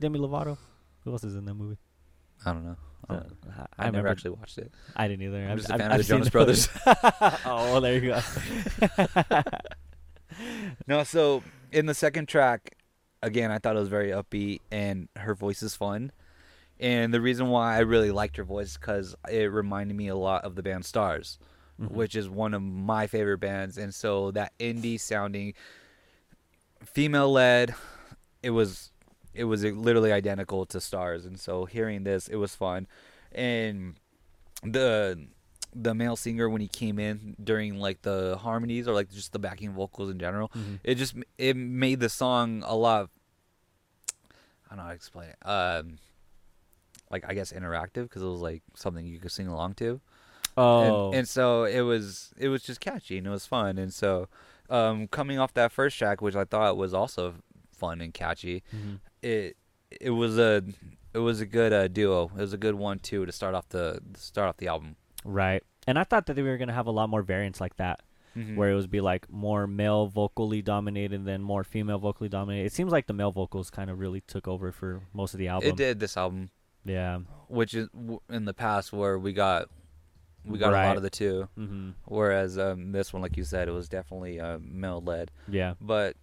Demi 0.00 0.18
Lovato. 0.18 0.58
Who 1.04 1.12
else 1.12 1.22
is 1.24 1.34
in 1.36 1.44
that 1.44 1.54
movie? 1.54 1.78
I 2.44 2.52
don't 2.52 2.64
know. 2.64 2.76
I, 3.08 3.14
don't 3.14 3.26
know. 3.46 3.52
Uh, 3.58 3.66
I, 3.78 3.84
I, 3.84 3.86
I 3.86 3.90
never 3.90 4.08
actually 4.08 4.30
watched 4.32 4.58
it. 4.58 4.72
I 4.96 5.06
didn't 5.08 5.22
either. 5.26 5.38
I'm 5.44 5.50
I've- 5.52 5.56
just 5.60 5.70
a 5.70 5.74
I've- 5.74 5.82
fan 5.82 5.92
I've 5.92 6.00
of 6.00 6.06
the 6.06 6.12
seen 6.12 6.16
Jonas 6.18 6.30
Brothers. 6.30 6.68
oh, 6.86 7.72
well, 7.72 7.80
there 7.80 7.94
you 7.94 8.00
go. 8.10 8.20
no, 10.86 11.04
so 11.04 11.42
in 11.72 11.86
the 11.86 11.94
second 11.94 12.28
track, 12.28 12.76
again, 13.22 13.50
I 13.50 13.58
thought 13.58 13.76
it 13.76 13.80
was 13.80 13.88
very 13.88 14.10
upbeat 14.10 14.60
and 14.70 15.08
her 15.16 15.34
voice 15.34 15.62
is 15.62 15.74
fun. 15.76 16.12
And 16.78 17.12
the 17.12 17.20
reason 17.20 17.48
why 17.48 17.76
I 17.76 17.80
really 17.80 18.10
liked 18.10 18.36
her 18.38 18.44
voice 18.44 18.76
because 18.78 19.14
it 19.30 19.52
reminded 19.52 19.96
me 19.96 20.08
a 20.08 20.16
lot 20.16 20.44
of 20.44 20.54
the 20.54 20.62
band 20.62 20.84
Stars, 20.86 21.38
Mhm. 21.80 21.90
which 21.92 22.14
is 22.16 22.28
one 22.28 22.54
of 22.54 22.62
my 22.62 23.06
favorite 23.06 23.38
bands. 23.38 23.76
And 23.76 23.94
so 23.94 24.30
that 24.30 24.52
indie 24.58 24.98
sounding, 24.98 25.52
female 26.84 27.30
led, 27.30 27.74
it 28.42 28.50
was 28.50 28.92
it 29.34 29.44
was 29.44 29.64
literally 29.64 30.12
identical 30.12 30.66
to 30.66 30.80
Stars. 30.80 31.24
And 31.26 31.38
so 31.38 31.64
hearing 31.64 32.04
this, 32.04 32.28
it 32.28 32.36
was 32.36 32.54
fun. 32.54 32.86
And 33.32 33.94
the 34.62 35.26
the 35.72 35.94
male 35.94 36.16
singer 36.16 36.48
when 36.48 36.60
he 36.60 36.66
came 36.66 36.98
in 36.98 37.36
during 37.42 37.76
like 37.78 38.02
the 38.02 38.36
harmonies 38.38 38.88
or 38.88 38.92
like 38.92 39.08
just 39.10 39.32
the 39.32 39.38
backing 39.38 39.72
vocals 39.72 40.10
in 40.10 40.18
general, 40.18 40.50
Mhm. 40.56 40.80
it 40.82 40.96
just 40.96 41.14
it 41.38 41.56
made 41.56 42.00
the 42.00 42.08
song 42.08 42.62
a 42.66 42.74
lot. 42.74 43.08
I 44.66 44.70
don't 44.70 44.76
know 44.78 44.82
how 44.84 44.88
to 44.90 44.94
explain 44.94 45.30
it. 45.30 45.36
Um, 45.46 45.98
like 47.10 47.24
I 47.28 47.34
guess 47.34 47.52
interactive 47.52 48.04
because 48.04 48.22
it 48.22 48.26
was 48.26 48.40
like 48.40 48.62
something 48.74 49.04
you 49.06 49.18
could 49.18 49.32
sing 49.32 49.46
along 49.48 49.74
to. 49.74 50.00
Oh, 50.56 50.82
And, 51.10 51.18
and 51.18 51.28
so 51.28 51.64
it 51.64 51.80
was 51.82 52.32
it 52.36 52.48
was 52.48 52.62
just 52.62 52.80
catchy 52.80 53.18
and 53.18 53.26
it 53.26 53.30
was 53.30 53.46
fun. 53.46 53.78
And 53.78 53.92
so 53.94 54.28
um, 54.68 55.08
coming 55.08 55.38
off 55.38 55.52
that 55.54 55.72
first 55.72 55.96
track, 55.98 56.20
which 56.20 56.36
I 56.36 56.44
thought 56.44 56.76
was 56.76 56.94
also 56.94 57.34
fun 57.72 58.00
and 58.00 58.12
catchy, 58.14 58.62
Mhm. 58.74 58.98
It 59.22 59.56
it 60.00 60.10
was 60.10 60.38
a 60.38 60.62
it 61.14 61.18
was 61.18 61.40
a 61.40 61.46
good 61.46 61.72
uh, 61.72 61.88
duo. 61.88 62.30
It 62.36 62.40
was 62.40 62.52
a 62.52 62.58
good 62.58 62.74
one 62.74 62.98
too 62.98 63.26
to 63.26 63.32
start 63.32 63.54
off 63.54 63.68
the 63.70 64.00
start 64.16 64.48
off 64.48 64.56
the 64.58 64.68
album. 64.68 64.96
right. 65.24 65.62
And 65.86 65.98
I 65.98 66.04
thought 66.04 66.26
that 66.26 66.36
we 66.36 66.42
were 66.42 66.58
gonna 66.58 66.72
have 66.74 66.86
a 66.86 66.90
lot 66.92 67.08
more 67.08 67.22
variants 67.22 67.60
like 67.60 67.76
that. 67.76 68.00
Mhm. 68.36 68.54
where 68.54 68.70
it 68.70 68.76
would 68.76 68.92
be 68.92 69.00
like 69.00 69.28
more 69.28 69.66
male 69.66 70.06
vocally 70.06 70.62
dominated 70.62 71.24
than 71.24 71.42
more 71.42 71.64
female 71.64 71.98
vocally 71.98 72.28
dominated. 72.28 72.66
It 72.66 72.72
seems 72.72 72.92
like 72.92 73.08
the 73.08 73.12
male 73.12 73.32
vocals 73.32 73.70
kind 73.70 73.90
of 73.90 73.98
really 73.98 74.20
took 74.20 74.46
over 74.46 74.70
for 74.70 75.00
most 75.12 75.34
of 75.34 75.38
the 75.38 75.48
album. 75.48 75.68
it 75.68 75.76
did 75.76 75.98
this 75.98 76.16
album, 76.16 76.50
Yeah. 76.84 77.18
which 77.48 77.74
is 77.74 77.88
w- 77.88 78.20
in 78.28 78.44
the 78.44 78.54
past 78.54 78.92
where 78.92 79.18
we 79.18 79.32
got 79.32 79.68
we 80.44 80.58
got 80.60 80.72
a 80.72 80.76
lot 80.76 80.96
of 80.96 81.02
the 81.02 81.10
two. 81.10 81.48
hmm 81.56 81.90
Whereas 82.04 82.56
um, 82.56 82.92
this 82.92 83.12
one, 83.12 83.20
like 83.20 83.36
you 83.36 83.42
said, 83.42 83.66
it 83.66 83.72
was 83.72 83.88
definitely 83.88 84.38
uh, 84.38 84.58
male 84.62 85.00
led. 85.02 85.32
Yeah. 85.48 85.74
But 85.80 86.16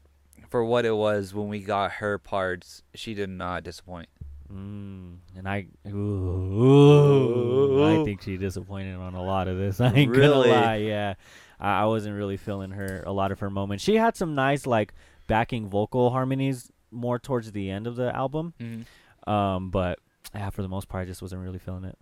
for 0.49 0.63
what 0.63 0.85
it 0.85 0.95
was, 0.95 1.33
when 1.33 1.47
we 1.49 1.59
got 1.59 1.93
her 1.93 2.17
parts, 2.17 2.83
she 2.93 3.13
did 3.13 3.29
not 3.29 3.63
disappoint. 3.63 4.07
Mm. 4.51 5.17
And 5.35 5.47
I, 5.47 5.67
ooh, 5.89 7.83
I 7.83 8.03
think 8.05 8.21
she 8.21 8.37
disappointed 8.37 8.95
on 8.95 9.13
a 9.13 9.23
lot 9.23 9.47
of 9.47 9.57
this. 9.57 9.81
I 9.81 9.91
ain't 9.93 10.11
Really? 10.11 10.49
gonna 10.49 10.61
lie. 10.61 10.75
Yeah, 10.77 11.15
I, 11.59 11.81
I 11.81 11.85
wasn't 11.85 12.15
really 12.15 12.37
feeling 12.37 12.71
her 12.71 13.03
a 13.05 13.11
lot 13.11 13.31
of 13.31 13.39
her 13.39 13.49
moments. 13.49 13.83
She 13.83 13.95
had 13.95 14.15
some 14.15 14.35
nice 14.35 14.65
like 14.65 14.93
backing 15.27 15.69
vocal 15.69 16.09
harmonies 16.11 16.71
more 16.91 17.19
towards 17.19 17.51
the 17.51 17.69
end 17.69 17.87
of 17.87 17.95
the 17.95 18.15
album. 18.15 18.53
Mm-hmm. 18.59 19.29
Um, 19.29 19.69
but 19.69 19.99
yeah, 20.33 20.49
for 20.49 20.61
the 20.61 20.69
most 20.69 20.87
part, 20.87 21.01
I 21.03 21.05
just 21.05 21.21
wasn't 21.21 21.41
really 21.43 21.59
feeling 21.59 21.83
it. 21.83 21.97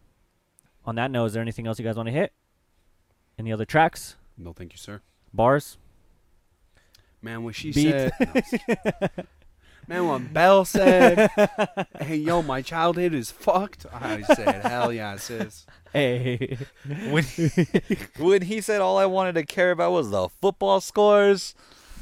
On 0.86 0.95
that 0.95 1.09
note, 1.09 1.25
is 1.25 1.33
there 1.33 1.41
anything 1.41 1.65
else 1.65 1.79
you 1.79 1.86
guys 1.86 1.95
want 1.95 2.07
to 2.07 2.13
hit? 2.13 2.31
Any 3.39 3.51
other 3.51 3.65
tracks? 3.65 4.15
No, 4.38 4.53
thank 4.53 4.71
you, 4.71 4.77
sir. 4.77 5.01
Bars? 5.33 5.77
Man, 7.26 7.43
when 7.43 7.53
she 7.53 7.71
Beat. 7.71 7.89
said, 7.91 8.11
No, 8.19 8.28
I'm 8.28 8.34
just 8.41 8.51
kidding. 8.67 9.28
man, 9.88 10.07
when 10.07 10.28
Belle 10.34 10.63
said, 10.65 11.30
"Hey, 11.99 12.15
yo, 12.17 12.41
my 12.43 12.61
childhood 12.61 13.13
is 13.13 13.32
fucked," 13.32 13.86
I 13.93 14.21
said, 14.21 14.63
"Hell 14.65 14.93
yeah, 14.93 15.15
sis." 15.17 15.65
Hey. 15.91 16.57
when 17.09 17.23
when 18.19 18.41
he 18.43 18.61
said 18.61 18.80
all 18.82 18.97
I 18.97 19.05
wanted 19.05 19.36
to 19.36 19.43
care 19.43 19.71
about 19.71 19.91
was 19.91 20.11
the 20.11 20.30
football 20.41 20.82
scores 20.82 21.55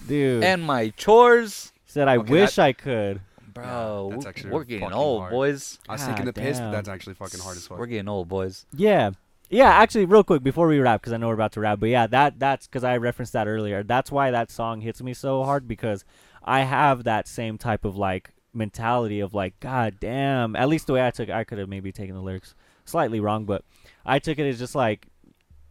Dude. 0.07 0.43
and 0.43 0.61
my 0.63 0.89
chores, 0.89 1.71
said, 1.85 2.07
I 2.07 2.17
Okay, 2.17 2.31
wish 2.31 2.57
I 2.59 2.73
could. 2.73 3.21
bro. 3.53 4.09
that's 4.11 4.25
we're- 4.25 4.29
actually 4.29 4.49
we're 4.51 4.63
getting 4.65 4.91
old, 4.91 5.21
hard. 5.21 5.31
boys. 5.31 5.79
I 5.87 5.93
was 5.93 6.01
God 6.01 6.07
thinking 6.07 6.25
the 6.25 6.33
piss, 6.33 6.59
but 6.59 6.71
that's 6.71 6.89
actually 6.89 7.13
fucking 7.15 7.39
hard 7.39 7.55
as 7.57 7.67
fuck. 7.67 7.77
We're 7.79 7.85
getting 7.85 8.09
old, 8.09 8.27
boys. 8.27 8.65
Yeah. 8.75 9.11
Yeah, 9.53 9.69
actually, 9.69 10.05
real 10.05 10.23
quick 10.23 10.41
before 10.41 10.67
we 10.67 10.79
wrap, 10.79 11.01
because 11.01 11.13
I 11.13 11.17
know 11.17 11.27
we're 11.27 11.35
about 11.35 11.51
to 11.51 11.59
wrap, 11.59 11.79
but 11.79 11.89
yeah, 11.89 12.07
that 12.07 12.39
that's 12.39 12.65
because 12.65 12.83
I 12.83 12.97
referenced 12.97 13.33
that 13.33 13.47
earlier. 13.47 13.83
That's 13.83 14.11
why 14.11 14.31
that 14.31 14.49
song 14.49 14.81
hits 14.81 14.99
me 14.99 15.13
so 15.13 15.43
hard 15.43 15.67
because 15.67 16.03
I 16.43 16.61
have 16.61 17.03
that 17.03 17.27
same 17.27 17.59
type 17.59 17.85
of 17.85 17.95
like 17.95 18.31
mentality 18.51 19.19
of 19.19 19.35
like, 19.35 19.59
God 19.59 19.97
damn. 19.99 20.55
At 20.55 20.69
least 20.69 20.87
the 20.87 20.93
way 20.93 21.05
I 21.05 21.11
took, 21.11 21.29
I 21.29 21.43
could 21.43 21.59
have 21.59 21.69
maybe 21.69 21.91
taken 21.91 22.15
the 22.15 22.21
lyrics 22.21 22.55
slightly 22.85 23.19
wrong, 23.19 23.45
but 23.45 23.63
I 24.03 24.17
took 24.17 24.39
it 24.39 24.49
as 24.49 24.57
just 24.57 24.73
like 24.73 25.05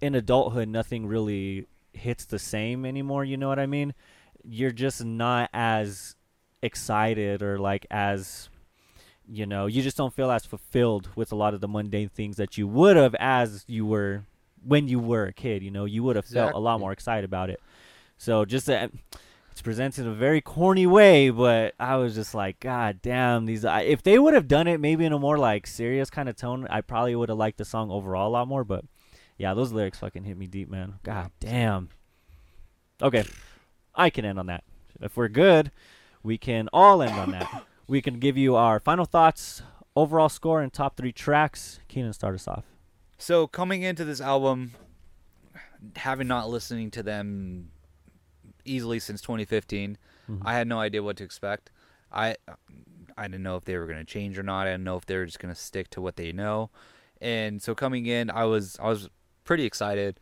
in 0.00 0.14
adulthood, 0.14 0.68
nothing 0.68 1.04
really 1.04 1.66
hits 1.92 2.24
the 2.24 2.38
same 2.38 2.86
anymore. 2.86 3.24
You 3.24 3.36
know 3.36 3.48
what 3.48 3.58
I 3.58 3.66
mean? 3.66 3.94
You're 4.44 4.70
just 4.70 5.04
not 5.04 5.50
as 5.52 6.14
excited 6.62 7.42
or 7.42 7.58
like 7.58 7.84
as 7.90 8.48
you 9.30 9.46
know 9.46 9.66
you 9.66 9.82
just 9.82 9.96
don't 9.96 10.14
feel 10.14 10.30
as 10.30 10.44
fulfilled 10.44 11.08
with 11.14 11.32
a 11.32 11.36
lot 11.36 11.54
of 11.54 11.60
the 11.60 11.68
mundane 11.68 12.08
things 12.08 12.36
that 12.36 12.58
you 12.58 12.66
would 12.66 12.96
have 12.96 13.14
as 13.16 13.64
you 13.68 13.86
were 13.86 14.22
when 14.64 14.88
you 14.88 14.98
were 14.98 15.26
a 15.26 15.32
kid 15.32 15.62
you 15.62 15.70
know? 15.70 15.84
You 15.84 16.02
would 16.02 16.16
have 16.16 16.26
felt 16.26 16.54
a 16.54 16.58
lot 16.58 16.80
more 16.80 16.92
excited 16.92 17.24
about 17.24 17.50
it. 17.50 17.60
So 18.16 18.44
just 18.44 18.66
that 18.66 18.92
it's 19.52 19.60
presented 19.60 20.06
in 20.06 20.10
a 20.10 20.14
very 20.14 20.40
corny 20.40 20.86
way 20.86 21.28
but 21.28 21.74
i 21.78 21.96
was 21.96 22.14
just 22.14 22.34
like 22.34 22.58
god 22.58 23.00
damn 23.02 23.44
these 23.44 23.64
I, 23.64 23.82
if 23.82 24.02
they 24.02 24.18
would 24.18 24.32
have 24.34 24.48
done 24.48 24.66
it 24.66 24.80
maybe 24.80 25.04
in 25.04 25.12
a 25.12 25.18
more 25.18 25.38
like 25.38 25.66
serious 25.66 26.08
kind 26.08 26.28
of 26.28 26.36
tone 26.36 26.66
i 26.70 26.80
probably 26.80 27.14
would 27.14 27.28
have 27.28 27.38
liked 27.38 27.58
the 27.58 27.66
song 27.66 27.90
overall 27.90 28.28
a 28.28 28.32
lot 28.32 28.48
more 28.48 28.64
but 28.64 28.84
yeah 29.36 29.52
those 29.52 29.70
lyrics 29.70 29.98
fucking 29.98 30.24
hit 30.24 30.38
me 30.38 30.46
deep 30.46 30.70
man. 30.70 30.94
God 31.02 31.30
damn. 31.38 31.90
Okay 33.00 33.24
i 33.94 34.08
can 34.08 34.24
end 34.24 34.38
on 34.38 34.46
that. 34.46 34.64
If 35.00 35.16
we're 35.16 35.28
good 35.28 35.70
we 36.22 36.38
can 36.38 36.68
all 36.72 37.02
end 37.02 37.12
on 37.12 37.32
that 37.32 37.64
we 37.86 38.00
can 38.02 38.18
give 38.18 38.36
you 38.36 38.56
our 38.56 38.80
final 38.80 39.04
thoughts, 39.04 39.62
overall 39.96 40.28
score, 40.28 40.60
and 40.62 40.72
top 40.72 40.96
three 40.96 41.12
tracks. 41.12 41.80
Keenan, 41.88 42.12
start 42.12 42.34
us 42.34 42.48
off. 42.48 42.64
So 43.18 43.46
coming 43.46 43.82
into 43.82 44.04
this 44.04 44.20
album, 44.20 44.72
having 45.96 46.26
not 46.28 46.48
listening 46.48 46.90
to 46.92 47.02
them 47.02 47.70
easily 48.64 48.98
since 49.00 49.20
2015, 49.20 49.98
Mhm. 50.28 50.42
I 50.44 50.54
had 50.54 50.66
no 50.68 50.78
idea 50.80 51.02
what 51.02 51.16
to 51.18 51.24
expect. 51.24 51.70
I 52.10 52.36
I 53.16 53.24
didn't 53.28 53.42
know 53.42 53.56
if 53.56 53.64
they 53.64 53.76
were 53.76 53.86
going 53.86 53.98
to 53.98 54.04
change 54.04 54.38
or 54.38 54.42
not. 54.42 54.66
I 54.66 54.70
didn't 54.72 54.84
know 54.84 54.96
if 54.96 55.04
they 55.06 55.16
were 55.16 55.26
just 55.26 55.38
going 55.38 55.54
to 55.54 55.60
stick 55.60 55.90
to 55.90 56.00
what 56.00 56.16
they 56.16 56.32
know. 56.32 56.70
And 57.20 57.60
so 57.62 57.74
coming 57.74 58.06
in, 58.06 58.30
I 58.30 58.44
was 58.44 58.76
I 58.80 58.88
was 58.88 59.08
pretty 59.44 59.64
excited, 59.64 60.18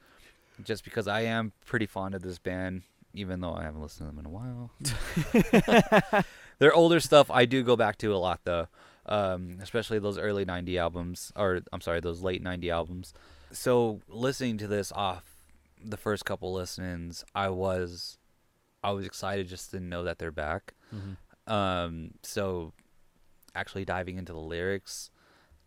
just 0.63 0.83
because 0.85 1.07
I 1.07 1.21
am 1.23 1.53
pretty 1.65 1.87
fond 1.87 2.15
of 2.15 2.23
this 2.23 2.39
band, 2.39 2.83
even 3.15 3.41
though 3.41 3.55
I 3.55 3.63
haven't 3.63 3.81
listened 3.83 4.11
to 4.11 4.15
them 4.17 4.19
in 4.19 4.27
a 4.27 4.31
while. 4.31 4.71
Their 6.61 6.73
older 6.73 7.01
stuff 7.01 7.31
I 7.31 7.47
do 7.47 7.63
go 7.65 7.75
back 7.75 7.99
to 7.99 8.15
a 8.15 8.19
lot 8.19 8.41
though, 8.45 8.69
um, 9.07 9.59
especially 9.61 9.99
those 9.99 10.19
early 10.19 10.45
'90 10.45 10.79
albums, 10.79 11.33
or 11.35 11.61
I'm 11.73 11.81
sorry, 11.81 12.01
those 12.01 12.23
late 12.23 12.43
'90 12.43 12.71
albums. 12.71 13.13
So 13.51 14.01
listening 14.09 14.59
to 14.59 14.69
this 14.69 14.93
off 14.93 15.25
the 15.83 15.97
first 15.97 16.25
couple 16.25 16.53
listens, 16.53 17.25
I 17.35 17.49
was 17.49 18.19
I 18.85 18.93
was 18.93 19.05
excited 19.05 19.49
just 19.49 19.71
to 19.73 19.81
know 19.81 20.05
that 20.05 20.19
they're 20.19 20.31
back. 20.31 20.75
Mhm. 20.95 21.17
Um, 21.53 22.11
so 22.23 22.73
actually 23.55 23.85
diving 23.85 24.17
into 24.19 24.33
the 24.33 24.39
lyrics, 24.39 25.11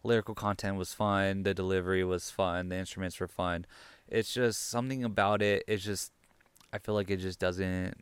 lyrical 0.04 0.36
content 0.36 0.78
was 0.78 0.94
fun. 0.94 1.44
The 1.44 1.54
delivery 1.54 2.04
was 2.04 2.30
fun. 2.32 2.70
The 2.70 2.78
instruments 2.78 3.20
were 3.20 3.28
fun. 3.28 3.66
It's 4.08 4.34
just 4.34 4.70
something 4.70 5.04
about 5.04 5.41
it. 5.41 5.64
It's 5.68 5.84
just 5.84 6.12
I 6.72 6.78
feel 6.78 6.94
like 6.94 7.10
it 7.10 7.18
just 7.18 7.39
doesn't 7.39 7.96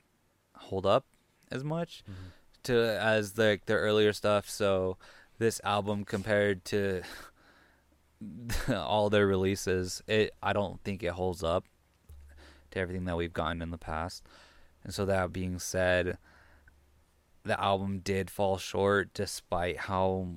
hold 0.57 0.85
up 0.85 1.05
as 1.49 1.63
much 1.63 2.03
to 2.63 2.99
as 3.01 3.37
like 3.37 3.65
their 3.65 3.79
earlier 3.79 4.13
stuff. 4.13 4.49
So 4.49 4.97
this 5.39 5.59
album 5.63 6.05
compared 6.05 6.63
to 6.65 7.01
all 8.73 9.09
their 9.09 9.27
releases, 9.27 10.01
it 10.07 10.31
I 10.41 10.53
don't 10.53 10.81
think 10.83 11.03
it 11.03 11.11
holds 11.11 11.43
up 11.43 11.65
to 12.71 12.79
everything 12.79 13.05
that 13.05 13.17
we've 13.17 13.33
gotten 13.33 13.61
in 13.61 13.71
the 13.71 13.77
past. 13.77 14.23
And 14.83 14.93
so 14.93 15.05
that 15.05 15.31
being 15.33 15.59
said, 15.59 16.17
the 17.43 17.59
album 17.59 17.99
did 17.99 18.29
fall 18.29 18.57
short 18.57 19.13
despite 19.13 19.77
how 19.77 20.27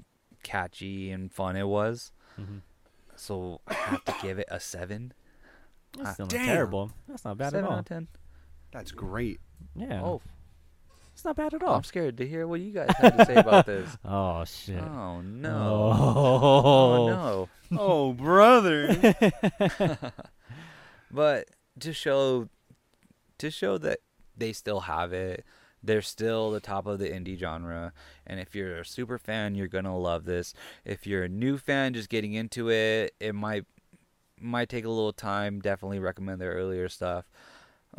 catchy 0.43 1.11
and 1.11 1.31
fun 1.33 1.57
it 1.57 1.67
was. 1.69 2.13
Mhm. 2.39 2.61
So 3.17 3.61
I 3.69 3.75
have 3.75 4.05
to 4.05 4.15
give 4.23 4.39
it 4.39 4.49
a 4.51 4.59
seven. 4.61 5.13
That's 5.97 6.15
still 6.15 6.27
not 6.27 6.31
damn. 6.33 6.47
terrible. 6.47 6.91
That's 7.09 7.25
not 7.25 7.39
bad 7.39 7.53
seven 7.53 7.65
at 7.65 7.69
out 7.69 7.73
all. 7.73 7.79
of 7.81 7.85
ten. 7.85 8.09
That's 8.73 8.91
great. 8.91 9.41
Yeah. 9.77 10.03
Oh, 10.03 10.21
it's 11.15 11.25
not 11.25 11.37
bad 11.37 11.55
at 11.55 11.63
all. 11.63 11.77
I'm 11.77 11.85
scared 11.85 12.19
to 12.19 12.27
hear 12.27 12.47
what 12.47 12.61
you 12.61 12.73
guys 12.73 12.91
have 12.99 13.17
to 13.17 13.25
say 13.25 13.35
about 13.37 13.65
this. 13.73 13.89
Oh 14.05 14.45
shit. 14.45 14.83
Oh 14.83 15.21
no. 15.23 15.93
Oh, 15.97 17.07
Oh 17.07 17.07
no. 17.09 17.49
Oh, 17.79 18.13
brother. 18.13 19.15
but 21.11 21.49
to 21.81 21.93
show 21.93 22.49
to 23.39 23.51
show 23.51 23.79
that 23.79 24.01
they 24.37 24.53
still 24.53 24.81
have 24.81 25.13
it 25.13 25.45
they're 25.83 26.03
still 26.03 26.51
the 26.51 26.61
top 26.61 26.87
of 26.87 26.99
the 26.99 27.09
indie 27.09 27.39
genre 27.39 27.93
and 28.27 28.41
if 28.41 28.55
you're 28.55 28.81
a 28.81 28.85
super 28.85 29.19
fan 29.19 29.55
you're 29.55 29.69
gonna 29.69 29.97
love 29.97 30.25
this 30.25 30.55
if 30.85 31.07
you're 31.07 31.25
a 31.25 31.29
new 31.29 31.59
fan 31.59 31.93
just 31.95 32.09
getting 32.09 32.33
into 32.35 32.71
it 32.71 33.13
it 33.21 33.35
might 33.35 33.65
might 34.41 34.69
take 34.69 34.85
a 34.85 34.89
little 34.89 35.13
time 35.13 35.61
definitely 35.61 35.99
recommend 35.99 36.41
their 36.41 36.53
earlier 36.53 36.89
stuff 36.89 37.29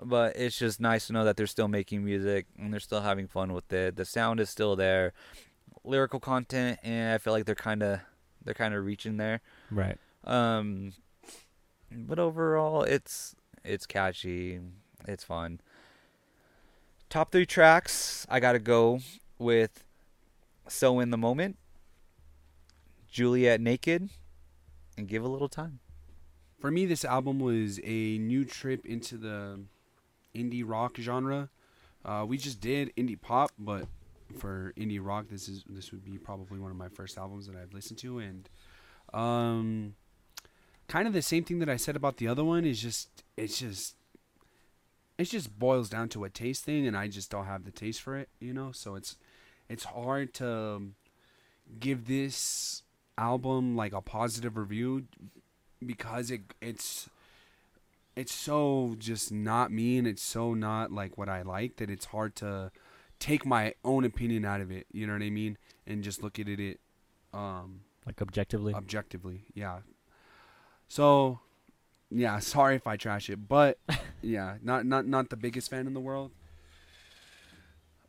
but 0.03 0.35
it's 0.35 0.57
just 0.57 0.79
nice 0.79 1.07
to 1.07 1.13
know 1.13 1.23
that 1.23 1.37
they're 1.37 1.47
still 1.47 1.67
making 1.67 2.03
music 2.03 2.45
and 2.59 2.71
they're 2.73 2.79
still 2.79 3.01
having 3.01 3.27
fun 3.27 3.53
with 3.53 3.71
it 3.71 3.95
the 3.95 4.05
sound 4.05 4.39
is 4.39 4.49
still 4.49 4.75
there 4.75 5.13
lyrical 5.83 6.19
content 6.19 6.79
and 6.83 7.13
i 7.13 7.17
feel 7.17 7.31
like 7.33 7.45
they're 7.45 7.55
kind 7.55 7.81
of 7.83 7.99
they're 8.43 8.53
kind 8.53 8.73
of 8.73 8.83
reaching 8.85 9.17
there 9.17 9.41
Right. 9.71 9.97
um, 10.23 10.93
but 11.91 12.19
overall, 12.19 12.83
it's 12.83 13.35
it's 13.63 13.85
catchy, 13.85 14.59
it's 15.07 15.23
fun. 15.23 15.61
Top 17.09 17.31
three 17.31 17.45
tracks, 17.45 18.25
I 18.29 18.39
gotta 18.39 18.59
go 18.59 18.99
with 19.39 19.83
"So 20.67 20.99
in 20.99 21.11
the 21.11 21.17
Moment," 21.17 21.57
"Juliet 23.09 23.61
Naked," 23.61 24.09
and 24.97 25.07
"Give 25.07 25.23
a 25.23 25.27
Little 25.27 25.47
Time." 25.49 25.79
For 26.59 26.69
me, 26.71 26.85
this 26.85 27.05
album 27.05 27.39
was 27.39 27.79
a 27.83 28.17
new 28.17 28.43
trip 28.45 28.85
into 28.85 29.17
the 29.17 29.61
indie 30.35 30.63
rock 30.65 30.97
genre. 30.99 31.49
Uh, 32.03 32.25
we 32.27 32.37
just 32.37 32.61
did 32.61 32.95
indie 32.95 33.19
pop, 33.19 33.51
but 33.57 33.87
for 34.37 34.73
indie 34.77 34.99
rock, 35.01 35.25
this 35.29 35.47
is 35.47 35.63
this 35.67 35.91
would 35.91 36.03
be 36.03 36.17
probably 36.17 36.59
one 36.59 36.71
of 36.71 36.77
my 36.77 36.89
first 36.89 37.17
albums 37.17 37.47
that 37.47 37.55
I've 37.55 37.73
listened 37.73 37.99
to, 37.99 38.19
and 38.19 38.49
um, 39.13 39.95
kind 40.87 41.07
of 41.07 41.13
the 41.13 41.21
same 41.21 41.43
thing 41.43 41.59
that 41.59 41.69
I 41.69 41.77
said 41.77 41.95
about 41.95 42.17
the 42.17 42.27
other 42.27 42.43
one 42.43 42.65
is 42.65 42.81
just 42.81 43.23
it's 43.37 43.59
just 43.59 43.95
it 45.17 45.25
just 45.25 45.57
boils 45.57 45.89
down 45.89 46.09
to 46.09 46.23
a 46.25 46.29
taste 46.29 46.63
thing, 46.63 46.85
and 46.85 46.95
I 46.95 47.07
just 47.07 47.31
don't 47.31 47.45
have 47.45 47.63
the 47.63 47.71
taste 47.71 48.01
for 48.01 48.17
it, 48.17 48.29
you 48.39 48.53
know. 48.53 48.71
So 48.71 48.95
it's 48.95 49.15
it's 49.69 49.85
hard 49.85 50.33
to 50.35 50.89
give 51.79 52.07
this 52.07 52.83
album 53.17 53.75
like 53.75 53.93
a 53.93 54.01
positive 54.01 54.57
review 54.57 55.05
because 55.83 56.29
it 56.29 56.41
it's 56.61 57.09
it's 58.15 58.33
so 58.33 58.95
just 58.97 59.31
not 59.31 59.71
me 59.71 59.97
and 59.97 60.07
it's 60.07 60.21
so 60.23 60.53
not 60.53 60.91
like 60.91 61.17
what 61.17 61.27
I 61.29 61.41
like 61.41 61.77
that 61.77 61.89
it's 61.89 62.05
hard 62.05 62.35
to 62.37 62.71
take 63.19 63.45
my 63.45 63.73
own 63.83 64.03
opinion 64.05 64.45
out 64.45 64.61
of 64.61 64.71
it. 64.71 64.87
You 64.91 65.07
know 65.07 65.13
what 65.13 65.21
I 65.21 65.29
mean? 65.29 65.57
And 65.87 66.03
just 66.03 66.23
look 66.23 66.39
at 66.39 66.47
it 66.47 66.79
um 67.33 67.81
Like 68.05 68.21
objectively. 68.21 68.73
objectively. 68.73 69.45
Yeah. 69.53 69.79
So 70.87 71.39
yeah, 72.11 72.39
sorry 72.39 72.75
if 72.75 72.87
I 72.87 72.97
trash 72.97 73.29
it, 73.29 73.47
but 73.47 73.79
yeah, 74.21 74.57
not 74.61 74.85
not 74.85 75.05
not 75.07 75.29
the 75.29 75.37
biggest 75.37 75.69
fan 75.69 75.87
in 75.87 75.93
the 75.93 75.99
world. 75.99 76.31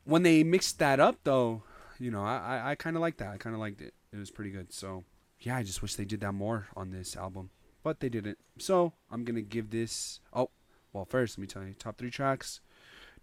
When 0.04 0.22
they 0.22 0.44
mixed 0.44 0.78
that 0.78 1.00
up 1.00 1.16
though, 1.24 1.62
you 1.98 2.10
know, 2.10 2.22
I 2.22 2.36
I, 2.36 2.70
I 2.70 2.74
kind 2.74 2.96
of 2.96 3.02
like 3.02 3.16
that. 3.18 3.28
I 3.28 3.36
kind 3.38 3.54
of 3.54 3.60
liked 3.60 3.80
it. 3.80 3.94
It 4.12 4.18
was 4.18 4.30
pretty 4.30 4.50
good. 4.50 4.72
So 4.72 5.04
yeah, 5.40 5.56
I 5.56 5.62
just 5.62 5.82
wish 5.82 5.96
they 5.96 6.04
did 6.04 6.20
that 6.20 6.32
more 6.32 6.68
on 6.76 6.90
this 6.90 7.16
album, 7.16 7.50
but 7.86 8.00
they 8.00 8.08
didn't. 8.08 8.36
So 8.58 8.94
I'm 9.12 9.22
gonna 9.22 9.42
give 9.42 9.70
this. 9.70 10.18
Oh, 10.32 10.50
well, 10.92 11.04
first 11.04 11.38
let 11.38 11.42
me 11.42 11.46
tell 11.46 11.62
you 11.62 11.72
top 11.72 11.98
three 11.98 12.10
tracks: 12.10 12.60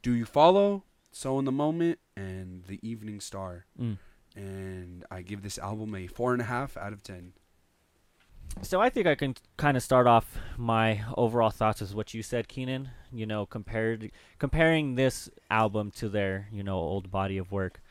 "Do 0.01 0.13
You 0.13 0.23
Follow," 0.23 0.83
"So 1.11 1.37
in 1.37 1.43
the 1.43 1.51
Moment," 1.51 1.99
and 2.15 2.63
"The 2.63 2.79
Evening 2.81 3.19
Star." 3.19 3.65
Mm. 3.77 3.97
And 4.37 5.05
I 5.11 5.21
give 5.21 5.43
this 5.43 5.59
album 5.59 5.93
a 5.95 6.07
four 6.07 6.31
and 6.31 6.41
a 6.41 6.45
half 6.45 6.77
out 6.77 6.93
of 6.93 7.03
ten. 7.03 7.33
so 8.61 8.79
I 8.79 8.89
think 8.89 9.05
I 9.05 9.15
can 9.15 9.35
kind 9.57 9.75
of 9.75 9.83
start 9.83 10.07
off 10.07 10.37
my 10.55 11.03
overall 11.17 11.49
thoughts 11.49 11.81
with 11.81 11.93
what 11.93 12.13
you 12.13 12.23
said, 12.23 12.47
Keenan. 12.47 12.89
You 13.11 13.25
know, 13.25 13.45
compared 13.45 14.11
comparing 14.39 14.95
this 14.95 15.29
album 15.51 15.91
to 15.99 16.07
their 16.07 16.47
you 16.53 16.63
know 16.63 16.77
old 16.77 17.11
body 17.11 17.37
of 17.37 17.51
work, 17.51 17.81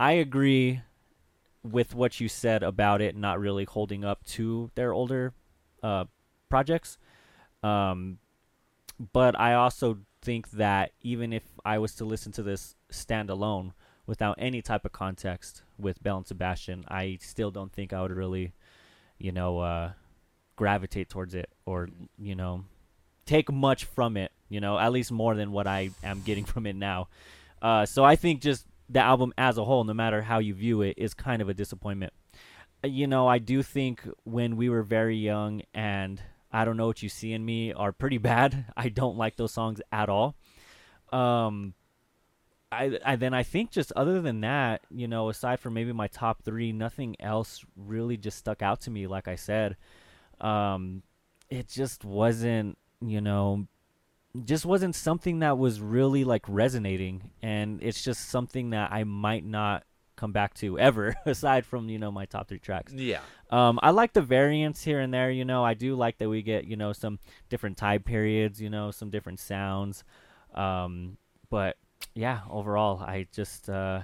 I 0.00 0.12
agree 0.12 0.80
with 1.62 1.94
what 1.94 2.20
you 2.20 2.28
said 2.30 2.62
about 2.62 3.02
it 3.02 3.14
not 3.14 3.38
really 3.38 3.64
holding 3.64 4.02
up 4.02 4.24
to 4.36 4.70
their 4.76 4.94
older 4.94 5.34
uh, 5.86 6.04
projects. 6.48 6.98
Um, 7.62 8.18
but 9.12 9.38
I 9.38 9.54
also 9.54 9.98
think 10.22 10.50
that 10.52 10.92
even 11.02 11.32
if 11.32 11.44
I 11.64 11.78
was 11.78 11.94
to 11.96 12.04
listen 12.04 12.32
to 12.32 12.42
this 12.42 12.74
standalone 12.92 13.72
without 14.06 14.36
any 14.38 14.62
type 14.62 14.84
of 14.84 14.92
context 14.92 15.62
with 15.78 16.02
Belle 16.02 16.18
and 16.18 16.26
Sebastian, 16.26 16.84
I 16.88 17.18
still 17.20 17.50
don't 17.50 17.72
think 17.72 17.92
I 17.92 18.02
would 18.02 18.10
really, 18.10 18.52
you 19.18 19.32
know, 19.32 19.60
uh, 19.60 19.92
gravitate 20.56 21.08
towards 21.08 21.34
it 21.34 21.50
or 21.66 21.88
you 22.18 22.34
know, 22.34 22.64
take 23.26 23.52
much 23.52 23.84
from 23.84 24.16
it. 24.16 24.32
You 24.48 24.60
know, 24.60 24.78
at 24.78 24.92
least 24.92 25.12
more 25.12 25.34
than 25.34 25.52
what 25.52 25.66
I 25.66 25.90
am 26.02 26.22
getting 26.22 26.44
from 26.52 26.66
it 26.66 26.76
now. 26.76 27.08
Uh, 27.62 27.86
so 27.86 28.04
I 28.04 28.16
think 28.16 28.40
just 28.40 28.66
the 28.88 29.00
album 29.00 29.32
as 29.36 29.58
a 29.58 29.64
whole, 29.64 29.84
no 29.84 29.94
matter 29.94 30.22
how 30.22 30.38
you 30.38 30.54
view 30.54 30.82
it, 30.82 30.94
is 30.96 31.14
kind 31.14 31.42
of 31.42 31.48
a 31.48 31.54
disappointment. 31.54 32.12
You 32.86 33.06
know, 33.06 33.26
I 33.26 33.38
do 33.38 33.62
think 33.62 34.06
when 34.24 34.56
we 34.56 34.68
were 34.68 34.82
very 34.82 35.16
young 35.16 35.62
and 35.74 36.20
I 36.52 36.64
don't 36.64 36.76
know 36.76 36.86
what 36.86 37.02
you 37.02 37.08
see 37.08 37.32
in 37.32 37.44
me 37.44 37.72
are 37.72 37.92
pretty 37.92 38.18
bad. 38.32 38.66
I 38.76 38.88
don't 38.88 39.16
like 39.16 39.36
those 39.36 39.52
songs 39.52 39.80
at 39.92 40.08
all. 40.08 40.36
Um, 41.12 41.74
I, 42.72 42.98
I 43.04 43.16
then 43.16 43.32
I 43.32 43.42
think 43.42 43.70
just 43.70 43.92
other 43.92 44.20
than 44.20 44.40
that, 44.40 44.82
you 44.90 45.06
know, 45.06 45.28
aside 45.28 45.60
from 45.60 45.74
maybe 45.74 45.92
my 45.92 46.08
top 46.08 46.42
three, 46.42 46.72
nothing 46.72 47.16
else 47.20 47.64
really 47.76 48.16
just 48.16 48.38
stuck 48.38 48.60
out 48.60 48.80
to 48.82 48.90
me. 48.90 49.06
Like 49.06 49.28
I 49.28 49.36
said, 49.36 49.76
um, 50.40 51.02
it 51.48 51.68
just 51.68 52.04
wasn't, 52.04 52.76
you 53.00 53.20
know, 53.20 53.66
just 54.44 54.66
wasn't 54.66 54.94
something 54.94 55.38
that 55.38 55.58
was 55.58 55.80
really 55.80 56.24
like 56.24 56.42
resonating, 56.48 57.30
and 57.40 57.82
it's 57.82 58.02
just 58.02 58.28
something 58.28 58.70
that 58.70 58.92
I 58.92 59.04
might 59.04 59.44
not 59.44 59.84
come 60.16 60.32
back 60.32 60.54
to 60.54 60.78
ever, 60.78 61.14
aside 61.26 61.64
from 61.64 61.88
you 61.88 61.98
know 61.98 62.10
my 62.10 62.24
top 62.24 62.48
three 62.48 62.58
tracks. 62.58 62.92
Yeah. 62.92 63.20
Um, 63.50 63.78
I 63.82 63.90
like 63.90 64.12
the 64.12 64.22
variants 64.22 64.82
here 64.82 65.00
and 65.00 65.12
there. 65.12 65.30
You 65.30 65.44
know, 65.44 65.64
I 65.64 65.74
do 65.74 65.94
like 65.94 66.18
that 66.18 66.28
we 66.28 66.42
get 66.42 66.64
you 66.64 66.76
know 66.76 66.92
some 66.92 67.18
different 67.48 67.76
time 67.76 68.02
periods. 68.02 68.60
You 68.60 68.70
know, 68.70 68.90
some 68.90 69.10
different 69.10 69.40
sounds. 69.40 70.04
Um, 70.54 71.18
but 71.50 71.76
yeah, 72.14 72.40
overall, 72.50 73.00
I 73.00 73.26
just 73.32 73.68
uh, 73.68 74.00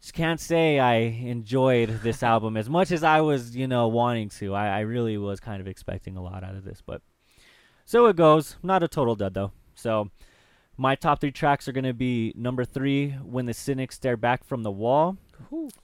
just 0.00 0.14
can't 0.14 0.40
say 0.40 0.78
I 0.78 0.96
enjoyed 0.96 2.00
this 2.02 2.22
album 2.22 2.56
as 2.56 2.68
much 2.68 2.92
as 2.92 3.02
I 3.02 3.20
was 3.20 3.56
you 3.56 3.66
know 3.66 3.88
wanting 3.88 4.28
to. 4.30 4.54
I, 4.54 4.68
I 4.68 4.80
really 4.80 5.18
was 5.18 5.40
kind 5.40 5.60
of 5.60 5.66
expecting 5.66 6.16
a 6.16 6.22
lot 6.22 6.44
out 6.44 6.54
of 6.54 6.64
this, 6.64 6.82
but 6.84 7.02
so 7.84 8.06
it 8.06 8.16
goes. 8.16 8.56
Not 8.62 8.82
a 8.82 8.88
total 8.88 9.16
dud 9.16 9.34
though. 9.34 9.52
So. 9.74 10.10
My 10.78 10.94
top 10.94 11.20
three 11.20 11.32
tracks 11.32 11.66
are 11.68 11.72
going 11.72 11.84
to 11.84 11.94
be 11.94 12.32
number 12.36 12.64
three, 12.64 13.10
When 13.22 13.46
the 13.46 13.54
Cynics 13.54 13.94
Stare 13.96 14.16
Back 14.18 14.44
from 14.44 14.62
the 14.62 14.70
Wall. 14.70 15.16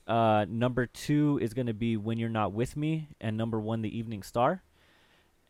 Uh, 0.07 0.45
number 0.49 0.86
two 0.86 1.38
is 1.40 1.55
going 1.55 1.66
to 1.66 1.74
be 1.74 1.97
When 1.97 2.18
You're 2.18 2.28
Not 2.28 2.53
With 2.53 2.76
Me. 2.76 3.09
And 3.20 3.36
number 3.38 3.59
one, 3.59 3.80
The 3.80 3.97
Evening 3.97 4.22
Star. 4.22 4.62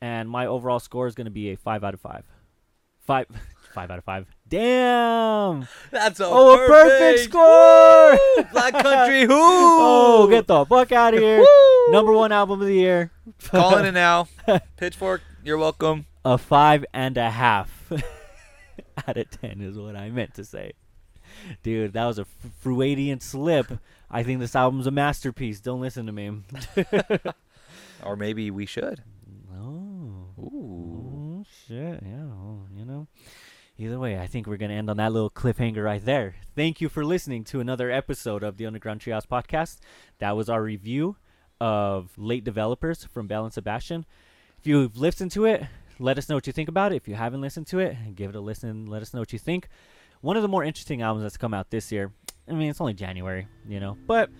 And 0.00 0.28
my 0.28 0.46
overall 0.46 0.78
score 0.80 1.06
is 1.08 1.14
going 1.14 1.24
to 1.24 1.30
be 1.32 1.50
a 1.50 1.56
five 1.56 1.82
out 1.82 1.94
of 1.94 2.00
five. 2.00 2.24
Five, 3.00 3.26
five 3.74 3.90
out 3.90 3.98
of 3.98 4.04
five. 4.04 4.26
Damn! 4.48 5.66
That's 5.90 6.20
a 6.20 6.26
Oh, 6.26 6.54
a 6.64 6.66
perfect 6.68 7.24
score! 7.30 8.18
Black 8.52 8.74
Country 8.74 9.22
Who? 9.26 9.28
Oh, 9.32 10.28
get 10.30 10.46
the 10.46 10.64
fuck 10.66 10.92
out 10.92 11.14
of 11.14 11.20
here. 11.20 11.44
Number 11.90 12.12
one 12.12 12.30
album 12.30 12.60
of 12.60 12.66
the 12.68 12.74
year. 12.74 13.10
Calling 13.44 13.86
it 13.86 13.92
now. 13.94 14.28
Pitchfork, 14.76 15.22
you're 15.42 15.58
welcome. 15.58 16.06
A 16.24 16.38
five 16.38 16.84
and 16.94 17.16
a 17.16 17.30
half 17.30 17.81
out 19.08 19.16
of 19.16 19.30
ten 19.30 19.60
is 19.60 19.78
what 19.78 19.96
I 19.96 20.10
meant 20.10 20.34
to 20.34 20.44
say. 20.44 20.72
Dude, 21.62 21.92
that 21.94 22.04
was 22.04 22.18
a 22.18 22.26
Freudian 22.60 23.20
slip. 23.20 23.78
I 24.10 24.22
think 24.22 24.40
this 24.40 24.54
album's 24.54 24.86
a 24.86 24.90
masterpiece. 24.90 25.60
Don't 25.60 25.80
listen 25.80 26.06
to 26.06 26.12
me. 26.12 26.42
Or 28.04 28.16
maybe 28.16 28.50
we 28.50 28.66
should. 28.66 29.02
Oh. 29.54 30.26
Ooh. 30.38 31.38
Oh, 31.40 31.46
shit. 31.66 32.00
Yeah. 32.04 32.24
well, 32.24 32.66
you 32.74 32.84
know. 32.84 33.06
Either 33.78 33.98
way, 33.98 34.18
I 34.18 34.26
think 34.26 34.46
we're 34.46 34.58
going 34.58 34.70
to 34.70 34.76
end 34.76 34.90
on 34.90 34.98
that 34.98 35.12
little 35.12 35.30
cliffhanger 35.30 35.84
right 35.84 36.04
there. 36.04 36.36
Thank 36.54 36.80
you 36.80 36.88
for 36.88 37.04
listening 37.04 37.44
to 37.44 37.60
another 37.60 37.90
episode 37.90 38.42
of 38.42 38.56
the 38.56 38.66
Underground 38.66 39.00
Treehouse 39.00 39.26
podcast. 39.26 39.78
That 40.18 40.36
was 40.36 40.48
our 40.48 40.62
review 40.62 41.16
of 41.60 42.12
Late 42.16 42.44
Developers 42.44 43.04
from 43.04 43.26
Belle 43.26 43.44
and 43.44 43.54
Sebastian. 43.54 44.04
If 44.58 44.66
you've 44.66 44.96
listened 44.96 45.30
to 45.32 45.46
it, 45.46 45.64
let 45.98 46.18
us 46.18 46.28
know 46.28 46.34
what 46.36 46.46
you 46.46 46.52
think 46.52 46.68
about 46.68 46.92
it. 46.92 46.96
If 46.96 47.08
you 47.08 47.14
haven't 47.14 47.40
listened 47.40 47.66
to 47.68 47.78
it, 47.78 47.96
give 48.14 48.30
it 48.30 48.36
a 48.36 48.40
listen. 48.40 48.86
Let 48.86 49.02
us 49.02 49.12
know 49.14 49.20
what 49.20 49.32
you 49.32 49.38
think. 49.38 49.68
One 50.20 50.36
of 50.36 50.42
the 50.42 50.48
more 50.48 50.64
interesting 50.64 51.02
albums 51.02 51.24
that's 51.24 51.36
come 51.36 51.54
out 51.54 51.70
this 51.70 51.90
year. 51.90 52.12
I 52.48 52.52
mean, 52.52 52.70
it's 52.70 52.80
only 52.80 52.94
January, 52.94 53.46
you 53.68 53.80
know, 53.80 53.96
but 54.06 54.30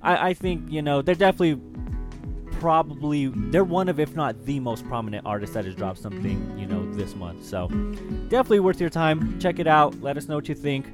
I, 0.00 0.30
I 0.30 0.34
think 0.34 0.70
you 0.70 0.82
know 0.82 1.00
they're 1.02 1.14
definitely 1.14 1.60
probably 2.62 3.26
they're 3.50 3.64
one 3.64 3.88
of 3.88 3.98
if 3.98 4.14
not 4.14 4.44
the 4.44 4.60
most 4.60 4.86
prominent 4.86 5.26
artists 5.26 5.52
that 5.52 5.64
has 5.64 5.74
dropped 5.74 5.98
something 5.98 6.56
you 6.56 6.64
know 6.64 6.92
this 6.92 7.16
month 7.16 7.44
so 7.44 7.66
definitely 8.28 8.60
worth 8.60 8.80
your 8.80 8.88
time 8.88 9.36
check 9.40 9.58
it 9.58 9.66
out 9.66 10.00
let 10.00 10.16
us 10.16 10.28
know 10.28 10.36
what 10.36 10.48
you 10.48 10.54
think 10.54 10.86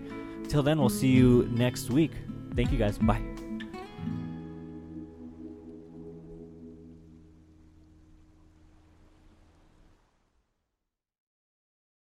till 0.48 0.62
then 0.62 0.78
we'll 0.78 0.88
see 0.88 1.08
you 1.08 1.46
next 1.52 1.90
week 1.90 2.12
thank 2.54 2.72
you 2.72 2.78
guys 2.78 2.96
bye 2.96 3.37